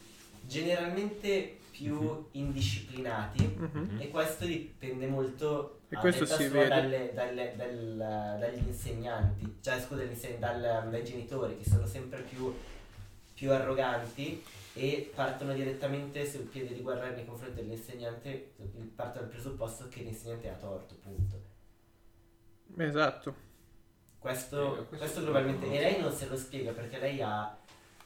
generalmente 0.47 1.57
più 1.71 2.27
indisciplinati 2.33 3.45
Mhm. 3.57 3.97
e 3.99 4.11
questo 4.11 4.45
dipende 4.45 5.07
molto 5.07 5.81
E 5.95 5.97
a 5.97 6.01
questo 6.01 6.27
si 6.27 6.49
vede. 6.49 6.69
dalle- 6.69 7.13
dalle- 7.15 7.53
dal- 7.57 8.37
dagli 8.41 8.67
insegnanti, 8.67 9.59
cioè 9.61 9.81
scusa, 9.81 10.03
dal- 10.39 10.89
dai 10.91 11.05
genitori 11.05 11.57
che 11.57 11.69
sono 11.69 11.87
sempre 11.87 12.21
più, 12.23 12.53
più 13.35 13.53
arroganti 13.53 14.43
e 14.75 15.11
partono 15.15 15.53
direttamente 15.55 16.29
sul 16.29 16.43
piede 16.43 16.75
di 16.75 16.81
guerra 16.81 17.11
nei 17.11 17.25
confronti 17.25 17.55
dell'insegnante, 17.63 18.55
partono 18.97 19.27
dal 19.27 19.31
presupposto 19.35 19.89
che 19.89 20.03
l'insegnante 20.03 20.49
ha 20.51 20.55
torto, 20.55 20.97
punto. 21.01 21.41
Esatto. 22.77 23.35
Questo, 24.19 24.73
Eh, 24.73 24.77
questo 24.87 24.97
questo 24.97 25.21
globalmente. 25.21 25.67
E 25.67 25.81
lei 25.81 26.01
non 26.01 26.11
se 26.13 26.27
lo 26.27 26.37
spiega 26.37 26.73
perché 26.73 26.99
lei 26.99 27.21
ha. 27.23 27.57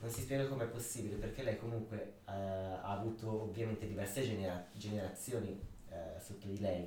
Non 0.01 0.11
si 0.11 0.21
spiega 0.21 0.47
come 0.47 0.65
è 0.65 0.69
possibile 0.69 1.17
perché 1.17 1.43
lei 1.43 1.59
comunque 1.59 2.19
eh, 2.29 2.33
ha 2.33 2.93
avuto 2.93 3.43
ovviamente 3.43 3.87
diverse 3.89 4.23
genera- 4.23 4.65
generazioni 4.73 5.61
eh, 5.91 6.21
sotto 6.21 6.47
di 6.47 6.61
lei, 6.61 6.87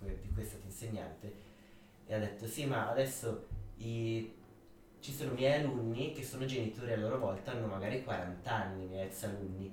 di 0.00 0.30
cui 0.32 0.42
è 0.42 0.44
stata 0.44 0.64
insegnante, 0.66 1.32
e 2.06 2.14
ha 2.14 2.18
detto 2.18 2.46
sì, 2.46 2.66
ma 2.66 2.88
adesso 2.90 3.46
i- 3.78 4.32
ci 5.00 5.12
sono 5.12 5.32
miei 5.32 5.60
alunni 5.60 6.12
che 6.12 6.22
sono 6.24 6.44
genitori 6.44 6.92
a 6.92 6.96
loro 6.96 7.18
volta, 7.18 7.52
hanno 7.52 7.66
magari 7.66 8.02
40 8.02 8.52
anni, 8.52 8.86
miei 8.86 9.06
ex 9.06 9.22
alunni. 9.24 9.72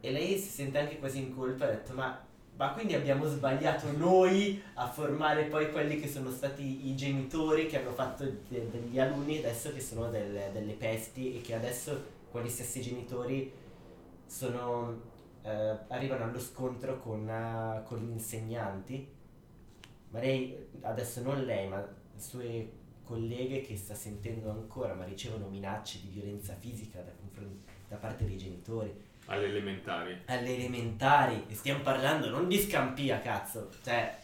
E 0.00 0.10
lei 0.12 0.38
si 0.38 0.48
sente 0.48 0.78
anche 0.78 0.98
quasi 0.98 1.18
in 1.18 1.34
colpa, 1.34 1.64
ha 1.66 1.70
detto 1.70 1.92
ma 1.92 2.24
Ma 2.58 2.72
quindi 2.72 2.94
abbiamo 2.94 3.26
sbagliato 3.26 3.92
noi 3.98 4.62
a 4.76 4.88
formare 4.88 5.44
poi 5.44 5.70
quelli 5.70 6.00
che 6.00 6.08
sono 6.08 6.30
stati 6.30 6.88
i 6.88 6.96
genitori 6.96 7.66
che 7.66 7.78
hanno 7.78 7.92
fatto 7.92 8.24
de- 8.24 8.70
degli 8.70 8.98
alunni 8.98 9.36
adesso 9.40 9.74
che 9.74 9.80
sono 9.80 10.08
del- 10.08 10.50
delle 10.54 10.72
pesti 10.72 11.36
e 11.36 11.42
che 11.42 11.52
adesso 11.54 12.02
quegli 12.30 12.48
stessi 12.48 12.80
genitori 12.80 13.52
sono, 14.24 15.00
eh, 15.46 15.78
arrivano 15.88 16.24
allo 16.24 16.40
scontro 16.40 16.98
con, 16.98 17.28
eh, 17.28 17.82
con 17.84 17.98
gli 17.98 18.10
insegnanti. 18.10 19.14
Ma 20.10 20.20
lei, 20.20 20.56
adesso 20.82 21.22
non 21.22 21.44
lei, 21.44 21.68
ma 21.68 21.78
le 21.78 22.20
sue 22.20 22.70
colleghe 23.04 23.60
che 23.60 23.76
sta 23.76 23.94
sentendo 23.94 24.50
ancora, 24.50 24.94
ma 24.94 25.04
ricevono 25.04 25.48
minacce 25.48 26.00
di 26.00 26.08
violenza 26.08 26.54
fisica 26.58 27.00
da, 27.00 27.12
da 27.88 27.96
parte 27.96 28.24
dei 28.24 28.36
genitori 28.36 28.92
Alle 29.26 29.46
elementari. 29.46 30.22
alle 30.26 30.54
elementari 30.56 31.44
e 31.48 31.54
stiamo 31.54 31.82
parlando 31.82 32.28
non 32.30 32.48
di 32.48 32.58
Scampia 32.58 33.20
cazzo 33.20 33.70
cioè 33.84 34.16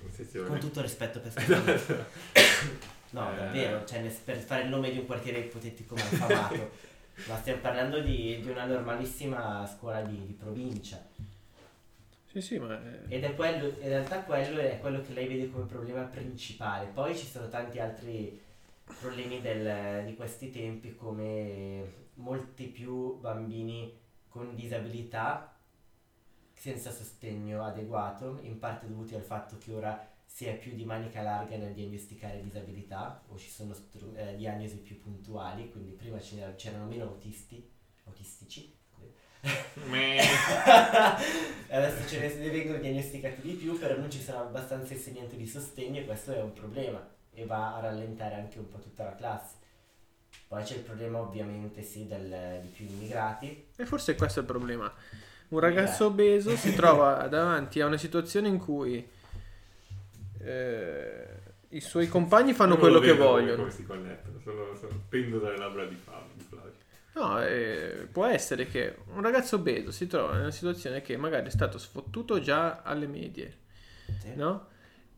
con 0.00 0.10
Sezione. 0.12 0.58
tutto 0.60 0.80
rispetto 0.82 1.18
per 1.20 1.32
Scampia 1.34 2.06
no 3.10 3.32
Eh. 3.32 3.36
davvero 3.36 3.84
cioè, 3.84 4.00
per 4.24 4.36
fare 4.38 4.62
il 4.64 4.68
nome 4.68 4.92
di 4.92 4.98
un 4.98 5.06
quartiere 5.06 5.38
ipotetico 5.40 5.94
malfamato 5.96 6.70
ma 7.28 7.36
stiamo 7.38 7.60
parlando 7.60 8.00
di, 8.00 8.40
di 8.40 8.50
una 8.50 8.64
normalissima 8.64 9.66
scuola 9.66 10.02
di, 10.02 10.26
di 10.26 10.32
provincia. 10.32 11.02
Sì, 12.26 12.40
sì, 12.40 12.58
ma... 12.58 12.80
eh, 12.82 13.16
ed 13.16 13.22
è 13.24 13.34
quello 13.36 13.66
in 13.66 13.88
realtà 13.88 14.22
quello 14.22 14.58
è 14.58 14.78
quello 14.80 15.00
che 15.02 15.12
lei 15.12 15.28
vede 15.28 15.50
come 15.50 15.66
problema 15.66 16.02
principale. 16.02 16.86
Poi 16.86 17.16
ci 17.16 17.26
sono 17.26 17.48
tanti 17.48 17.78
altri 17.78 18.40
problemi 19.00 19.40
del- 19.40 20.04
di 20.04 20.14
questi 20.16 20.50
tempi 20.50 20.94
come 20.94 22.02
molti 22.14 22.66
più 22.66 23.18
bambini 23.20 23.96
con 24.28 24.54
disabilità 24.54 25.54
senza 26.52 26.90
sostegno 26.90 27.64
adeguato, 27.64 28.40
in 28.42 28.58
parte 28.58 28.88
dovuti 28.88 29.14
al 29.14 29.22
fatto 29.22 29.56
che 29.58 29.72
ora 29.72 30.13
si 30.34 30.46
è 30.46 30.58
più 30.58 30.74
di 30.74 30.84
manica 30.84 31.22
larga 31.22 31.56
nel 31.56 31.74
diagnosticare 31.74 32.42
disabilità 32.42 33.22
o 33.28 33.38
ci 33.38 33.48
sono 33.48 33.72
stru- 33.72 34.18
eh, 34.18 34.34
diagnosi 34.34 34.78
più 34.78 35.00
puntuali, 35.00 35.70
quindi 35.70 35.92
prima 35.92 36.18
c'erano 36.18 36.86
meno 36.86 37.04
autisti, 37.04 37.70
autistici, 38.06 38.76
adesso 41.70 42.08
ce 42.08 42.18
ne 42.18 42.34
ne 42.34 42.50
vengono 42.50 42.78
diagnosticati 42.78 43.42
di 43.42 43.52
più, 43.52 43.78
però 43.78 43.96
non 43.96 44.10
ci 44.10 44.20
sono 44.20 44.40
abbastanza 44.40 44.94
insegnanti 44.94 45.36
di 45.36 45.46
sostegno 45.46 46.00
e 46.00 46.04
questo 46.04 46.32
è 46.32 46.42
un 46.42 46.52
problema 46.52 47.08
e 47.32 47.46
va 47.46 47.76
a 47.76 47.80
rallentare 47.80 48.34
anche 48.34 48.58
un 48.58 48.68
po' 48.68 48.80
tutta 48.80 49.04
la 49.04 49.14
classe. 49.14 49.54
Poi 50.48 50.64
c'è 50.64 50.74
il 50.74 50.82
problema 50.82 51.20
ovviamente 51.20 51.80
sì 51.80 52.08
del, 52.08 52.58
di 52.60 52.68
più 52.70 52.86
immigrati. 52.86 53.68
E 53.76 53.86
forse 53.86 54.16
questo 54.16 54.40
è 54.40 54.42
il 54.42 54.48
problema. 54.48 54.92
Un 55.50 55.60
ragazzo 55.60 56.06
obeso 56.06 56.56
si 56.56 56.74
trova 56.74 57.22
davanti 57.30 57.80
a 57.80 57.86
una 57.86 57.98
situazione 57.98 58.48
in 58.48 58.58
cui 58.58 59.13
eh, 60.44 61.26
i 61.70 61.80
suoi 61.80 62.08
compagni 62.08 62.52
fanno 62.52 62.70
Non 62.70 62.78
quello 62.78 62.98
lo 62.98 63.00
che 63.00 63.12
vogliono. 63.14 63.56
Come 63.56 63.70
si 63.70 63.84
connettono, 63.84 64.38
sono, 64.38 64.74
sono, 64.74 65.02
pendo 65.08 65.38
dalle 65.38 65.56
labbra. 65.56 65.84
Di 65.84 65.94
Flavio. 65.94 66.32
No, 67.14 67.40
eh, 67.40 68.08
può 68.10 68.26
essere 68.26 68.66
che 68.66 68.96
un 69.14 69.22
ragazzo 69.22 69.56
obeso 69.56 69.92
si 69.92 70.08
trova 70.08 70.34
in 70.34 70.40
una 70.40 70.50
situazione 70.50 71.00
che 71.00 71.16
magari 71.16 71.46
è 71.46 71.50
stato 71.50 71.78
sfottuto 71.78 72.40
già 72.40 72.82
alle 72.82 73.06
medie, 73.06 73.58
Sì. 74.18 74.34
no? 74.34 74.68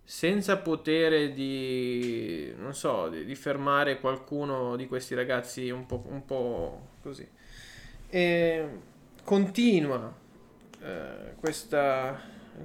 Senza 0.05 0.59
potere 0.59 1.33
di, 1.33 2.53
non 2.59 2.75
so, 2.75 3.09
di, 3.09 3.25
di 3.25 3.35
fermare 3.35 3.99
qualcuno 3.99 4.77
di 4.77 4.87
questi 4.87 5.15
ragazzi 5.15 5.71
un 5.71 5.87
po', 5.87 6.05
un 6.09 6.25
po' 6.27 6.89
così. 7.03 7.27
E 8.09 8.69
continua 9.25 10.15
eh, 10.83 11.35
questa, 11.41 12.21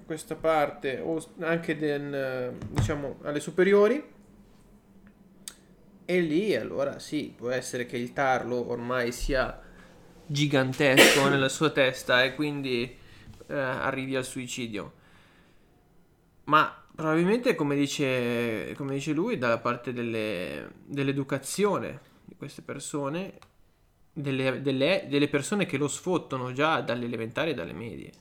questa 0.06 0.36
parte, 0.36 1.00
o 1.00 1.24
anche 1.40 1.78
del, 1.78 2.56
diciamo, 2.70 3.20
alle 3.24 3.40
superiori. 3.40 4.04
E 6.06 6.20
lì 6.20 6.56
allora 6.56 7.00
sì, 7.00 7.34
può 7.36 7.50
essere 7.50 7.86
che 7.86 7.98
il 7.98 8.12
tarlo 8.14 8.70
ormai 8.70 9.12
sia 9.12 9.62
gigantesco 10.26 11.28
nella 11.30 11.50
sua 11.50 11.70
testa 11.70 12.24
e 12.24 12.36
quindi 12.36 12.98
eh, 13.48 13.54
arrivi 13.56 14.16
al 14.16 14.26
suicidio. 14.26 14.94
Ma 16.46 16.84
probabilmente, 16.94 17.56
come 17.56 17.76
dice, 17.76 18.74
come 18.76 18.94
dice 18.94 19.14
lui, 19.14 19.38
dalla 19.38 19.60
parte 19.60 19.94
delle- 19.94 20.72
dell'educazione 20.86 22.00
di 22.26 22.36
queste 22.36 22.62
persone, 22.62 23.38
delle, 24.12 24.62
delle- 24.62 25.06
delle 25.08 25.28
persone 25.30 25.66
che 25.66 25.78
lo 25.78 25.88
sfottano 25.88 26.52
già 26.52 26.82
dalle 26.82 27.06
elementari 27.06 27.52
e 27.52 27.54
dalle 27.54 27.74
medie. 27.74 28.12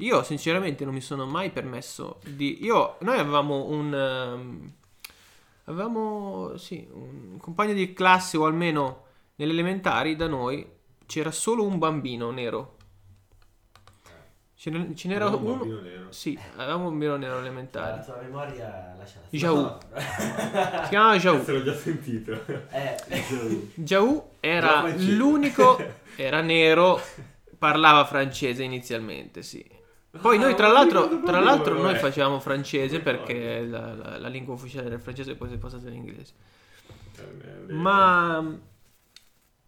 Io 0.00 0.22
sinceramente 0.22 0.84
non 0.84 0.94
mi 0.94 1.00
sono 1.00 1.26
mai 1.26 1.50
permesso 1.50 2.20
di... 2.24 2.64
Io, 2.64 2.96
noi 3.00 3.18
avevamo 3.18 3.64
un... 3.66 3.92
ehm, 3.94 4.72
avevamo, 5.64 6.56
sì, 6.56 6.86
un 6.92 7.36
compagno 7.38 7.72
di 7.72 7.92
classe 7.92 8.36
o 8.36 8.44
almeno 8.46 9.04
nelle 9.36 9.52
elementari 9.52 10.14
da 10.16 10.26
noi 10.28 10.66
c'era 11.06 11.30
solo 11.30 11.64
un 11.64 11.78
bambino 11.78 12.30
nero. 12.30 12.76
Ce 14.54 14.70
ne- 14.70 14.94
ce 14.96 15.06
n'era 15.08 15.26
un 15.28 15.34
uno... 15.42 15.56
bambino 15.56 15.80
nero. 15.80 16.06
Sì, 16.12 16.38
avevamo 16.56 16.84
un 16.84 16.90
bambino 16.90 17.16
nero 17.16 17.34
La 17.34 17.40
elementare. 17.40 18.04
tua 18.04 18.20
memoria 18.22 18.94
lascia 18.98 19.20
la 19.20 19.26
Jau. 19.38 19.56
No. 19.60 19.78
Si 20.82 20.88
chiamava 20.88 21.16
Jau. 21.18 21.42
Se 21.44 21.52
l'ho 21.52 21.62
già 21.62 21.74
sentito. 21.76 22.44
eh, 22.70 22.96
Jau 23.74 24.30
era 24.40 24.88
l'unico, 24.96 25.76
era 26.16 26.40
nero, 26.40 27.00
parlava 27.56 28.04
francese 28.04 28.62
inizialmente, 28.64 29.42
sì. 29.42 29.76
Poi 30.20 30.38
noi 30.38 30.54
tra 30.54 30.68
l'altro, 30.68 31.22
tra 31.22 31.40
l'altro 31.40 31.80
noi 31.80 31.96
facevamo 31.96 32.40
francese 32.40 33.00
perché 33.00 33.64
la, 33.64 33.94
la- 33.94 34.18
la 34.18 34.28
lingua 34.28 34.54
ufficiale 34.54 34.88
del 34.88 35.00
francese 35.00 35.34
poi 35.36 35.48
si 35.48 35.54
è 35.54 35.58
passata 35.58 35.86
all'inglese. 35.88 36.32
Ma 37.68 38.44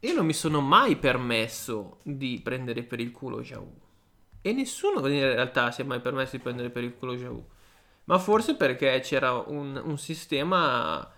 io 0.02 0.14
non 0.14 0.24
mi 0.24 0.32
sono 0.32 0.60
mai 0.60 0.96
permesso 0.96 1.98
di 2.02 2.40
prendere 2.42 2.82
per 2.82 3.00
il 3.00 3.10
culo 3.10 3.42
Jau. 3.42 3.70
E 4.42 4.52
nessuno 4.52 5.06
in 5.08 5.20
realtà 5.20 5.70
si 5.70 5.82
è 5.82 5.84
mai 5.84 6.00
permesso 6.00 6.36
di 6.36 6.42
prendere 6.42 6.70
per 6.70 6.84
il 6.84 6.94
culo 6.94 7.14
Jau. 7.14 7.44
Ma 8.04 8.18
forse 8.18 8.56
perché 8.56 9.00
c'era 9.00 9.32
un, 9.34 9.80
un 9.84 9.98
sistema 9.98 11.08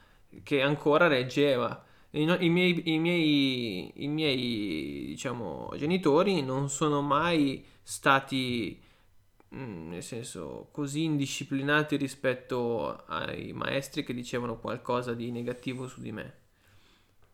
che 0.42 0.62
ancora 0.62 1.06
reggeva. 1.06 1.84
I, 2.10 2.22
i 2.40 2.48
miei, 2.48 2.82
i 2.92 2.98
miei, 2.98 3.92
i 4.04 4.08
miei, 4.08 5.04
diciamo, 5.06 5.72
genitori 5.76 6.42
non 6.42 6.68
sono 6.68 7.00
mai 7.00 7.64
stati, 7.82 8.78
mm, 9.54 9.88
nel 9.90 10.02
senso, 10.02 10.68
così 10.70 11.04
indisciplinati 11.04 11.96
rispetto 11.96 13.04
ai 13.06 13.52
maestri 13.52 14.04
che 14.04 14.14
dicevano 14.14 14.58
qualcosa 14.58 15.14
di 15.14 15.30
negativo 15.30 15.86
su 15.88 16.00
di 16.00 16.12
me. 16.12 16.40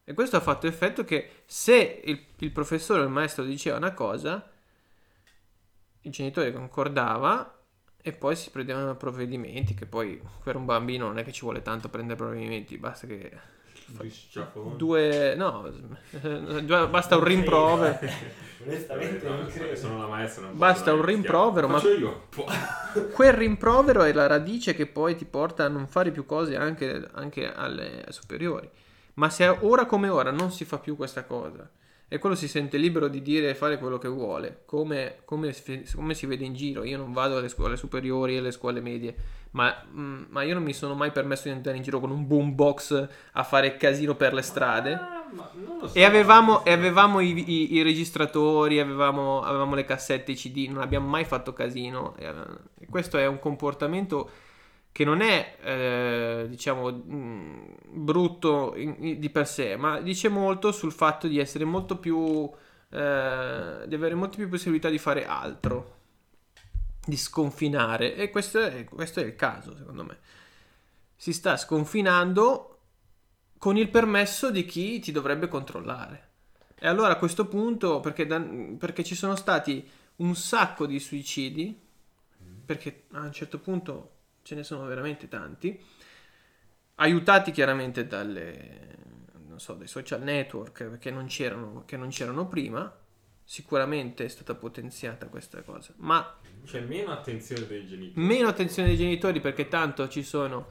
E 0.04 0.14
questo 0.14 0.36
ha 0.36 0.40
fatto 0.40 0.66
effetto 0.66 1.04
che 1.04 1.42
se 1.44 2.00
il, 2.04 2.24
il 2.38 2.50
professore 2.50 3.00
o 3.00 3.04
il 3.04 3.10
maestro 3.10 3.44
diceva 3.44 3.76
una 3.76 3.92
cosa, 3.92 4.50
il 6.00 6.10
genitore 6.10 6.52
concordava 6.52 7.58
e 8.00 8.12
poi 8.12 8.34
si 8.36 8.50
prendevano 8.50 8.96
provvedimenti, 8.96 9.74
che 9.74 9.86
poi 9.86 10.20
per 10.42 10.56
un 10.56 10.64
bambino 10.64 11.06
non 11.06 11.18
è 11.18 11.24
che 11.24 11.32
ci 11.32 11.42
vuole 11.42 11.60
tanto 11.62 11.88
prendere 11.88 12.16
provvedimenti, 12.16 12.78
basta 12.78 13.06
che 13.06 13.56
Due 14.76 15.34
no, 15.34 15.70
due- 16.62 16.88
basta 16.88 17.16
un 17.16 17.24
rimprovero. 17.24 17.98
Onestamente 18.64 19.26
non 19.28 19.40
no, 19.40 19.46
credo. 19.46 19.76
Sono 19.76 19.98
la 19.98 20.06
maestra, 20.06 20.44
non 20.46 20.58
Basta 20.58 20.92
un 20.92 21.04
rimprovero, 21.04 21.68
ma- 21.68 21.78
Faccio 21.78 21.94
io. 21.94 22.26
Può. 22.28 22.44
Quel 23.12 23.32
rimprovero 23.32 24.02
è 24.02 24.12
la 24.12 24.26
radice 24.26 24.74
che 24.74 24.86
poi 24.86 25.16
ti 25.16 25.24
porta 25.24 25.64
a 25.64 25.68
non 25.68 25.86
fare 25.86 26.10
più 26.10 26.26
cose 26.26 26.56
anche, 26.56 27.08
anche 27.12 27.52
alle 27.52 28.04
superiori. 28.08 28.68
Ma 29.14 29.30
se 29.30 29.46
ora 29.60 29.86
come 29.86 30.08
ora 30.08 30.30
non 30.30 30.50
si 30.52 30.64
fa 30.64 30.78
più 30.78 30.96
questa 30.96 31.24
cosa 31.24 31.68
e 32.08 32.18
quello 32.18 32.34
si 32.34 32.48
sente 32.48 32.78
libero 32.78 33.08
di 33.08 33.20
dire 33.20 33.50
e 33.50 33.54
fare 33.54 33.78
quello 33.78 33.98
che 33.98 34.08
vuole, 34.08 34.62
come, 34.64 35.16
come 35.24 35.52
si- 35.52 35.84
come 35.94 36.14
si 36.14 36.24
vede 36.26 36.44
in 36.44 36.54
giro. 36.54 36.82
Io 36.84 36.96
non 36.96 37.12
vado 37.12 37.36
alle 37.36 37.48
scuole 37.48 37.76
superiori 37.76 38.34
e 38.34 38.38
alle 38.38 38.50
scuole 38.50 38.80
medie, 38.80 39.14
ma, 39.50 39.74
mm, 39.94 40.22
ma 40.30 40.42
io 40.42 40.54
non 40.54 40.62
mi 40.62 40.72
sono 40.72 40.94
mai 40.94 41.10
permesso 41.12 41.44
di 41.44 41.50
andare 41.50 41.76
in 41.76 41.82
giro 41.82 42.00
con 42.00 42.10
un 42.10 42.26
boombox 42.26 43.08
a 43.32 43.42
fare 43.44 43.76
casino 43.76 44.14
per 44.14 44.32
le 44.32 44.42
strade. 44.42 44.92
Ah, 44.94 45.24
ma 45.30 45.50
so. 45.86 45.94
E 45.94 46.04
avevamo, 46.04 46.64
e 46.64 46.72
avevamo 46.72 47.20
i, 47.20 47.44
i- 47.46 47.74
i 47.74 47.82
registratori, 47.82 48.80
avevamo, 48.80 49.42
avevamo 49.42 49.74
le 49.74 49.84
cassette, 49.84 50.32
i 50.32 50.34
CD, 50.34 50.66
non 50.70 50.80
abbiamo 50.82 51.06
mai 51.08 51.24
fatto 51.26 51.52
casino. 51.52 52.14
E, 52.16 52.24
eh, 52.24 52.86
questo 52.88 53.18
è 53.18 53.26
un 53.26 53.38
comportamento 53.38 54.30
che 54.92 55.04
non 55.04 55.20
è, 55.20 55.56
eh, 55.62 56.46
diciamo, 56.48 56.90
mh, 56.90 57.76
brutto 57.90 58.74
in- 58.76 58.96
in- 58.98 59.20
di 59.20 59.30
per 59.30 59.46
sé, 59.46 59.76
ma 59.76 60.00
dice 60.00 60.28
molto 60.28 60.72
sul 60.72 60.92
fatto 60.92 61.28
di 61.28 61.38
essere 61.38 61.64
molto 61.64 61.98
più, 61.98 62.50
eh, 62.90 63.84
di 63.86 63.94
avere 63.94 64.14
molte 64.14 64.36
più 64.38 64.48
possibilità 64.48 64.88
di 64.88 64.98
fare 64.98 65.26
altro, 65.26 65.96
di 67.06 67.16
sconfinare. 67.16 68.14
E 68.16 68.30
questo 68.30 68.60
è, 68.60 68.84
questo 68.84 69.20
è 69.20 69.24
il 69.24 69.36
caso, 69.36 69.76
secondo 69.76 70.04
me. 70.04 70.18
Si 71.16 71.32
sta 71.32 71.56
sconfinando 71.56 72.78
con 73.58 73.76
il 73.76 73.88
permesso 73.88 74.50
di 74.50 74.64
chi 74.64 75.00
ti 75.00 75.12
dovrebbe 75.12 75.48
controllare. 75.48 76.26
E 76.78 76.86
allora 76.86 77.14
a 77.14 77.16
questo 77.16 77.46
punto, 77.46 78.00
perché, 78.00 78.26
da- 78.26 78.40
perché 78.78 79.02
ci 79.04 79.14
sono 79.14 79.36
stati 79.36 79.88
un 80.16 80.34
sacco 80.36 80.86
di 80.86 80.98
suicidi, 81.00 81.80
perché 82.64 83.04
a 83.12 83.20
un 83.22 83.32
certo 83.32 83.58
punto 83.58 84.17
ce 84.48 84.54
ne 84.54 84.62
sono 84.64 84.86
veramente 84.86 85.28
tanti, 85.28 85.78
aiutati 86.94 87.50
chiaramente 87.50 88.06
dalle, 88.06 88.96
non 89.46 89.60
so, 89.60 89.74
dai 89.74 89.86
social 89.86 90.22
network 90.22 90.96
che 90.96 91.10
non 91.10 91.26
c'erano, 91.26 91.82
che 91.84 91.98
non 91.98 92.08
c'erano 92.08 92.48
prima, 92.48 92.90
sicuramente 93.44 94.24
è 94.24 94.28
stata 94.28 94.54
potenziata 94.54 95.26
questa 95.26 95.60
cosa, 95.60 95.92
ma 95.96 96.34
C'è 96.64 96.80
meno 96.80 97.12
attenzione 97.12 97.66
dei 97.66 97.86
genitori. 97.86 98.26
meno 98.26 98.48
attenzione 98.48 98.88
dei 98.88 98.96
genitori 98.96 99.38
perché 99.40 99.68
tanto 99.68 100.08
ci 100.08 100.22
sono 100.22 100.70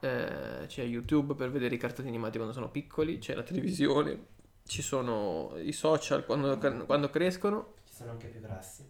eh, 0.00 0.64
c'è 0.66 0.82
YouTube 0.82 1.36
per 1.36 1.52
vedere 1.52 1.76
i 1.76 1.78
cartoni 1.78 2.08
animati 2.08 2.34
quando 2.34 2.52
sono 2.52 2.68
piccoli, 2.68 3.18
c'è 3.18 3.36
la 3.36 3.44
televisione, 3.44 4.26
ci 4.66 4.82
sono 4.82 5.52
i 5.58 5.70
social 5.70 6.24
quando, 6.26 6.58
quando 6.58 7.10
crescono. 7.10 7.74
Ci 7.84 7.94
sono 7.94 8.10
anche 8.10 8.26
più 8.26 8.40
grassi. 8.40 8.84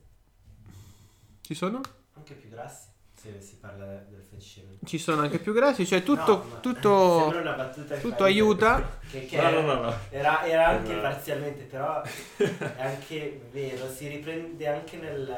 Ci 1.42 1.52
sono? 1.54 1.82
Anche 2.14 2.32
più 2.32 2.48
grassi. 2.48 2.94
Se 3.34 3.40
si 3.40 3.56
parla 3.56 3.84
del 4.08 4.22
fetishing. 4.22 4.78
Ci 4.84 4.98
sono 4.98 5.22
anche 5.22 5.38
più 5.38 5.52
grassi, 5.52 5.84
cioè 5.86 6.02
tutto, 6.02 6.36
No, 6.38 6.44
ma- 6.48 6.56
tutto, 6.60 7.32
tutto 8.00 8.24
aiuta. 8.24 8.98
Che, 9.10 9.26
che 9.26 9.36
No, 9.40 9.50
no, 9.50 9.60
no, 9.62 9.80
no. 9.82 9.94
Era, 10.10 10.44
era 10.46 10.66
anche 10.68 10.92
Era- 10.92 11.00
parzialmente, 11.10 11.64
però 11.64 12.02
è 12.02 12.10
anche 12.82 13.40
vero, 13.50 13.88
si 13.90 14.08
riprende 14.08 14.66
anche 14.68 14.96
nel 14.98 15.28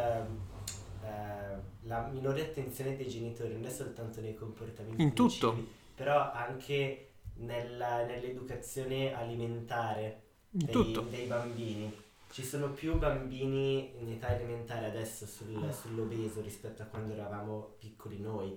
eh, 1.03 1.57
la 1.83 2.09
minore 2.13 2.43
attenzione 2.43 2.97
dei 2.97 3.09
genitori, 3.09 3.53
non 3.55 3.65
è 3.65 3.71
soltanto 3.71 4.21
nei 4.21 4.35
comportamenti 4.35 5.01
In 5.03 5.15
tutto. 5.15 5.51
cibi, 5.55 5.69
però 5.95 6.31
anche 6.33 7.11
nella- 7.37 8.05
nell'educazione 8.05 9.15
alimentare 9.15 10.23
dei, 10.51 10.69
tutto. 10.71 11.01
dei 11.09 11.27
bambini. 11.27 12.07
Ci 12.31 12.45
sono 12.45 12.71
più 12.71 12.97
bambini 12.99 13.91
in 14.01 14.13
età 14.13 14.35
elementare 14.35 14.87
adesso 14.87 15.27
sul- 15.27 15.73
sull'obeso 15.73 16.41
rispetto 16.43 16.83
a 16.83 16.87
quando 16.87 17.15
eravamo 17.15 17.75
piccoli 17.79 18.21
noi, 18.21 18.57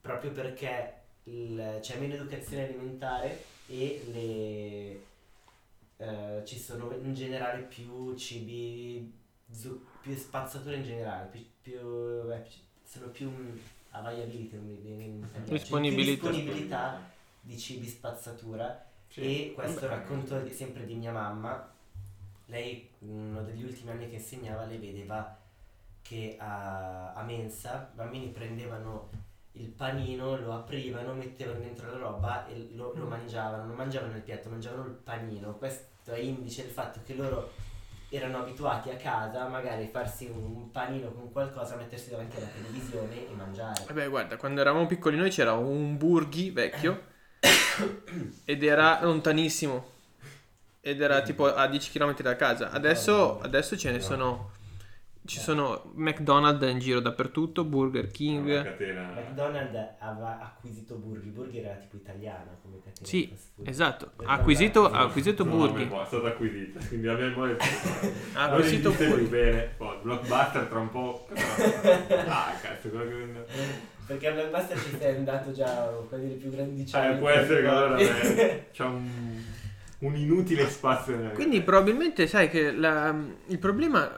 proprio 0.00 0.30
perché 0.30 0.94
il- 1.24 1.78
c'è 1.80 1.98
meno 1.98 2.14
educazione 2.14 2.64
alimentare 2.68 3.42
e 3.66 4.04
le, 5.96 6.04
eh, 6.04 6.44
ci 6.44 6.58
sono 6.58 6.92
in 6.94 7.14
generale 7.14 7.62
più 7.62 8.14
cibi, 8.16 9.12
zu- 9.50 9.84
più 10.02 10.14
spazzatura 10.16 10.76
in 10.76 10.84
generale, 10.84 11.28
più, 11.30 11.44
più- 11.62 12.30
eh, 12.30 12.44
sono 12.84 13.08
più 13.08 13.30
mm, 13.30 13.56
availability, 13.90 14.56
non 14.56 14.66
mi 14.66 14.76
viene 14.76 15.02
in 15.04 15.16
italiano, 15.24 15.50
Disponibilità. 15.50 16.20
più 16.20 16.30
disponibilità 16.36 17.10
di 17.40 17.58
cibi 17.58 17.86
spazzatura 17.88 18.86
Sì. 19.08 19.20
e 19.48 19.52
questo 19.54 19.80
Vabbè, 19.80 19.94
racconto 19.94 20.38
di- 20.40 20.52
sempre 20.52 20.84
di 20.86 20.94
mia 20.94 21.12
mamma. 21.12 21.72
Lei, 22.50 22.90
uno 23.00 23.42
degli 23.42 23.62
ultimi 23.62 23.90
anni 23.90 24.08
che 24.08 24.16
insegnava, 24.16 24.64
lei 24.64 24.78
vedeva 24.78 25.36
che 26.00 26.36
a, 26.38 27.12
a 27.12 27.22
mensa 27.22 27.90
i 27.92 27.96
bambini 27.96 28.28
prendevano 28.28 29.10
il 29.52 29.68
panino, 29.68 30.38
lo 30.38 30.54
aprivano, 30.54 31.12
mettevano 31.12 31.58
dentro 31.58 31.90
la 31.90 31.98
roba 31.98 32.46
e 32.46 32.70
lo, 32.74 32.94
lo 32.94 33.06
mangiavano. 33.06 33.64
Non 33.64 33.76
mangiavano 33.76 34.16
il 34.16 34.22
piatto, 34.22 34.48
mangiavano 34.48 34.84
il 34.84 34.94
panino. 34.94 35.56
Questo 35.56 36.12
è 36.12 36.18
indice 36.18 36.62
del 36.62 36.70
fatto 36.70 37.00
che 37.04 37.14
loro 37.14 37.52
erano 38.10 38.38
abituati 38.38 38.88
a 38.88 38.96
casa 38.96 39.46
magari 39.48 39.84
a 39.84 39.88
farsi 39.88 40.26
un 40.26 40.70
panino 40.70 41.10
con 41.12 41.30
qualcosa, 41.30 41.76
mettersi 41.76 42.08
davanti 42.10 42.36
alla 42.36 42.46
televisione 42.46 43.28
e 43.28 43.34
mangiare. 43.34 43.84
Vabbè, 43.86 44.08
guarda, 44.08 44.36
quando 44.36 44.62
eravamo 44.62 44.86
piccoli 44.86 45.16
noi 45.16 45.28
c'era 45.28 45.52
un 45.52 45.98
burghi 45.98 46.50
vecchio 46.50 47.02
ed 48.44 48.62
era 48.62 49.02
lontanissimo. 49.02 49.96
Ed 50.88 51.02
era 51.02 51.20
tipo 51.20 51.52
a 51.52 51.66
10 51.66 51.90
km 51.90 52.16
da 52.22 52.34
casa. 52.34 52.70
Adesso, 52.70 53.40
adesso 53.40 53.76
ce 53.76 53.90
ne 53.90 54.00
sono. 54.00 54.52
Ci 55.26 55.38
sono 55.38 55.90
McDonald's 55.96 56.66
in 56.70 56.78
giro 56.78 57.00
dappertutto, 57.00 57.62
Burger 57.64 58.10
King. 58.10 58.62
catena. 58.62 59.10
McDonald's 59.14 59.76
aveva 59.98 60.40
acquisito 60.40 60.94
Burger. 60.94 61.30
Burger 61.30 61.64
era 61.66 61.74
tipo 61.74 61.96
italiana 61.96 62.56
come 62.62 62.76
catena. 62.82 63.06
Sì, 63.06 63.30
esatto. 63.64 64.12
Ha 64.24 64.32
acquisito, 64.32 64.90
ha 64.90 65.00
acquisito 65.00 65.44
No, 65.44 65.50
Burghi. 65.50 65.80
memoria, 65.84 66.04
è 66.04 66.06
stata 66.06 66.28
acquisita. 66.28 66.78
Quindi 66.86 67.06
la 67.06 67.14
memoria 67.16 67.56
Ha 68.32 68.44
acquisito 68.44 68.90
Burghi. 68.92 69.24
bene. 69.26 69.70
Poi 69.76 69.96
Blockbuster 70.00 70.62
tra 70.64 70.78
un 70.78 70.88
po'. 70.90 71.28
Ah, 72.26 72.54
cazzo, 72.62 72.88
quello 72.88 73.04
che 73.04 73.14
vende. 73.14 73.46
Perché 74.06 74.26
a 74.28 74.32
Blockbuster 74.32 74.78
ci 74.82 74.96
sei 74.98 75.16
andato 75.16 75.52
già 75.52 75.90
quelli 76.08 76.36
più 76.36 76.48
grandicini. 76.50 77.06
Eh, 77.06 77.16
può 77.16 77.28
essere 77.28 77.60
che 77.60 77.68
allora 77.68 77.96
c'è 78.72 78.84
un, 78.84 79.44
un 80.00 80.14
inutile 80.16 80.68
spazio 80.70 81.16
nella 81.16 81.30
Quindi 81.30 81.60
probabilmente 81.62 82.26
sai 82.26 82.48
che 82.48 82.70
la- 82.72 83.14
il 83.46 83.58
problema 83.58 84.12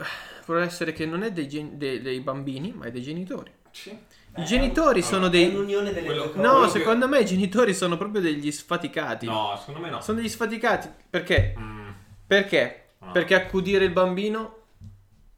può 0.44 0.56
essere 0.56 0.92
che 0.92 1.06
non 1.06 1.22
è 1.22 1.32
dei, 1.32 1.48
gen- 1.48 1.78
dei- 1.78 2.00
dei 2.02 2.20
bambini, 2.20 2.72
ma 2.76 2.86
è 2.86 2.90
dei 2.90 3.02
genitori. 3.02 3.50
Sì. 3.70 3.96
I 4.36 4.44
genitori 4.44 5.02
sono 5.02 5.26
È 5.26 5.30
dei... 5.30 5.48
un'unione 5.48 5.92
delle 5.92 6.06
Quello- 6.06 6.24
due 6.26 6.32
cose. 6.34 6.46
No, 6.46 6.60
che- 6.62 6.68
secondo 6.70 7.08
me 7.08 7.20
i 7.20 7.24
genitori 7.26 7.74
sono 7.74 7.96
proprio 7.96 8.20
degli 8.20 8.50
sfaticati. 8.52 9.26
No, 9.26 9.56
secondo 9.58 9.80
me 9.80 9.90
no. 9.90 10.00
Sono 10.00 10.18
degli 10.18 10.28
sfaticati. 10.28 10.88
Perché? 11.08 11.54
Mm, 11.58 11.88
Perché? 12.26 12.84
Ah. 13.00 13.10
Perché 13.10 13.34
accudire 13.34 13.84
il 13.84 13.90
bambino 13.90 14.56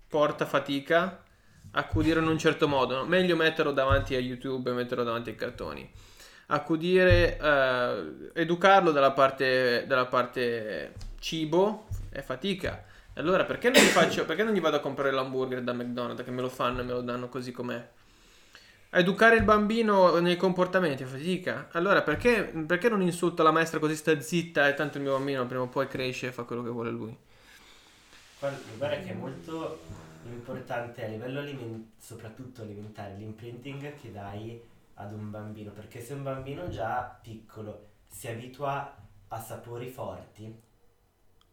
porta 0.09 0.45
fatica. 0.47 1.22
Accudire 1.74 2.20
in 2.20 2.26
un 2.26 2.36
certo 2.38 2.68
modo. 2.68 2.97
no? 2.97 3.05
Meglio 3.07 3.34
metterlo 3.34 3.72
davanti 3.72 4.14
a 4.14 4.18
YouTube 4.18 4.70
e 4.70 4.74
metterlo 4.74 5.05
davanti 5.05 5.30
ai 5.30 5.36
cartoni. 5.36 5.90
Accudire, 6.53 7.38
eh, 7.38 8.30
educarlo 8.34 8.90
dalla 8.90 9.12
parte, 9.12 9.84
dalla 9.86 10.05
parte 10.05 10.92
cibo 11.18 11.86
è 12.11 12.20
fatica. 12.20 12.84
Allora 13.14 13.44
perché 13.44 13.70
non, 13.70 13.82
gli 13.82 13.86
faccio, 13.86 14.24
perché 14.26 14.42
non 14.42 14.53
gli 14.53 14.61
vado 14.61 14.76
a 14.76 14.80
comprare 14.80 15.11
l'hamburger 15.11 15.62
da 15.62 15.72
McDonald's 15.72 16.22
che 16.22 16.30
me 16.30 16.42
lo 16.42 16.50
fanno 16.50 16.80
e 16.80 16.84
me 16.84 16.92
lo 16.92 17.00
danno 17.00 17.30
così 17.30 17.53
com'è? 17.53 17.88
A 18.90 18.98
educare 18.98 19.36
il 19.36 19.44
bambino 19.44 20.18
nei 20.18 20.36
comportamenti 20.36 21.05
è 21.05 21.07
fatica. 21.07 21.68
Allora 21.72 22.03
perché, 22.03 22.53
perché 22.66 22.90
non 22.90 23.00
insulto 23.00 23.42
la 23.42 23.50
maestra 23.50 23.78
così 23.78 23.96
sta 23.96 24.20
zitta 24.20 24.68
e 24.68 24.74
tanto 24.74 24.98
il 24.98 25.05
mio 25.05 25.12
bambino 25.12 25.46
prima 25.46 25.62
o 25.62 25.68
poi 25.68 25.88
cresce 25.88 26.26
e 26.26 26.32
fa 26.32 26.42
quello 26.42 26.62
che 26.62 26.68
vuole 26.68 26.90
lui? 26.90 27.16
Guarda, 28.38 28.59
guarda 28.76 28.96
che 28.96 29.09
è 29.09 29.14
molto 29.14 29.80
importante 30.26 31.03
a 31.03 31.09
livello 31.09 31.40
alimen- 31.40 31.92
soprattutto 31.98 32.61
alimentare 32.61 33.14
l'imprinting 33.16 33.94
che 33.98 34.12
dai 34.12 34.61
ad 34.95 35.12
un 35.12 35.30
bambino. 35.30 35.70
Perché 35.72 36.01
se 36.01 36.14
un 36.14 36.22
bambino 36.22 36.68
già 36.68 37.18
piccolo 37.22 37.88
si 38.09 38.28
abitua 38.28 38.97
a 39.28 39.40
sapori 39.40 39.88
forti, 39.88 40.55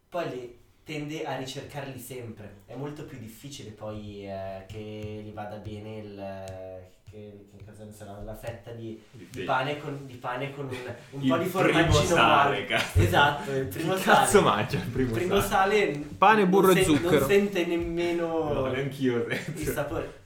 poi 0.09 0.29
li- 0.29 0.57
tende 0.83 1.23
a 1.25 1.37
ricercarli 1.37 1.99
sempre. 1.99 2.61
È 2.65 2.75
molto 2.75 3.05
più 3.05 3.17
difficile 3.19 3.69
poi 3.71 4.27
eh, 4.27 4.65
che 4.67 5.21
gli 5.23 5.31
vada 5.33 5.57
bene 5.57 5.97
il... 5.97 6.97
Che, 7.09 7.47
che 7.57 7.65
cosa 7.65 7.85
ne 7.85 7.91
so, 7.91 8.05
la- 8.23 8.35
fetta 8.35 8.69
di, 8.71 9.01
di 9.11 9.41
pane 9.41 9.79
con, 9.79 10.05
di 10.05 10.13
pane 10.17 10.53
con 10.53 10.65
un, 10.65 10.95
un 11.21 11.27
po' 11.27 11.37
di 11.39 11.45
formaggino 11.45 12.03
sale, 12.03 12.65
cazzo. 12.69 12.99
Esatto, 12.99 13.51
il 13.51 13.65
primo 13.65 13.93
Chi 13.95 14.01
sale. 14.01 14.17
cazzo 14.19 14.41
mangia 14.43 14.77
il 14.77 14.83
primo, 14.89 15.09
Il 15.09 15.15
primo 15.15 15.41
sale? 15.41 15.93
sale 15.93 15.97
Pane, 16.19 16.41
non 16.41 16.49
burro 16.51 16.69
e 16.71 16.83
zucchero. 16.83 17.17
Non 17.19 17.27
sente 17.27 17.65
nemmeno 17.65 18.53
No, 18.53 18.65
neanch'io 18.67 19.25
il 19.27 19.67
sapore. 19.67 20.18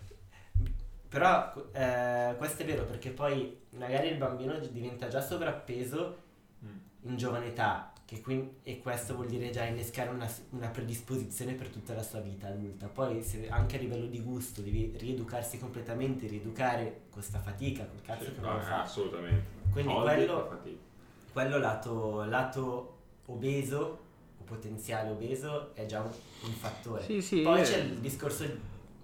Però 1.13 1.53
eh, 1.73 2.33
questo 2.37 2.63
è 2.63 2.65
vero 2.65 2.85
perché 2.85 3.11
poi 3.11 3.55
magari 3.77 4.07
il 4.07 4.17
bambino 4.17 4.57
diventa 4.57 5.07
già 5.07 5.21
sovrappeso 5.21 6.21
Mm. 6.65 7.09
in 7.09 7.17
giovane 7.17 7.47
età 7.47 7.91
che 8.05 8.21
quin- 8.21 8.49
e 8.63 8.79
questo 8.79 9.15
vuol 9.15 9.27
dire 9.27 9.49
già 9.49 9.65
innescare 9.65 10.09
una, 10.09 10.27
una 10.51 10.69
predisposizione 10.69 11.53
per 11.55 11.67
tutta 11.67 11.93
la 11.93 12.01
sua 12.01 12.19
vita 12.21 12.47
adulta. 12.47 12.87
Poi 12.87 13.21
se 13.21 13.49
anche 13.49 13.75
a 13.75 13.79
livello 13.79 14.05
di 14.05 14.21
gusto 14.21 14.61
devi 14.61 14.93
rieducarsi 14.97 15.59
completamente, 15.59 16.25
rieducare 16.25 17.01
questa 17.11 17.39
fatica, 17.39 17.85
col 17.85 18.01
cazzo 18.01 18.23
Sì, 18.23 18.33
che 18.33 18.39
no, 18.39 18.51
non 18.53 18.59
eh, 18.61 18.63
fa. 18.63 18.81
assolutamente. 18.83 19.45
Quindi 19.71 19.93
quello-. 19.93 20.59
Quello 21.33 21.57
lato, 21.59 22.23
lato 22.23 22.97
obeso 23.25 23.99
o 24.39 24.43
potenziale 24.45 25.09
obeso 25.09 25.75
è 25.75 25.85
già 25.85 25.99
un, 25.99 26.09
un 26.43 26.51
fattore. 26.53 27.03
Sì, 27.03 27.21
sì. 27.21 27.41
Poi 27.41 27.59
eh, 27.59 27.63
c'è 27.63 27.77
il 27.79 27.97
discorso 27.99 28.45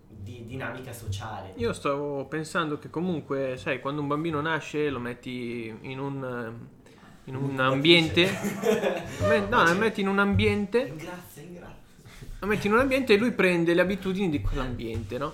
di 0.09 0.45
dinamica 0.45 0.91
sociale. 0.91 1.53
Io 1.57 1.71
stavo 1.73 2.25
pensando 2.25 2.77
che 2.79 2.89
comunque, 2.89 3.55
sai, 3.57 3.79
quando 3.79 4.01
un 4.01 4.07
bambino 4.07 4.41
nasce 4.41 4.89
lo 4.89 4.99
metti 4.99 5.73
in 5.81 5.99
un, 5.99 6.53
in 7.25 7.35
un 7.35 7.59
ambiente... 7.59 8.29
Me- 9.27 9.47
No, 9.47 9.63
lo 9.63 9.73
metti 9.75 10.01
in 10.01 10.07
un 10.07 10.19
ambiente 10.19 10.83
Ringrazia, 10.85 11.41
ringrazia. 11.43 11.75
lo 12.39 12.47
metti 12.47 12.67
in 12.67 12.73
un 12.73 12.79
ambiente 12.79 13.13
e 13.13 13.17
lui 13.17 13.31
prende 13.31 13.73
le 13.73 13.81
abitudini 13.81 14.29
di 14.29 14.41
quell'ambiente, 14.41 15.17
no? 15.17 15.31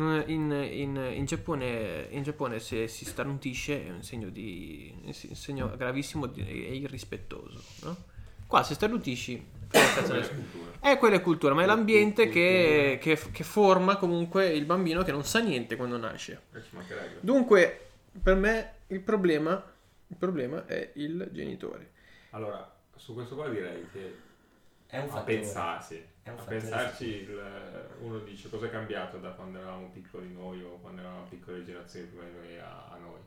In, 0.00 0.24
in- 0.26 1.10
in 1.14 1.24
Giappone, 1.26 2.06
in 2.10 2.22
Giappone 2.22 2.58
se 2.58 2.88
si 2.88 3.04
starnutisce 3.04 3.86
è 3.86 3.90
un 3.90 4.02
segno, 4.02 4.30
di, 4.30 4.94
un 5.04 5.12
segno 5.12 5.70
gravissimo 5.76 6.32
e 6.34 6.74
irrispettoso, 6.76 7.62
no? 7.82 7.96
Qua 8.46 8.62
se 8.62 8.74
starnutisci 8.74 9.44
è 9.70 10.22
so. 10.22 10.34
cultura. 10.34 10.70
è 10.80 10.98
quella 10.98 11.16
è 11.16 11.20
cultura, 11.22 11.54
ma 11.54 11.62
è 11.62 11.66
l'ambiente 11.66 12.28
che, 12.28 12.98
che- 13.00 13.18
che 13.32 13.44
forma 13.44 13.96
comunque 13.96 14.48
il 14.48 14.64
bambino 14.64 15.02
che 15.02 15.12
non 15.12 15.24
sa 15.24 15.40
niente 15.40 15.76
quando 15.76 15.96
nasce. 15.96 16.42
Eh. 16.54 16.60
Dunque, 17.20 17.88
per 18.22 18.34
me 18.36 18.72
il 18.88 19.00
problema, 19.00 19.62
il 20.08 20.16
problema 20.16 20.66
è 20.66 20.90
il 20.94 21.28
genitore. 21.32 21.90
Allora, 22.30 22.68
su 22.96 23.14
questo 23.14 23.34
qua 23.34 23.48
direi 23.48 23.86
che 23.92 24.16
È 24.86 24.98
un 24.98 25.04
a 25.04 25.12
fattore. 25.12 25.34
pensarsi. 25.36 26.04
È 26.22 26.28
un 26.28 26.34
A 26.34 26.38
fattore. 26.38 26.58
pensarci, 26.58 27.04
il- 27.06 27.88
uno 28.00 28.18
dice 28.20 28.48
cosa 28.50 28.66
è 28.66 28.70
cambiato 28.70 29.18
da 29.18 29.30
quando 29.30 29.58
eravamo 29.58 29.90
piccoli 29.92 30.32
noi 30.32 30.62
o 30.62 30.78
quando 30.80 31.00
eravamo 31.00 31.26
piccole 31.28 31.64
generazioni 31.64 32.06
prima 32.06 32.24
di 32.24 32.32
noi 32.36 32.58
a, 32.58 32.88
a 32.90 32.96
noi. 32.98 33.18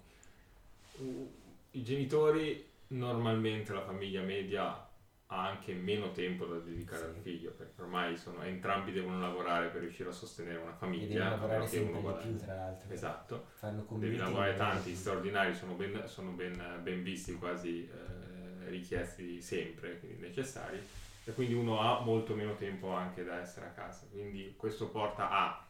I 1.71 1.83
genitori, 1.83 2.69
normalmente 2.87 3.73
la 3.73 3.81
famiglia 3.83 4.21
media 4.21 4.87
ha 5.33 5.47
anche 5.47 5.73
meno 5.73 6.11
tempo 6.11 6.45
da 6.45 6.57
dedicare 6.59 7.05
al 7.05 7.13
Sì. 7.15 7.21
figlio, 7.21 7.51
perché 7.51 7.81
ormai 7.81 8.15
sono, 8.15 8.43
entrambi 8.43 8.91
devono 8.91 9.19
lavorare 9.19 9.69
per 9.69 9.81
riuscire 9.81 10.09
a 10.09 10.11
sostenere 10.11 10.57
una 10.59 10.73
E 10.73 10.77
famiglia. 10.77 11.07
devi 11.07 11.19
a 11.19 11.29
lavorare 11.29 11.67
sempre 11.67 12.01
di 12.01 12.07
più, 12.21 12.37
tra 12.37 12.55
l'altro. 12.55 12.93
Esatto. 12.93 13.45
Fanno 13.55 13.85
Devi 13.89 14.17
lavorare 14.17 14.55
tanti, 14.55 14.91
eh, 14.91 14.95
straordinari, 14.95 15.55
sono 15.55 15.73
ben, 15.73 16.07
sono 16.07 16.31
ben, 16.31 16.79
ben 16.83 17.01
visti, 17.01 17.33
quasi 17.33 17.89
eh, 17.89 18.69
richiesti 18.69 19.41
sempre, 19.41 19.97
quindi 19.99 20.19
necessari, 20.21 20.79
e 21.25 21.31
quindi 21.33 21.55
uno 21.55 21.79
ha 21.79 22.01
molto 22.01 22.35
meno 22.35 22.53
tempo 22.55 22.91
anche 22.91 23.23
da 23.23 23.39
essere 23.39 23.65
a 23.65 23.71
casa. 23.71 24.05
Quindi 24.11 24.53
questo 24.55 24.89
porta 24.89 25.29
a 25.31 25.65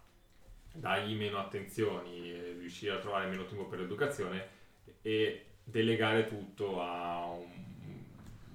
dargli 0.74 1.16
meno 1.16 1.38
attenzioni, 1.38 2.32
e 2.34 2.56
riuscire 2.60 2.94
a 2.96 3.00
trovare 3.00 3.28
meno 3.30 3.46
tempo 3.46 3.66
per 3.68 3.80
l'educazione 3.80 4.46
e 5.02 5.46
delegare 5.64 6.28
tutto 6.28 6.82
a 6.82 7.28
un... 7.30 7.72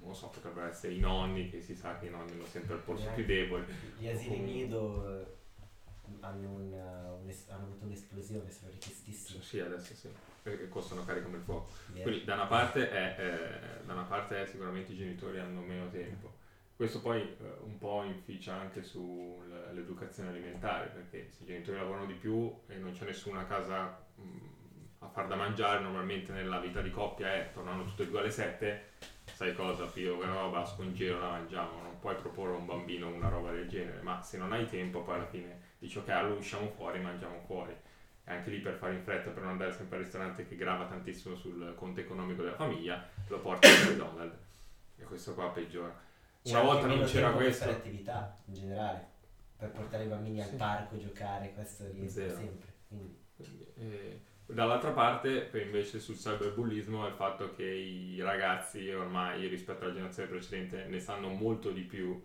non 0.09 0.17
so, 0.17 0.27
potrebbero 0.27 0.67
essere 0.67 0.93
i 0.93 0.99
nonni, 0.99 1.49
che 1.49 1.61
si 1.61 1.75
sa 1.75 1.97
che 1.99 2.07
i 2.07 2.09
nonni 2.09 2.31
hanno 2.31 2.45
sempre 2.45 2.75
il 2.75 2.81
polso 2.81 3.09
più 3.13 3.25
debole. 3.25 3.65
Gli 3.97 4.07
asili 4.07 4.39
nido 4.39 5.19
eh, 5.19 5.25
hanno, 6.21 6.49
un, 6.49 6.71
uh, 6.71 7.23
un'es- 7.23 7.47
hanno 7.49 7.65
avuto 7.65 7.85
un'esplosione, 7.85 8.49
sono 8.49 8.71
richiestissimi. 8.71 9.41
Sì, 9.41 9.59
adesso 9.59 9.93
sì, 9.93 10.09
perché 10.41 10.67
costano 10.67 11.05
cari 11.05 11.21
come 11.21 11.37
il 11.37 11.43
fuoco. 11.43 11.71
Yeah. 11.93 12.03
Quindi 12.03 12.23
da 12.23 12.33
una, 12.33 12.47
parte 12.47 12.89
è, 12.89 13.15
eh, 13.19 13.85
da 13.85 13.93
una 13.93 14.03
parte 14.03 14.41
è 14.41 14.45
sicuramente 14.47 14.93
i 14.93 14.95
genitori 14.95 15.37
hanno 15.39 15.61
meno 15.61 15.89
tempo. 15.89 16.37
Questo 16.75 17.01
poi 17.01 17.21
eh, 17.21 17.35
un 17.61 17.77
po' 17.77 18.03
inficia 18.03 18.55
anche 18.55 18.81
sull'educazione 18.81 20.29
alimentare, 20.29 20.87
perché 20.87 21.29
se 21.29 21.43
i 21.43 21.45
genitori 21.45 21.77
lavorano 21.77 22.07
di 22.07 22.13
più 22.13 22.51
e 22.67 22.77
non 22.77 22.93
c'è 22.93 23.05
nessuno 23.05 23.39
a 23.39 23.43
casa 23.43 23.95
mh, 24.15 24.21
a 24.99 25.07
far 25.07 25.27
da 25.27 25.35
mangiare, 25.35 25.79
normalmente 25.81 26.31
nella 26.31 26.59
vita 26.59 26.81
di 26.81 26.91
coppia 26.91 27.33
è 27.33 27.49
tornano 27.53 27.85
tutte 27.85 28.03
e 28.03 28.07
due 28.07 28.19
alle 28.19 28.31
7, 28.31 28.87
sai 29.33 29.53
cosa, 29.53 29.87
figlio, 29.87 30.17
quella 30.17 30.33
roba, 30.33 30.63
giro, 30.91 31.19
la 31.19 31.29
mangiamo, 31.29 31.81
non 31.81 31.99
puoi 31.99 32.15
proporre 32.15 32.53
a 32.53 32.57
un 32.57 32.65
bambino 32.65 33.07
una 33.07 33.29
roba 33.29 33.51
del 33.51 33.67
genere, 33.69 34.01
ma 34.01 34.21
se 34.21 34.37
non 34.37 34.51
hai 34.51 34.67
tempo 34.67 35.01
poi 35.01 35.15
alla 35.15 35.25
fine 35.27 35.67
dici 35.79 35.97
ok, 35.97 36.09
allora 36.09 36.35
usciamo 36.35 36.69
fuori, 36.69 36.99
mangiamo 36.99 37.39
fuori. 37.45 37.71
E 38.25 38.31
anche 38.31 38.49
lì 38.51 38.59
per 38.59 38.75
fare 38.75 38.93
in 38.93 39.01
fretta, 39.01 39.31
per 39.31 39.41
non 39.41 39.51
andare 39.53 39.71
sempre 39.71 39.97
al 39.97 40.03
ristorante 40.03 40.45
che 40.47 40.55
grava 40.55 40.85
tantissimo 40.85 41.35
sul 41.35 41.73
conto 41.75 41.99
economico 42.01 42.43
della 42.43 42.55
famiglia, 42.55 43.07
lo 43.27 43.39
porti 43.39 43.67
al 43.67 43.91
McDonald's. 43.91 44.37
E 44.97 45.03
questo 45.03 45.33
qua 45.33 45.49
peggiora. 45.49 45.97
C'è 46.43 46.51
Una 46.51 46.59
anche 46.59 46.71
volta 46.71 46.87
non 46.87 47.05
c'era 47.05 47.27
per 47.29 47.37
questo. 47.37 47.63
fare 47.65 47.77
attività 47.77 48.37
in 48.45 48.53
generale, 48.53 49.07
per 49.57 49.71
portare 49.71 50.03
i 50.03 50.07
bambini 50.07 50.41
al 50.41 50.49
Sì. 50.49 50.55
parco, 50.57 50.97
giocare, 50.97 51.53
questo 51.53 51.85
riesco 51.91 52.09
Zero. 52.19 52.35
sempre. 52.35 52.73
Quindi, 52.87 53.17
Quindi, 53.35 53.73
eh, 53.77 54.21
dall'altra 54.53 54.91
parte, 54.91 55.49
invece 55.53 55.99
sul 55.99 56.15
cyberbullismo, 56.15 57.05
è 57.05 57.09
il 57.09 57.15
fatto 57.15 57.53
che 57.55 57.63
i 57.63 58.19
ragazzi 58.21 58.89
ormai 58.91 59.47
rispetto 59.47 59.83
alla 59.83 59.93
generazione 59.93 60.29
precedente 60.29 60.85
ne 60.87 60.99
sanno 60.99 61.29
molto 61.29 61.69
di 61.69 61.81
più 61.81 62.21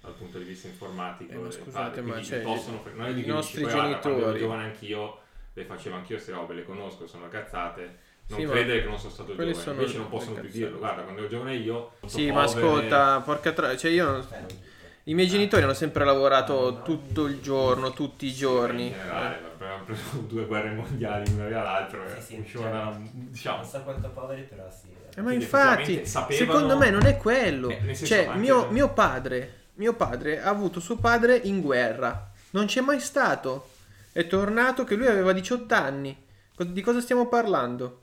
dal 0.00 0.12
punto 0.14 0.38
di 0.38 0.44
vista 0.44 0.68
informatico. 0.68 1.32
Eh, 1.32 1.36
ma 1.36 1.50
scusate, 1.50 2.00
ma 2.00 2.22
cioè, 2.22 2.40
possono 2.40 2.82
non 2.94 3.06
è 3.06 3.10
i 3.10 3.14
di 3.14 3.24
che 3.24 3.30
nostri 3.30 3.62
dici, 3.62 3.72
"Poi 3.72 3.80
guarda, 3.82 3.98
quando 4.00 4.18
ero 4.20 4.28
genitori- 4.32 4.38
giovane 4.38 4.64
anch'io, 4.64 5.18
le 5.54 5.64
facevo 5.64 5.96
anch'io 5.96 6.14
queste 6.16 6.32
robe, 6.32 6.54
le 6.54 6.64
conosco, 6.64 7.06
sono 7.06 7.28
cazzate. 7.28 8.06
Non 8.28 8.40
Sì, 8.40 8.46
credere 8.46 8.82
che 8.82 8.88
non 8.88 8.98
sono 8.98 9.10
stato 9.12 9.34
giovane, 9.34 9.54
sono 9.54 9.80
invece 9.80 9.96
non 9.98 10.08
possono 10.08 10.40
più 10.40 10.48
dirlo. 10.50 10.78
Guarda, 10.78 11.02
quando 11.02 11.20
ero 11.20 11.30
giovane 11.30 11.54
io. 11.54 11.92
Sì, 12.06 12.30
ma 12.30 12.42
ascolta, 12.42 13.20
porca 13.20 13.52
tra... 13.52 13.74
Cioè 13.76 13.90
io 13.90 14.04
non- 14.04 14.20
eh, 14.20 14.40
non- 14.40 14.56
I 15.04 15.14
miei 15.14 15.26
genitori 15.28 15.62
hanno 15.62 15.72
sempre 15.72 16.04
lavorato 16.04 16.82
tutto 16.82 17.24
il 17.24 17.40
giorno, 17.40 17.92
tutti 17.92 18.26
i 18.26 18.32
giorni. 18.34 18.88
In 18.88 18.92
generale, 18.92 19.40
abbiamo 19.68 19.84
preso 19.84 20.18
due 20.26 20.46
guerre 20.46 20.70
mondiali 20.70 21.30
una 21.32 21.46
via 21.46 21.62
l'altra. 21.62 22.00
Sì, 22.18 22.22
sì, 22.22 22.38
uscivano 22.40 22.92
cioè, 22.92 22.92
da- 22.92 22.98
diciamo, 23.12 23.56
non 23.58 23.66
so 23.66 23.82
quanto 23.82 24.08
poveri, 24.08 24.42
però 24.42 24.64
sì. 24.70 24.86
Eh, 25.14 25.20
ma 25.20 25.32
infatti, 25.32 26.06
sapevano- 26.06 26.52
secondo 26.52 26.78
me 26.78 26.90
non 26.90 27.06
è 27.06 27.16
quello. 27.16 27.68
Eh, 27.68 27.94
Cioè, 27.94 28.34
mio, 28.34 28.68
mio 28.70 28.92
padre, 28.92 29.54
mio 29.74 29.94
padre 29.94 30.40
ha 30.40 30.48
avuto 30.48 30.80
suo 30.80 30.96
padre 30.96 31.36
in 31.36 31.60
guerra. 31.60 32.30
Non 32.50 32.66
c'è 32.66 32.80
mai 32.80 33.00
stato. 33.00 33.70
È 34.12 34.26
tornato 34.26 34.84
che 34.84 34.94
lui 34.94 35.06
aveva 35.06 35.32
18 35.32 35.74
anni. 35.74 36.16
Di 36.56 36.80
cosa 36.80 37.00
stiamo 37.00 37.26
parlando? 37.28 38.02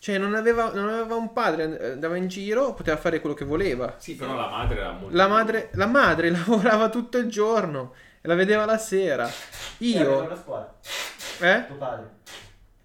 Cioè, 0.00 0.18
non 0.18 0.34
aveva, 0.34 0.72
non 0.72 0.88
aveva 0.88 1.16
un 1.16 1.32
padre, 1.32 1.92
andava 1.92 2.16
in 2.16 2.28
giro, 2.28 2.72
poteva 2.74 2.96
fare 2.96 3.20
quello 3.20 3.34
che 3.34 3.44
voleva. 3.44 3.96
Sì, 3.98 4.14
però 4.14 4.34
la 4.36 4.48
madre 4.48 4.78
era 4.78 4.92
molto. 4.92 5.16
La 5.16 5.26
madre, 5.26 5.70
la 5.72 5.86
madre 5.86 6.30
lavorava 6.30 6.88
tutto 6.88 7.18
il 7.18 7.28
giorno 7.28 7.94
la 8.28 8.34
vedeva 8.34 8.64
la 8.66 8.78
sera. 8.78 9.28
Io... 9.78 9.98
Io, 10.00 10.22
eh? 11.40 11.64
Tuo 11.66 11.76
padre 11.76 12.16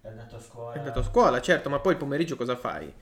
è 0.00 0.08
andato 0.08 0.36
a 0.36 0.40
scuola. 0.40 0.74
È 0.74 0.78
andato 0.78 0.98
a 0.98 1.02
scuola, 1.02 1.40
certo, 1.40 1.70
ma 1.70 1.78
poi 1.80 1.92
il 1.92 1.98
pomeriggio 1.98 2.36
cosa 2.36 2.56
fai? 2.56 2.92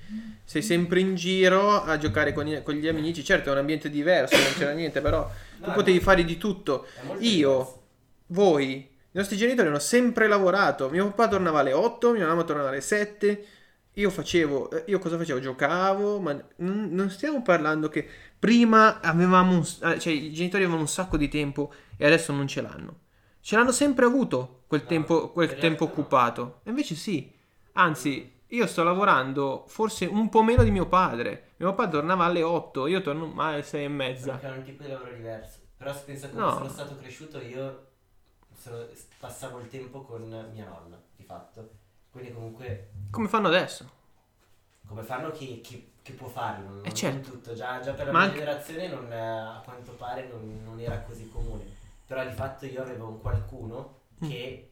Sei 0.44 0.62
sempre 0.62 1.00
in 1.00 1.14
giro 1.14 1.82
a 1.82 1.96
giocare 1.98 2.32
con, 2.32 2.46
i- 2.46 2.62
con 2.62 2.74
gli 2.74 2.86
amici, 2.86 3.24
certo 3.24 3.48
è 3.48 3.52
un 3.52 3.58
ambiente 3.58 3.90
diverso, 3.90 4.36
non 4.36 4.52
c'era 4.56 4.72
niente, 4.72 5.00
però 5.00 5.28
No, 5.58 5.66
tu 5.66 5.72
potevi 5.72 6.00
fare 6.00 6.24
di 6.24 6.36
tutto. 6.36 6.86
Io, 7.18 7.50
diverso. 7.50 7.82
voi, 8.28 8.72
i 8.74 9.18
nostri 9.18 9.36
genitori 9.36 9.68
hanno 9.68 9.78
sempre 9.80 10.26
lavorato. 10.28 10.88
Mio 10.90 11.06
papà 11.06 11.28
tornava 11.28 11.60
alle 11.60 11.72
8, 11.72 12.12
mia 12.12 12.26
mamma 12.26 12.44
tornava 12.44 12.68
alle 12.68 12.80
7. 12.80 13.46
Io 13.94 14.08
facevo, 14.08 14.70
eh, 14.70 14.84
io 14.86 14.98
cosa 14.98 15.18
facevo? 15.18 15.38
Giocavo, 15.40 16.18
ma 16.20 16.40
non, 16.56 17.10
stiamo 17.10 17.42
parlando 17.42 17.88
che 17.88 18.08
prima 18.38 19.00
avevamo, 19.00 19.52
un, 19.54 19.66
eh, 19.92 19.98
cioè 19.98 20.12
i 20.12 20.32
genitori 20.32 20.62
avevano 20.62 20.80
un 20.82 20.88
sacco 20.88 21.16
di 21.18 21.28
tempo 21.28 21.72
e 22.02 22.06
adesso 22.06 22.32
non 22.32 22.48
ce 22.48 22.60
l'hanno. 22.60 22.98
Ce 23.40 23.54
l'hanno 23.56 23.70
sempre 23.70 24.04
avuto 24.04 24.64
quel 24.66 24.82
No, 24.82 24.86
tempo, 24.88 25.30
quel 25.30 25.56
tempo 25.58 25.84
occupato. 25.84 26.60
E 26.64 26.70
invece 26.70 26.96
sì. 26.96 27.32
Anzi, 27.74 28.40
io 28.48 28.66
sto 28.66 28.82
lavorando 28.82 29.64
forse 29.68 30.06
un 30.06 30.28
po' 30.28 30.42
meno 30.42 30.64
di 30.64 30.70
mio 30.72 30.86
padre. 30.86 31.50
Mio 31.58 31.72
papà 31.72 31.88
tornava 31.88 32.24
alle 32.24 32.42
8, 32.42 32.86
io 32.88 33.00
torno 33.02 33.32
alle 33.40 33.62
6 33.62 33.84
e 33.84 33.88
mezza. 33.88 34.32
Perché 34.32 34.54
è 34.54 34.58
un 34.58 34.64
tipo 34.64 34.82
di 34.82 34.88
lavoro 34.90 35.12
diverso. 35.14 35.58
Però 35.76 35.92
se 35.94 36.00
penso 36.04 36.26
a 36.26 36.28
come 36.30 36.42
No. 36.42 36.52
sono 36.52 36.68
stato 36.68 36.96
cresciuto 36.96 37.40
io 37.40 37.86
sono- 38.56 38.84
passavo 39.18 39.60
il 39.60 39.68
tempo 39.68 40.02
con 40.02 40.22
mia 40.52 40.64
nonna, 40.66 41.00
di 41.16 41.22
fatto. 41.24 41.70
Quindi 42.10 42.32
comunque 42.32 42.90
Come 43.10 43.28
fanno 43.28 43.46
adesso? 43.48 43.88
come 44.86 45.02
fanno 45.04 45.30
chi, 45.30 45.60
chi- 45.60 45.90
chi 46.02 46.12
può 46.12 46.26
farlo? 46.28 46.68
Non, 46.68 46.82
Eh, 46.84 46.92
certo. 46.92 47.30
tutto. 47.30 47.54
Già, 47.54 47.80
già 47.80 47.92
per 47.92 48.06
la 48.06 48.12
mia 48.12 48.20
anche- 48.22 48.38
generazione 48.38 48.88
non, 48.88 49.10
a 49.12 49.60
quanto 49.64 49.92
pare 49.92 50.28
non, 50.28 50.60
non 50.64 50.78
era 50.80 50.98
così 51.00 51.28
comune. 51.28 51.80
Però 52.12 52.26
di 52.28 52.34
fatto 52.34 52.66
io 52.66 52.82
avevo 52.82 53.08
un 53.08 53.20
qualcuno 53.22 54.00
Mm. 54.22 54.28
che 54.28 54.70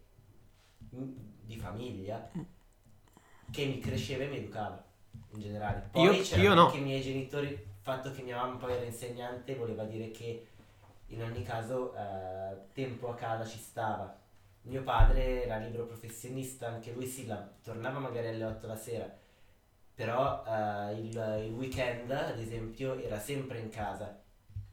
mm, 0.94 1.12
di 1.40 1.56
famiglia 1.56 2.30
che 3.50 3.64
mi 3.64 3.78
cresceva 3.78 4.24
e 4.24 4.28
mi 4.28 4.36
educava 4.36 4.84
in 5.32 5.40
generale. 5.40 5.88
Poi 5.90 6.04
Io- 6.04 6.22
c'erano 6.22 6.42
io 6.48 6.54
no. 6.54 6.66
anche 6.66 6.76
i 6.76 6.82
miei 6.82 7.00
genitori, 7.00 7.46
il 7.48 7.58
fatto 7.80 8.12
che 8.12 8.20
mia 8.20 8.36
mamma 8.36 8.56
poi 8.58 8.74
era 8.74 8.84
insegnante 8.84 9.54
voleva 9.54 9.84
dire 9.84 10.10
che 10.10 10.48
in 11.06 11.22
ogni 11.22 11.42
caso 11.42 11.94
eh, 11.96 12.56
tempo 12.74 13.08
a 13.08 13.14
casa 13.14 13.46
ci 13.46 13.58
stava. 13.58 14.14
Mio 14.64 14.82
padre 14.82 15.44
era 15.44 15.56
libero 15.56 15.86
professionista, 15.86 16.68
anche 16.68 16.92
lui 16.92 17.06
sì, 17.06 17.24
la- 17.26 17.48
tornava 17.62 17.98
magari 18.00 18.26
alle 18.28 18.44
8 18.44 18.66
la 18.66 18.76
sera, 18.76 19.10
però 19.94 20.44
eh, 20.46 20.92
il, 20.92 21.42
il 21.46 21.52
weekend, 21.54 22.10
ad 22.10 22.38
esempio, 22.38 22.98
era 22.98 23.18
sempre 23.18 23.60
in 23.60 23.70
casa 23.70 24.20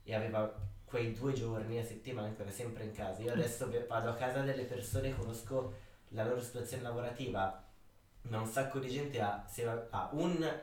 e 0.04 0.14
aveva 0.14 0.54
quei 0.88 1.14
due 1.14 1.34
giorni 1.34 1.80
a 1.80 1.86
settimana 1.86 2.34
era 2.38 2.50
sempre 2.50 2.86
in 2.86 2.94
casa. 2.94 3.22
Io 3.22 3.34
adesso 3.34 3.70
ve- 3.70 3.86
vado 3.86 4.10
a 4.10 4.16
casa 4.16 4.42
delle 4.42 4.64
persone, 4.64 5.14
conosco 5.14 5.74
la 6.10 6.24
loro 6.26 6.42
situazione 6.42 6.84
lavorativa, 6.84 7.62
ma 8.24 8.40
un 8.40 8.48
sacco 8.48 8.80
di 8.80 8.90
gente 8.90 9.20
ha, 9.22 9.46
ha- 9.90 10.10
un 10.14 10.62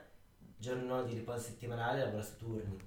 giorno 0.57 1.03
di 1.05 1.15
riposo 1.15 1.41
settimanale 1.41 2.05
lavora 2.05 2.23
su 2.23 2.37
turni. 2.39 2.79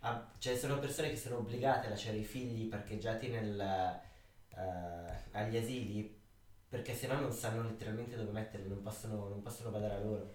Ha- 0.00 0.32
cioè 0.38 0.56
sono 0.56 0.78
persone 0.80 1.10
che 1.10 1.16
sono 1.16 1.36
obbligate 1.38 1.86
a 1.86 1.90
lasciare 1.90 2.16
i 2.16 2.24
figli 2.24 2.68
parcheggiati 2.68 3.28
nel, 3.28 3.60
eh, 3.60 5.20
agli 5.32 5.56
asili 5.56 6.20
perché 6.68 6.94
sennò 6.94 7.20
non 7.20 7.32
sanno 7.32 7.62
letteralmente 7.62 8.16
dove 8.16 8.32
metterli, 8.32 8.68
non 8.68 8.82
possono, 8.82 9.28
non 9.28 9.42
possono 9.42 9.70
badare 9.70 9.94
a 9.94 10.00
loro. 10.00 10.34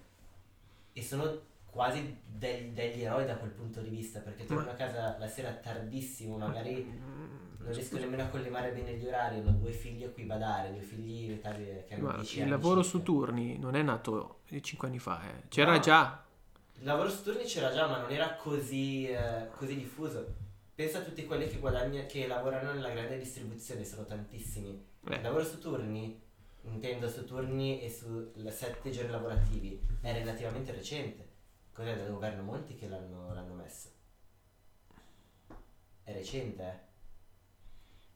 E 0.94 1.02
sono 1.04 1.42
quasi 1.70 2.20
del- 2.26 2.72
degli 2.72 3.04
eroi 3.04 3.26
da 3.26 3.36
quel 3.38 3.52
punto 3.52 3.82
di 3.82 3.90
vista 3.90 4.20
perché 4.20 4.46
tornano 4.46 4.72
a 4.72 4.76
casa 4.76 5.16
la 5.20 5.28
sera 5.28 5.52
tardissimo, 5.52 6.38
magari 6.38 6.84
non 6.84 7.72
riescono 7.74 8.02
nemmeno 8.02 8.24
a 8.24 8.28
collimare 8.28 8.72
bene 8.72 8.94
gli 8.96 9.06
orari, 9.06 9.40
hanno 9.40 9.52
due 9.52 9.72
figli 9.72 10.04
a 10.04 10.10
cui 10.10 10.24
badare, 10.24 10.72
due 10.72 10.82
figli 10.82 11.30
in 11.32 11.40
che 11.42 11.94
hanno 11.94 12.08
Ma 12.08 12.16
10 12.16 12.42
il 12.42 12.50
lavoro 12.50 12.82
su 12.84 13.04
turni 13.04 13.58
non 13.60 13.76
è 13.76 13.82
nato 13.82 14.40
5 14.62 14.88
anni 14.88 15.00
fa, 15.00 15.22
eh. 15.24 15.48
c'era 15.50 15.74
No. 15.74 15.80
già. 15.80 16.24
Il 16.80 16.86
lavoro 16.86 17.10
su 17.10 17.24
turni 17.24 17.44
c'era 17.44 17.74
già, 17.74 17.88
ma 17.88 18.00
non 18.00 18.12
era 18.12 18.36
così, 18.36 19.08
eh, 19.08 19.48
così 19.56 19.76
diffuso. 19.76 20.36
Pensa 20.76 21.00
a 21.00 21.02
tutti 21.02 21.26
quelli 21.26 21.48
che 21.48 21.58
guadagnano, 21.58 22.06
che 22.08 22.28
lavorano 22.28 22.72
nella 22.72 22.92
grande 22.92 23.18
distribuzione, 23.18 23.84
sono 23.84 24.06
tantissimi. 24.06 24.86
Eh. 25.10 25.16
Il 25.16 25.22
lavoro 25.24 25.44
su 25.44 25.60
turni, 25.60 26.22
intendo 26.62 27.10
su 27.10 27.26
turni 27.26 27.82
e 27.82 27.90
su 27.90 28.32
sette 28.52 28.92
giorni 28.92 29.10
lavorativi, 29.10 29.82
è 30.02 30.14
relativamente 30.14 30.72
recente. 30.72 31.27
Cos'è 31.78 31.96
dal 31.96 32.10
governo 32.10 32.42
Monti 32.42 32.76
che 32.76 32.88
l'hanno, 32.88 33.32
l'hanno 33.36 33.54
messo? 33.54 33.90
recente. 36.06 36.64
eh. 36.64 36.86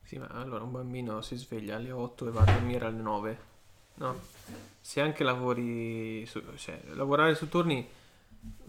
Sì, 0.02 0.18
ma 0.18 0.28
allora 0.30 0.64
un 0.64 0.72
bambino 0.72 1.22
si 1.22 1.36
sveglia 1.36 1.76
alle 1.76 1.92
8 1.92 2.28
e 2.28 2.32
va 2.32 2.42
a 2.42 2.46
dormire 2.46 2.86
alle 2.86 3.02
9. 3.02 3.40
No? 3.96 4.20
Se 4.82 5.00
anche 5.00 5.24
lavori, 5.24 6.26
su, 6.26 6.42
cioè, 6.56 6.82
lavorare 6.94 7.36
su 7.36 7.48
turni 7.50 7.88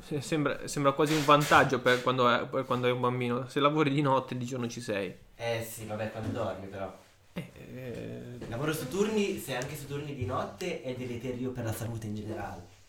se- 0.02 0.20
sembra, 0.20 0.68
sembra 0.68 0.92
quasi 0.92 1.14
un 1.14 1.24
vantaggio 1.24 1.80
per 1.80 2.02
quando, 2.02 2.28
è, 2.28 2.46
per 2.46 2.66
quando 2.66 2.86
hai 2.86 2.92
un 2.92 3.00
bambino. 3.00 3.48
Se 3.48 3.60
lavori 3.60 3.90
di 3.90 4.02
notte, 4.02 4.36
di 4.36 4.44
giorno 4.44 4.68
ci 4.68 4.82
sei. 4.82 5.14
Eh 5.34 5.62
sì, 5.64 5.86
vabbè, 5.86 6.10
quando 6.10 6.30
dormi 6.30 6.66
però. 6.68 6.96
Eh, 7.34 7.50
eh, 7.56 8.36
Il 8.40 8.48
lavoro 8.48 8.72
su 8.72 8.88
turni, 8.88 9.38
se 9.38 9.54
anche 9.56 9.76
su 9.76 9.86
turni 9.86 10.14
di 10.14 10.26
notte, 10.26 10.82
è 10.82 10.94
deleterio 10.94 11.50
per 11.50 11.64
la 11.64 11.72
salute 11.72 12.06
in 12.06 12.14
generale. 12.14 12.80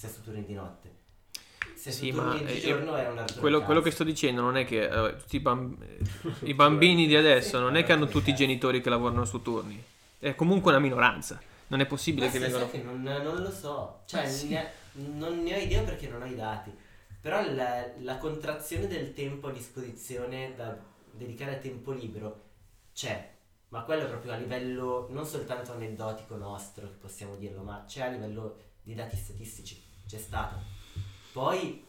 Se 0.00 0.06
è 0.06 0.10
su 0.10 0.22
turni 0.22 0.46
di 0.46 0.54
notte. 0.54 0.94
Se 1.74 1.90
Sì, 1.90 2.10
ma, 2.10 2.34
di 2.34 2.46
eh, 2.46 2.58
giorno 2.58 2.96
è 2.96 3.06
un 3.06 3.18
altro 3.18 3.38
quello, 3.38 3.60
quello 3.60 3.82
che 3.82 3.90
sto 3.90 4.02
dicendo 4.02 4.40
non 4.40 4.56
è 4.56 4.64
che 4.64 4.84
eh, 4.84 5.16
tutti 5.18 5.36
i, 5.36 5.40
bamb- 5.40 5.78
i 6.44 6.54
bambini 6.54 7.06
di 7.06 7.14
adesso 7.14 7.58
non 7.58 7.76
è 7.76 7.84
che 7.84 7.92
hanno 7.92 8.08
tutti 8.08 8.30
i 8.30 8.34
genitori 8.34 8.80
che 8.80 8.88
lavorano 8.88 9.26
su 9.26 9.42
turni. 9.42 9.78
È 10.18 10.34
comunque 10.34 10.70
una 10.70 10.80
minoranza. 10.80 11.38
Non 11.66 11.80
è 11.80 11.86
possibile 11.86 12.26
Ma 12.26 12.32
che 12.32 12.38
vengano. 12.38 12.70
che 12.70 12.82
non, 12.82 13.02
non 13.02 13.42
lo 13.42 13.50
so. 13.50 14.00
Cioè, 14.06 14.26
sì. 14.26 14.48
ne- 14.48 14.70
non 14.92 15.42
ne 15.42 15.54
ho 15.54 15.58
idea 15.58 15.82
perché 15.82 16.08
non 16.08 16.22
ho 16.22 16.26
i 16.26 16.34
dati. 16.34 16.74
Però 17.20 17.42
la, 17.52 17.86
la 17.98 18.16
contrazione 18.16 18.86
del 18.86 19.12
tempo 19.12 19.48
a 19.48 19.52
disposizione 19.52 20.54
da 20.56 20.78
dedicare 21.12 21.56
a 21.56 21.58
tempo 21.58 21.92
libero 21.92 22.44
c'è. 22.94 23.34
Ma 23.68 23.82
quello 23.82 24.06
proprio 24.06 24.32
a 24.32 24.36
livello 24.36 25.08
non 25.10 25.26
soltanto 25.26 25.72
aneddotico 25.72 26.36
nostro, 26.36 26.88
possiamo 26.98 27.36
dirlo, 27.36 27.60
ma 27.60 27.84
c'è 27.86 28.00
a 28.00 28.08
livello 28.08 28.56
di 28.82 28.94
dati 28.94 29.14
statistici. 29.14 29.88
C'è 30.10 30.18
stato. 30.18 30.56
Poi 31.32 31.86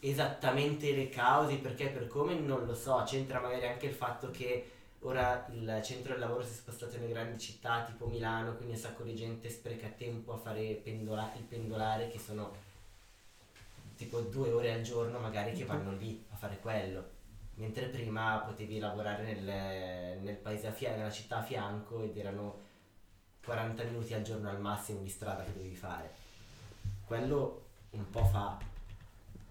esattamente 0.00 0.94
le 0.94 1.08
cause, 1.08 1.56
perché 1.56 1.88
per 1.88 2.08
come 2.08 2.34
non 2.34 2.66
lo 2.66 2.74
so, 2.74 3.02
c'entra 3.06 3.40
magari 3.40 3.66
anche 3.66 3.86
il 3.86 3.94
fatto 3.94 4.30
che 4.30 4.70
ora 5.00 5.46
il 5.50 5.80
centro 5.82 6.12
del 6.12 6.20
lavoro 6.20 6.44
si 6.44 6.52
è 6.52 6.56
spostato 6.56 6.98
nelle 6.98 7.08
grandi 7.08 7.38
città 7.38 7.84
tipo 7.84 8.04
Milano, 8.04 8.54
quindi 8.56 8.74
un 8.74 8.80
sacco 8.80 9.02
di 9.02 9.14
gente 9.14 9.48
spreca 9.48 9.88
tempo 9.88 10.34
a 10.34 10.36
fare 10.36 10.74
pendola- 10.74 11.32
il 11.36 11.44
pendolare 11.44 12.08
che 12.08 12.18
sono 12.18 12.52
tipo 13.96 14.20
due 14.20 14.50
ore 14.52 14.74
al 14.74 14.82
giorno 14.82 15.18
magari 15.18 15.52
che 15.54 15.64
vanno 15.64 15.92
lì 15.92 16.22
a 16.32 16.36
fare 16.36 16.58
quello. 16.58 17.12
Mentre 17.54 17.86
prima 17.86 18.40
potevi 18.40 18.78
lavorare 18.78 19.22
nel, 19.22 20.20
nel 20.20 20.36
paese 20.36 20.66
a 20.66 20.72
fianco, 20.72 20.98
nella 20.98 21.10
città 21.10 21.38
a 21.38 21.42
fianco 21.42 22.02
ed 22.02 22.14
erano 22.18 22.60
40 23.42 23.84
minuti 23.84 24.12
al 24.12 24.22
giorno 24.22 24.50
al 24.50 24.60
massimo 24.60 25.00
di 25.00 25.08
strada 25.08 25.44
che 25.44 25.52
dovevi 25.54 25.76
fare. 25.76 26.23
Quello 27.06 27.66
un 27.90 28.10
po' 28.10 28.24
fa. 28.24 28.58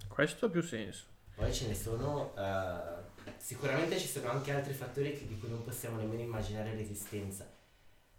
Questo 0.08 0.46
ha 0.46 0.50
più 0.50 0.62
senso. 0.62 1.06
Poi 1.36 1.54
ce 1.54 1.68
ne 1.68 1.76
sono, 1.76 2.34
eh, 2.38 3.32
sicuramente 3.38 3.98
ci 4.00 4.08
sono 4.08 4.30
anche 4.30 4.52
altri 4.52 4.74
fattori 4.74 5.18
che- 5.18 5.28
di 5.28 5.38
cui 5.40 5.50
non 5.50 5.64
possiamo 5.64 5.98
nemmeno 5.98 6.22
immaginare 6.22 6.74
l'esistenza. 6.74 7.50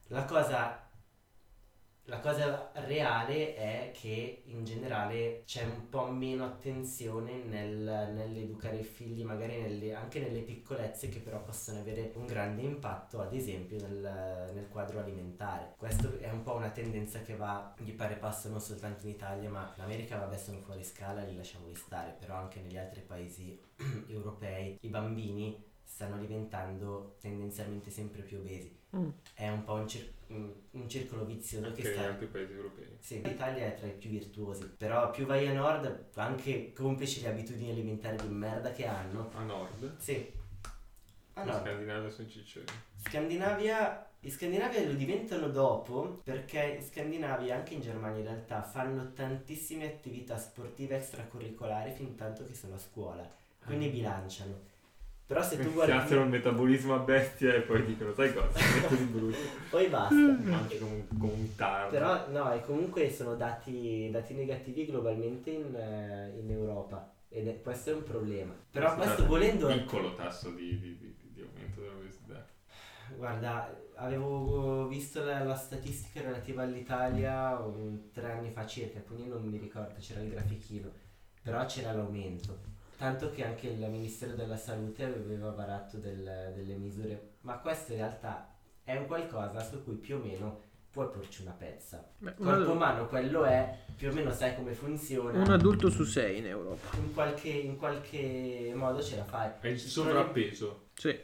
La 0.08 0.24
cosa, 0.24 0.83
la 2.06 2.20
cosa 2.20 2.70
reale 2.74 3.54
è 3.54 3.90
che 3.94 4.42
in 4.46 4.64
generale 4.64 5.42
c'è 5.46 5.64
un 5.64 5.88
po' 5.88 6.06
meno 6.10 6.44
attenzione 6.44 7.42
nel, 7.44 8.12
nell'educare 8.12 8.78
i 8.78 8.84
figli, 8.84 9.22
magari 9.24 9.58
nelle- 9.58 9.94
anche 9.94 10.20
nelle 10.20 10.40
piccolezze 10.40 11.08
che 11.08 11.20
però 11.20 11.42
possono 11.42 11.80
avere 11.80 12.12
un 12.16 12.26
grande 12.26 12.60
impatto, 12.62 13.20
ad 13.20 13.32
esempio 13.32 13.78
nel, 13.80 14.50
nel 14.54 14.68
quadro 14.68 14.98
alimentare. 15.00 15.74
Questa 15.78 16.10
è 16.18 16.30
un 16.30 16.42
po' 16.42 16.54
una 16.54 16.70
tendenza 16.70 17.22
che 17.22 17.36
va 17.36 17.74
di 17.78 17.92
pari 17.92 18.16
passo 18.16 18.50
non 18.50 18.60
soltanto 18.60 19.06
in 19.06 19.12
Italia, 19.12 19.48
ma 19.48 19.72
in 19.76 19.82
America 19.82 20.18
vabbè 20.18 20.36
sono 20.36 20.60
fuori 20.60 20.84
scala, 20.84 21.22
li 21.22 21.34
lasciamo 21.34 21.72
stare, 21.74 22.14
però 22.18 22.34
anche 22.34 22.60
negli 22.60 22.76
altri 22.76 23.00
paesi 23.00 23.58
europei 24.08 24.76
i 24.82 24.88
bambini 24.88 25.72
stanno 25.82 26.18
diventando 26.18 27.16
tendenzialmente 27.20 27.90
sempre 27.90 28.22
più 28.22 28.38
obesi. 28.38 28.82
Mm. 28.94 29.08
È 29.34 29.48
un 29.48 29.64
po' 29.64 29.74
un, 29.74 29.88
cir- 29.88 30.12
un- 30.28 30.88
circolo 30.88 31.24
vizioso 31.24 31.66
Anche 31.66 31.82
che 31.82 31.88
in 31.88 31.94
sta... 31.94 32.06
altri 32.06 32.26
paesi 32.26 32.52
europei. 32.52 32.96
Sì, 33.00 33.22
l'Italia 33.22 33.66
è 33.66 33.74
tra 33.74 33.86
i 33.86 33.92
più 33.92 34.10
virtuosi, 34.10 34.64
però 34.76 35.10
più 35.10 35.26
vai 35.26 35.46
a 35.48 35.52
nord, 35.52 36.06
anche 36.14 36.72
complici 36.72 37.22
le 37.22 37.28
abitudini 37.30 37.70
alimentari 37.70 38.16
di 38.16 38.28
merda 38.28 38.70
che 38.72 38.86
hanno. 38.86 39.30
A 39.34 39.42
nord, 39.42 39.96
Sì. 39.98 40.32
Ah 41.36 41.42
in 41.42 41.48
no, 41.48 41.58
Scandinavia 41.60 42.10
sono 42.10 42.28
ciccioni. 42.28 42.66
Scandinavia, 42.96 44.08
in 44.20 44.30
Scandinavia 44.30 44.86
lo 44.86 44.92
diventano 44.94 45.48
dopo 45.48 46.20
perché 46.22 46.76
in 46.78 46.82
Scandinavia, 46.84 47.56
anche 47.56 47.74
in 47.74 47.80
Germania 47.80 48.18
in 48.20 48.26
realtà, 48.26 48.62
fanno 48.62 49.12
tantissime 49.12 49.86
attività 49.86 50.38
sportive 50.38 50.96
extracurricolari 50.96 51.90
fin 51.92 52.14
tanto 52.14 52.46
che 52.46 52.54
sono 52.54 52.76
a 52.76 52.78
scuola, 52.78 53.28
quindi 53.64 53.88
bilanciano. 53.88 54.72
Però 55.26 55.42
se 55.42 55.56
tu 55.56 55.72
Piazzano 55.72 55.96
il 56.00 56.04
guardi, 56.04 56.30
metabolismo 56.30 56.94
a 56.94 56.98
bestia 56.98 57.54
e 57.54 57.60
poi 57.62 57.84
dicono, 57.86 58.12
sai 58.12 58.34
cosa, 58.34 58.58
metto 58.74 58.94
di 58.94 59.04
brutto. 59.04 59.38
poi 59.70 59.88
basta. 59.88 60.14
Mangi 60.14 60.78
come 60.78 61.06
un, 61.08 61.18
come 61.18 61.32
un 61.32 61.54
tardo. 61.54 61.90
Però 61.90 62.28
no, 62.28 62.52
e 62.52 62.62
comunque 62.62 63.10
sono 63.10 63.34
dati, 63.34 64.10
dati 64.10 64.34
negativi 64.34 64.84
globalmente 64.84 65.50
in, 65.50 65.74
eh, 65.74 66.38
in 66.38 66.50
Europa 66.50 67.10
ed 67.30 67.48
è, 67.48 67.62
questo 67.62 67.90
è 67.90 67.94
un 67.94 68.02
problema. 68.02 68.54
Però 68.70 68.94
questo 68.94 69.14
tratta 69.14 69.16
di 69.16 69.22
un 69.22 69.28
volendo... 69.28 69.66
piccolo 69.68 70.12
tasso 70.12 70.50
di, 70.50 70.78
di, 70.78 70.98
di, 70.98 71.16
di 71.32 71.40
aumento 71.40 71.80
dell'obesità. 71.80 72.46
Guarda, 73.16 73.74
avevo 73.96 74.86
visto 74.88 75.24
la, 75.24 75.42
la 75.42 75.56
statistica 75.56 76.20
relativa 76.20 76.62
all'Italia 76.62 77.58
tre 78.12 78.32
anni 78.32 78.50
fa 78.50 78.66
circa, 78.66 79.00
quindi 79.00 79.28
non 79.28 79.42
mi 79.42 79.56
ricordo, 79.56 79.94
c'era 79.98 80.20
il 80.20 80.30
grafichino, 80.30 80.92
però 81.42 81.64
c'era 81.64 81.92
l'aumento. 81.92 82.72
Tanto 82.96 83.30
che 83.30 83.44
anche 83.44 83.66
il 83.68 83.78
Ministero 83.90 84.34
della 84.34 84.56
Salute 84.56 85.04
aveva 85.04 85.50
varato 85.50 85.96
del- 85.98 86.52
delle 86.54 86.74
misure, 86.74 87.30
ma 87.42 87.58
questo 87.58 87.92
in 87.92 87.98
realtà 87.98 88.54
è 88.84 88.94
un 88.96 89.06
qualcosa 89.06 89.60
su 89.62 89.82
cui 89.82 89.94
più 89.94 90.16
o 90.16 90.18
meno 90.20 90.60
puoi 90.90 91.08
porci 91.08 91.42
una 91.42 91.50
pezza. 91.50 92.06
Beh, 92.18 92.34
Corpo 92.34 92.70
un, 92.70 92.76
umano 92.76 93.08
quello 93.08 93.42
è, 93.44 93.76
più 93.96 94.10
o 94.10 94.12
meno 94.12 94.30
sai 94.32 94.54
come 94.54 94.74
funziona. 94.74 95.40
un 95.42 95.50
adulto 95.50 95.90
su 95.90 96.04
sei 96.04 96.38
in 96.38 96.46
Europa. 96.46 96.96
in, 96.96 97.12
qualche, 97.12 97.48
in 97.48 97.76
qualche 97.76 98.72
modo 98.76 99.02
ce 99.02 99.16
la 99.16 99.24
fai. 99.24 99.50
È 99.60 99.66
il 99.66 99.78
sovrappeso. 99.80 100.88
Sì. 100.94 101.18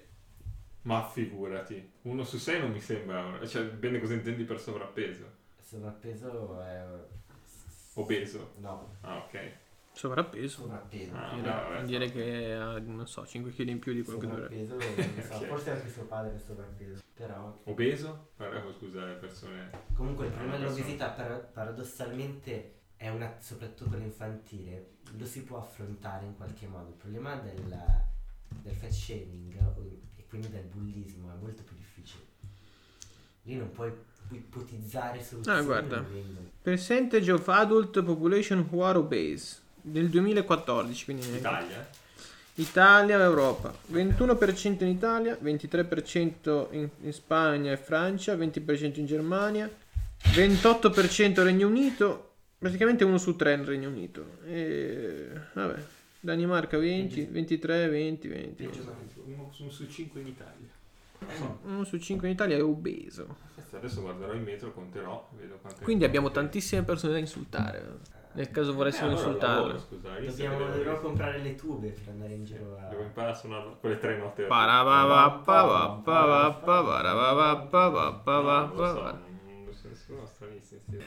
Ma 0.82 1.06
figurati, 1.08 1.88
uno 2.02 2.24
su 2.24 2.38
sei 2.38 2.58
non 2.60 2.72
mi 2.72 2.80
sembra, 2.80 3.38
cioè 3.46 3.64
dipende 3.70 4.00
cosa 4.00 4.14
intendi 4.14 4.42
per 4.44 4.58
sovrappeso. 4.58 5.24
Sovrappeso 5.60 6.60
è... 6.62 6.84
Obeso. 7.94 8.52
No, 8.58 8.96
Ah, 9.02 9.18
ok. 9.18 9.52
Sovrappeso. 9.92 10.62
sovrappeso. 10.62 11.14
Ah, 11.14 11.34
Direi, 11.34 11.50
vabbè, 11.50 11.72
vabbè. 11.74 11.84
direi 11.84 12.10
che 12.10 12.54
ha, 12.54 12.78
non 12.78 13.06
so, 13.06 13.26
5 13.26 13.52
kg 13.52 13.68
in 13.68 13.78
più 13.78 13.92
di 13.92 14.02
quello 14.02 14.18
che 14.18 14.26
dovrebbe. 14.26 14.66
sovrappeso, 14.68 15.32
so, 15.32 15.44
forse 15.44 15.70
anche 15.70 15.90
suo 15.90 16.04
padre 16.04 16.36
è 16.36 16.38
sovrappeso. 16.38 17.02
Però 17.14 17.60
Obeso? 17.64 18.30
Parliamo, 18.36 18.72
scusa, 18.72 19.04
le 19.04 19.14
persone... 19.14 19.70
comunque 19.94 20.26
il 20.26 20.32
problema 20.32 20.56
dell'obesità 20.56 21.10
par- 21.10 21.50
paradossalmente 21.52 22.78
è 22.96 23.08
una, 23.10 23.36
soprattutto 23.40 23.90
quello 23.90 24.04
infantile, 24.04 24.96
lo 25.16 25.26
si 25.26 25.42
può 25.42 25.58
affrontare 25.58 26.24
in 26.24 26.36
qualche 26.36 26.66
modo. 26.66 26.88
Il 26.88 26.94
problema 26.94 27.34
del, 27.36 27.82
del 28.62 28.74
fat 28.74 28.90
shaming 28.90 29.54
e 30.16 30.24
quindi 30.28 30.48
del 30.48 30.64
bullismo 30.64 31.30
è 31.30 31.36
molto 31.38 31.62
più 31.62 31.76
difficile. 31.76 32.24
Lì 33.42 33.56
non 33.56 33.70
puoi, 33.70 33.92
ipotizzare 34.30 35.22
soluzioni. 35.22 35.58
Ah, 35.58 35.62
guarda. 35.62 36.04
Percentage 36.62 37.32
of 37.32 37.48
adult 37.48 38.02
population 38.02 38.66
who 38.70 38.82
are 38.84 38.96
obese 38.96 39.59
del 39.82 40.08
2014, 40.08 41.04
quindi 41.04 41.26
Italia? 41.28 41.88
Italia 42.54 43.18
e 43.18 43.22
Europa. 43.22 43.72
21% 43.92 44.82
in 44.82 44.88
Italia, 44.88 45.38
23% 45.42 46.66
in, 46.72 46.88
in 47.00 47.12
Spagna 47.12 47.72
e 47.72 47.76
Francia, 47.76 48.34
20% 48.34 48.98
in 48.98 49.06
Germania, 49.06 49.70
28% 50.22 51.42
Regno 51.42 51.66
Unito, 51.68 52.32
praticamente 52.58 53.04
uno 53.04 53.18
su 53.18 53.36
tre 53.36 53.54
in 53.54 53.64
Regno 53.64 53.88
Unito. 53.88 54.38
E, 54.46 55.30
vabbè, 55.54 55.82
Danimarca 56.20 56.76
20, 56.76 57.24
23, 57.30 57.88
20, 57.88 58.28
20. 58.28 58.70
Uno, 59.24 59.50
uno 59.58 59.70
su 59.70 59.88
cinque 59.88 60.20
in 60.20 60.26
Italia. 60.26 60.78
Uno 61.64 61.84
su 61.84 61.98
5 61.98 62.26
in 62.26 62.34
Italia 62.34 62.56
è 62.56 62.62
obeso. 62.62 63.36
Adesso 63.72 64.00
guarderò 64.00 64.32
in 64.32 64.42
metro, 64.42 64.72
conterò, 64.72 65.28
vedo 65.38 65.58
quante... 65.60 65.84
Quindi 65.84 66.04
abbiamo 66.04 66.30
tantissime 66.30 66.82
persone 66.82 67.12
da 67.12 67.18
insultare. 67.18 67.98
Nel 68.32 68.50
caso 68.50 68.72
volessimo 68.74 69.08
Eh, 69.08 69.12
allora 69.12 69.26
insultarle. 69.26 69.56
lavoro, 69.56 69.78
scusa, 69.78 70.08
Dobbiamo, 70.20 70.70
che- 70.70 71.00
comprare 71.00 71.38
le 71.38 71.54
tube 71.56 71.88
per 71.90 72.08
andare 72.10 72.32
in 72.34 72.44
giro 72.44 72.76
a... 72.78 72.88
Devo 72.88 73.02
imparare 73.02 73.32
a 73.32 73.36
suonare 73.36 73.76
quelle 73.80 73.98
tre 73.98 74.16
note. 74.18 74.46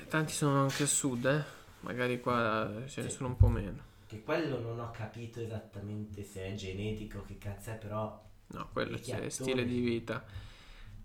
Tanti 0.10 0.34
sono 0.34 0.62
anche 0.62 0.84
a 0.84 0.88
sud, 0.88 1.26
eh. 1.26 1.44
Magari 1.82 2.20
qua 2.22 2.72
ce 2.88 3.02
ne 3.02 3.10
sono 3.10 3.30
un 3.30 3.36
po' 3.38 3.48
meno. 3.48 3.92
Che 4.08 4.24
quello 4.24 4.60
non 4.60 4.80
ho 4.80 4.92
capito 4.92 5.40
esattamente 5.42 6.24
se 6.24 6.46
è 6.46 6.54
genetico, 6.54 7.24
che 7.26 7.38
cazzo 7.38 7.72
è, 7.72 7.74
però 7.76 8.22
No, 8.48 8.70
quello 8.72 8.98
chiattoni. 8.98 9.30
stile 9.30 9.66
di 9.66 9.80
vita. 9.80 10.24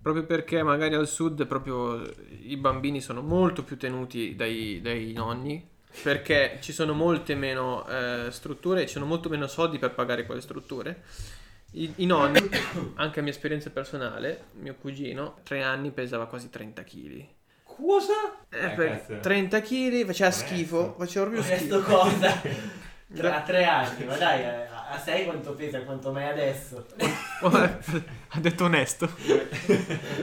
Proprio 0.01 0.25
perché 0.25 0.63
magari 0.63 0.95
al 0.95 1.09
sud 1.09 1.47
proprio 1.47 2.01
i 2.43 2.57
bambini 2.57 3.01
sono 3.01 3.21
molto 3.23 3.65
più 3.65 3.77
tenuti 3.77 4.37
dai, 4.37 4.81
dai 4.81 5.13
nonni. 5.13 5.69
Perché 6.03 6.59
ci 6.61 6.73
sono 6.73 6.93
molte 6.93 7.35
meno 7.35 7.87
eh, 7.89 8.29
strutture, 8.31 8.83
ci 8.87 8.93
sono 8.93 9.07
molto 9.07 9.29
meno 9.29 9.47
soldi 9.47 9.79
per 9.79 9.93
pagare 9.93 10.27
quelle 10.27 10.41
strutture. 10.41 11.03
I, 11.73 11.93
i 11.97 12.07
nonni, 12.07 12.41
anche 12.97 13.21
a 13.21 13.23
mia 13.23 13.33
esperienza 13.33 13.71
personale, 13.71 14.45
mio 14.61 14.75
cugino, 14.81 15.39
tre 15.43 15.63
anni 15.63 15.91
pesava 15.91 16.27
quasi 16.27 16.51
30 16.51 16.83
kg. 16.85 17.25
Cosa? 17.65 18.13
Eh, 18.49 18.65
Eh, 18.67 18.69
per- 18.71 18.91
cazzo. 19.07 19.19
30 19.21 19.61
kg 19.61 20.05
faceva 20.07 20.29
Onesto. 20.31 20.47
schifo, 20.47 20.95
faceva 20.99 21.27
proprio 21.27 21.45
Questo 21.45 21.81
schifo. 21.83 21.97
cosa? 21.99 22.43
Tra- 23.15 23.37
a 23.37 23.41
tre 23.41 23.65
anni, 23.65 24.05
ma 24.05 24.17
dai, 24.19 24.45
a, 24.45 24.89
a 24.91 24.99
sei 24.99 25.25
quanto 25.25 25.53
pesa 25.55 25.79
e 25.79 25.85
quanto 25.85 26.13
mai 26.13 26.29
adesso? 26.29 26.87
ha 27.41 28.39
detto 28.41 28.65
onesto. 28.65 29.09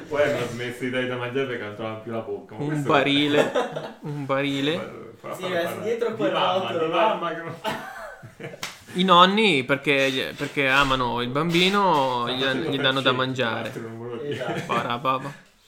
Poi 0.08 0.22
hanno 0.22 0.46
smesso 0.52 0.84
di 0.84 0.90
dare 0.92 1.08
da 1.08 1.16
mangiare 1.16 1.48
perché 1.48 1.64
non 1.64 1.74
trovano 1.76 2.02
più 2.02 2.12
la 2.12 2.20
bocca. 2.20 2.54
Un 2.56 2.66
questo- 2.68 2.88
barile, 2.88 3.52
un 4.02 4.26
barile. 4.26 5.05
Sì, 5.34 5.42
fa- 5.44 5.82
dietro 5.82 6.10
di 6.10 6.16
quel 6.16 6.32
mamma, 6.32 6.72
di 6.72 6.78
va. 6.78 7.08
mamma 7.08 7.30
che 7.34 7.42
non- 7.42 7.56
I 8.98 9.04
nonni 9.04 9.64
perché, 9.64 10.34
perché 10.38 10.68
amano 10.70 11.22
il 11.22 11.30
bambino 11.30 12.30
gli, 12.30 12.44
gli 12.44 12.80
danno 12.80 13.02
da 13.02 13.12
mangiare. 13.12 13.74
Esatto. 14.22 14.62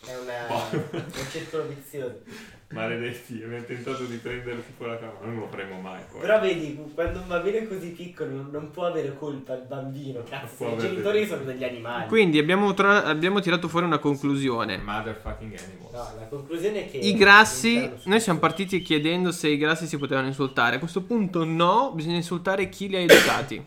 È 0.06 0.16
una, 0.16 0.70
un 0.92 1.12
circolo 1.30 1.64
vizioso. 1.68 2.22
Maledetti, 2.70 3.42
abbiamo 3.42 3.64
tentato 3.64 4.04
di 4.04 4.18
prendere 4.18 4.62
tipo 4.66 4.86
la 4.86 5.00
camera, 5.00 5.26
non 5.26 5.40
lo 5.40 5.48
faremo 5.48 5.80
mai 5.80 6.02
poi. 6.12 6.20
Però 6.20 6.40
vedi, 6.42 6.78
quando 6.94 7.22
un 7.22 7.28
bambino 7.28 7.58
è 7.58 7.68
così 7.68 7.92
piccolo 7.92 8.46
non, 8.52 8.72
può 8.72 8.88
avere 8.88 9.16
colpa 9.18 9.54
il 9.54 9.64
bambino, 9.66 10.22
cazzo, 10.24 10.74
i 10.74 10.78
genitori 10.78 11.26
sono 11.26 11.44
degli 11.44 11.64
animali. 11.64 12.08
Quindi 12.08 12.38
abbiamo, 12.40 12.74
tra- 12.74 13.06
abbiamo 13.06 13.40
tirato 13.40 13.70
fuori 13.70 13.86
una 13.86 14.00
conclusione. 14.00 14.80
Motherfucking 14.80 15.58
animals. 15.58 15.94
No, 15.94 16.20
la 16.20 16.28
conclusione 16.28 16.86
è 16.86 16.92
che... 16.92 16.98
I 16.98 17.14
grassi, 17.14 17.90
noi 18.04 18.20
siamo 18.20 18.40
partiti 18.40 18.82
chiedendo 18.82 19.32
se 19.32 19.48
i 19.48 19.58
grassi 19.58 19.88
si 19.88 19.98
potevano 19.98 20.28
insultare. 20.28 20.76
A 20.76 20.80
questo 20.80 21.02
punto 21.04 21.46
no, 21.46 21.94
bisogna 21.94 22.18
insultare 22.18 22.68
chi 22.68 22.90
li 22.90 22.98
ha 22.98 23.00
educati. 23.00 23.64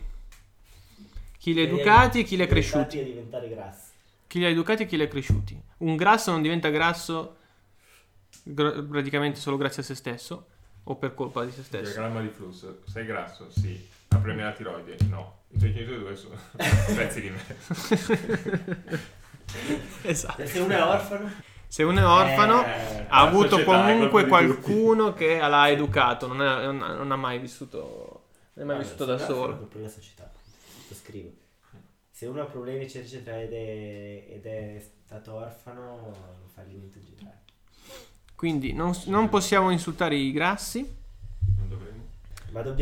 Chi 1.39 1.55
li 1.55 1.61
ha 1.61 1.63
educati 1.63 2.19
e 2.19 2.23
chi 2.23 2.35
li 2.35 2.43
ha 2.43 2.47
cresciuti. 2.47 2.99
a 2.99 3.03
diventare 3.03 3.49
grassi. 3.49 3.89
Chi 4.27 4.37
li 4.37 4.45
ha 4.45 4.49
educati 4.49 4.83
e 4.83 4.85
chi 4.85 4.95
li 4.95 5.01
ha 5.01 5.07
cresciuti. 5.07 5.59
Un 5.77 5.95
grasso 5.95 6.29
non 6.29 6.43
diventa 6.43 6.69
grasso 6.69 7.37
gra- 8.43 8.81
praticamente 8.83 9.39
solo 9.39 9.57
grazie 9.57 9.81
a 9.81 9.85
se 9.85 9.95
stesso 9.95 10.47
o 10.83 10.95
per 10.95 11.13
colpa 11.13 11.43
di 11.45 11.51
se 11.51 11.63
stesso. 11.63 11.91
Diagramma 11.91 12.21
di 12.21 12.29
flusso. 12.29 12.81
Sei 12.87 13.05
grasso? 13.05 13.49
Sì. 13.51 13.87
Ha 14.09 14.15
problemi 14.15 14.41
alla 14.41 14.51
tiroide? 14.53 14.97
No. 15.09 15.39
I 15.49 15.57
tuoi 15.57 15.73
genitori 15.73 15.99
dove 15.99 16.15
sono? 16.15 16.35
Pezzi 16.95 17.21
di 17.21 17.29
me. 17.29 17.39
esatto. 20.03 20.45
Se 20.45 20.59
uno 20.59 20.73
è 20.73 20.81
orfano? 20.83 21.31
Se 21.67 21.83
uno 21.83 21.99
è 21.99 22.05
orfano, 22.05 22.63
Eh, 22.65 23.05
ha 23.07 23.23
la 23.23 23.29
avuto 23.29 23.49
società 23.57 23.71
comunque 23.71 24.27
qualcuno 24.27 25.13
che 25.13 25.37
l'ha 25.47 25.69
educato, 25.69 26.27
non, 26.27 26.41
è- 26.41 26.65
non 26.65 26.81
ha- 26.81 26.93
non 26.93 27.11
ha 27.11 27.15
mai 27.15 27.39
vissuto, 27.39 28.25
non 28.53 28.65
è 28.65 28.67
mai 28.67 28.75
Guarda, 28.77 28.81
vissuto 28.83 29.05
da 29.05 29.17
solo. 29.17 29.69
della 29.73 29.87
società. 29.89 30.29
Lo 30.89 30.95
scrivo. 30.95 31.29
Se 32.09 32.25
uno 32.25 32.41
ha 32.41 32.45
problemi 32.45 32.83
eccetera 32.83 33.05
eccetera 33.05 33.41
ed 33.41 33.53
è, 33.53 34.25
ed 34.33 34.45
è 34.45 34.85
stato 35.05 35.33
orfano, 35.33 35.95
non 36.01 36.49
fa 36.53 36.61
niente 36.63 36.99
in 36.99 37.05
generale. 37.05 37.39
Quindi 38.41 38.73
non, 38.73 38.99
non 39.05 39.29
possiamo 39.29 39.69
insultare 39.69 40.15
i 40.15 40.31
grassi, 40.31 40.83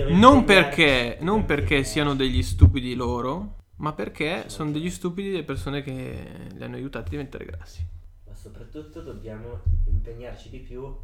Non 0.08 0.46
perché, 0.46 1.18
non 1.20 1.44
perché 1.44 1.84
siano 1.84 2.16
degli 2.16 2.42
stupidi 2.44 2.96
loro, 2.96 3.56
ma 3.80 3.92
perché 3.92 4.48
sono 4.48 4.72
degli 4.72 4.90
stupidi 4.90 5.32
le 5.32 5.44
persone 5.44 5.82
che 5.82 6.48
li 6.54 6.64
hanno 6.64 6.78
aiutati 6.78 7.08
a 7.08 7.10
diventare 7.10 7.44
grassi. 7.44 7.86
Ma 8.26 8.34
soprattutto 8.34 9.02
dobbiamo 9.02 9.60
impegnarci 9.88 10.50
di 10.50 10.60
più 10.60 10.96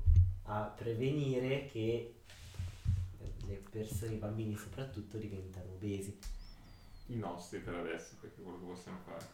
a 0.44 0.74
prevenire 0.74 1.68
che 1.70 2.14
le 3.48 3.62
persone, 3.70 4.14
i 4.14 4.18
bambini 4.20 4.56
soprattutto, 4.56 5.18
diventano 5.18 5.74
obesi. 5.74 6.18
I 7.08 7.18
nostri 7.18 7.60
per 7.60 7.74
adesso, 7.76 8.14
perché 8.22 8.40
è 8.40 8.42
quello 8.42 8.60
che 8.60 8.66
possiamo 8.68 9.00
fare. 9.06 9.26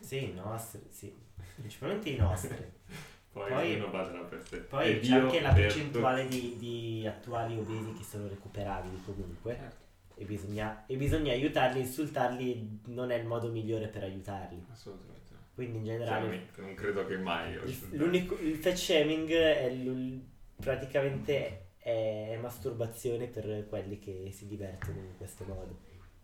Sì, 0.00 0.30
i 0.30 0.34
nostri, 0.34 0.80
sì. 0.90 1.14
Principalmente 1.54 2.08
i 2.08 2.16
nostri. 2.16 2.56
Poi, 3.34 3.50
Poi- 3.50 3.72
ognuno 3.74 3.90
bacerà 3.90 4.20
per 4.20 4.46
sé. 4.46 4.58
Poi 4.58 4.88
E 4.90 5.00
c'è 5.00 5.14
anche 5.16 5.40
la 5.40 5.52
per 5.52 5.62
percentuale 5.62 6.28
di, 6.28 6.56
di 6.56 7.04
attuali 7.04 7.58
obesi 7.58 7.92
che 7.94 8.04
sono 8.04 8.28
recuperabili 8.28 9.02
comunque. 9.04 9.56
Certo. 9.56 9.82
E 10.14 10.24
bisogna, 10.24 10.86
e 10.86 10.96
bisogna 10.96 11.32
aiutarli, 11.32 11.80
insultarli 11.80 12.80
non 12.86 13.10
è 13.10 13.16
il 13.16 13.26
modo 13.26 13.50
migliore 13.50 13.88
per 13.88 14.04
aiutarli. 14.04 14.64
Assolutamente. 14.70 15.32
Quindi 15.52 15.78
in 15.78 15.84
generale 15.84 16.20
Chiaramente, 16.20 16.60
non 16.60 16.74
credo 16.74 17.06
che 17.06 17.16
mai. 17.16 17.54
il, 17.54 17.88
l'unico, 17.90 18.38
il 18.38 18.54
fat 18.56 18.74
shaming 18.74 19.28
è 19.32 19.74
l'ul- 19.74 20.24
praticamente 20.54 21.70
è, 21.78 22.28
è 22.30 22.36
masturbazione 22.36 23.26
per 23.26 23.66
quelli 23.68 23.98
che 23.98 24.30
si 24.32 24.46
divertono 24.46 24.98
in 24.98 25.16
questo 25.16 25.44
modo. 25.44 25.76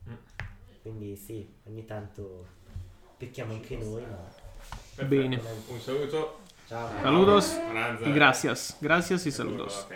Mm. 0.09 0.15
Quindi 0.83 1.17
sì, 1.17 1.53
ogni 1.65 1.85
tanto 1.85 2.47
picchiamo 3.17 3.53
anche 3.55 3.77
noi, 3.77 4.03
ma 4.03 4.29
Perfetto. 4.95 5.05
Bene. 5.09 5.41
Un 5.69 5.81
saluto. 5.81 6.40
Saludos 6.71 7.59
y 8.07 8.13
gracias. 8.13 8.77
Gracias 8.81 9.27
y 9.27 9.33
saludos. 9.33 9.89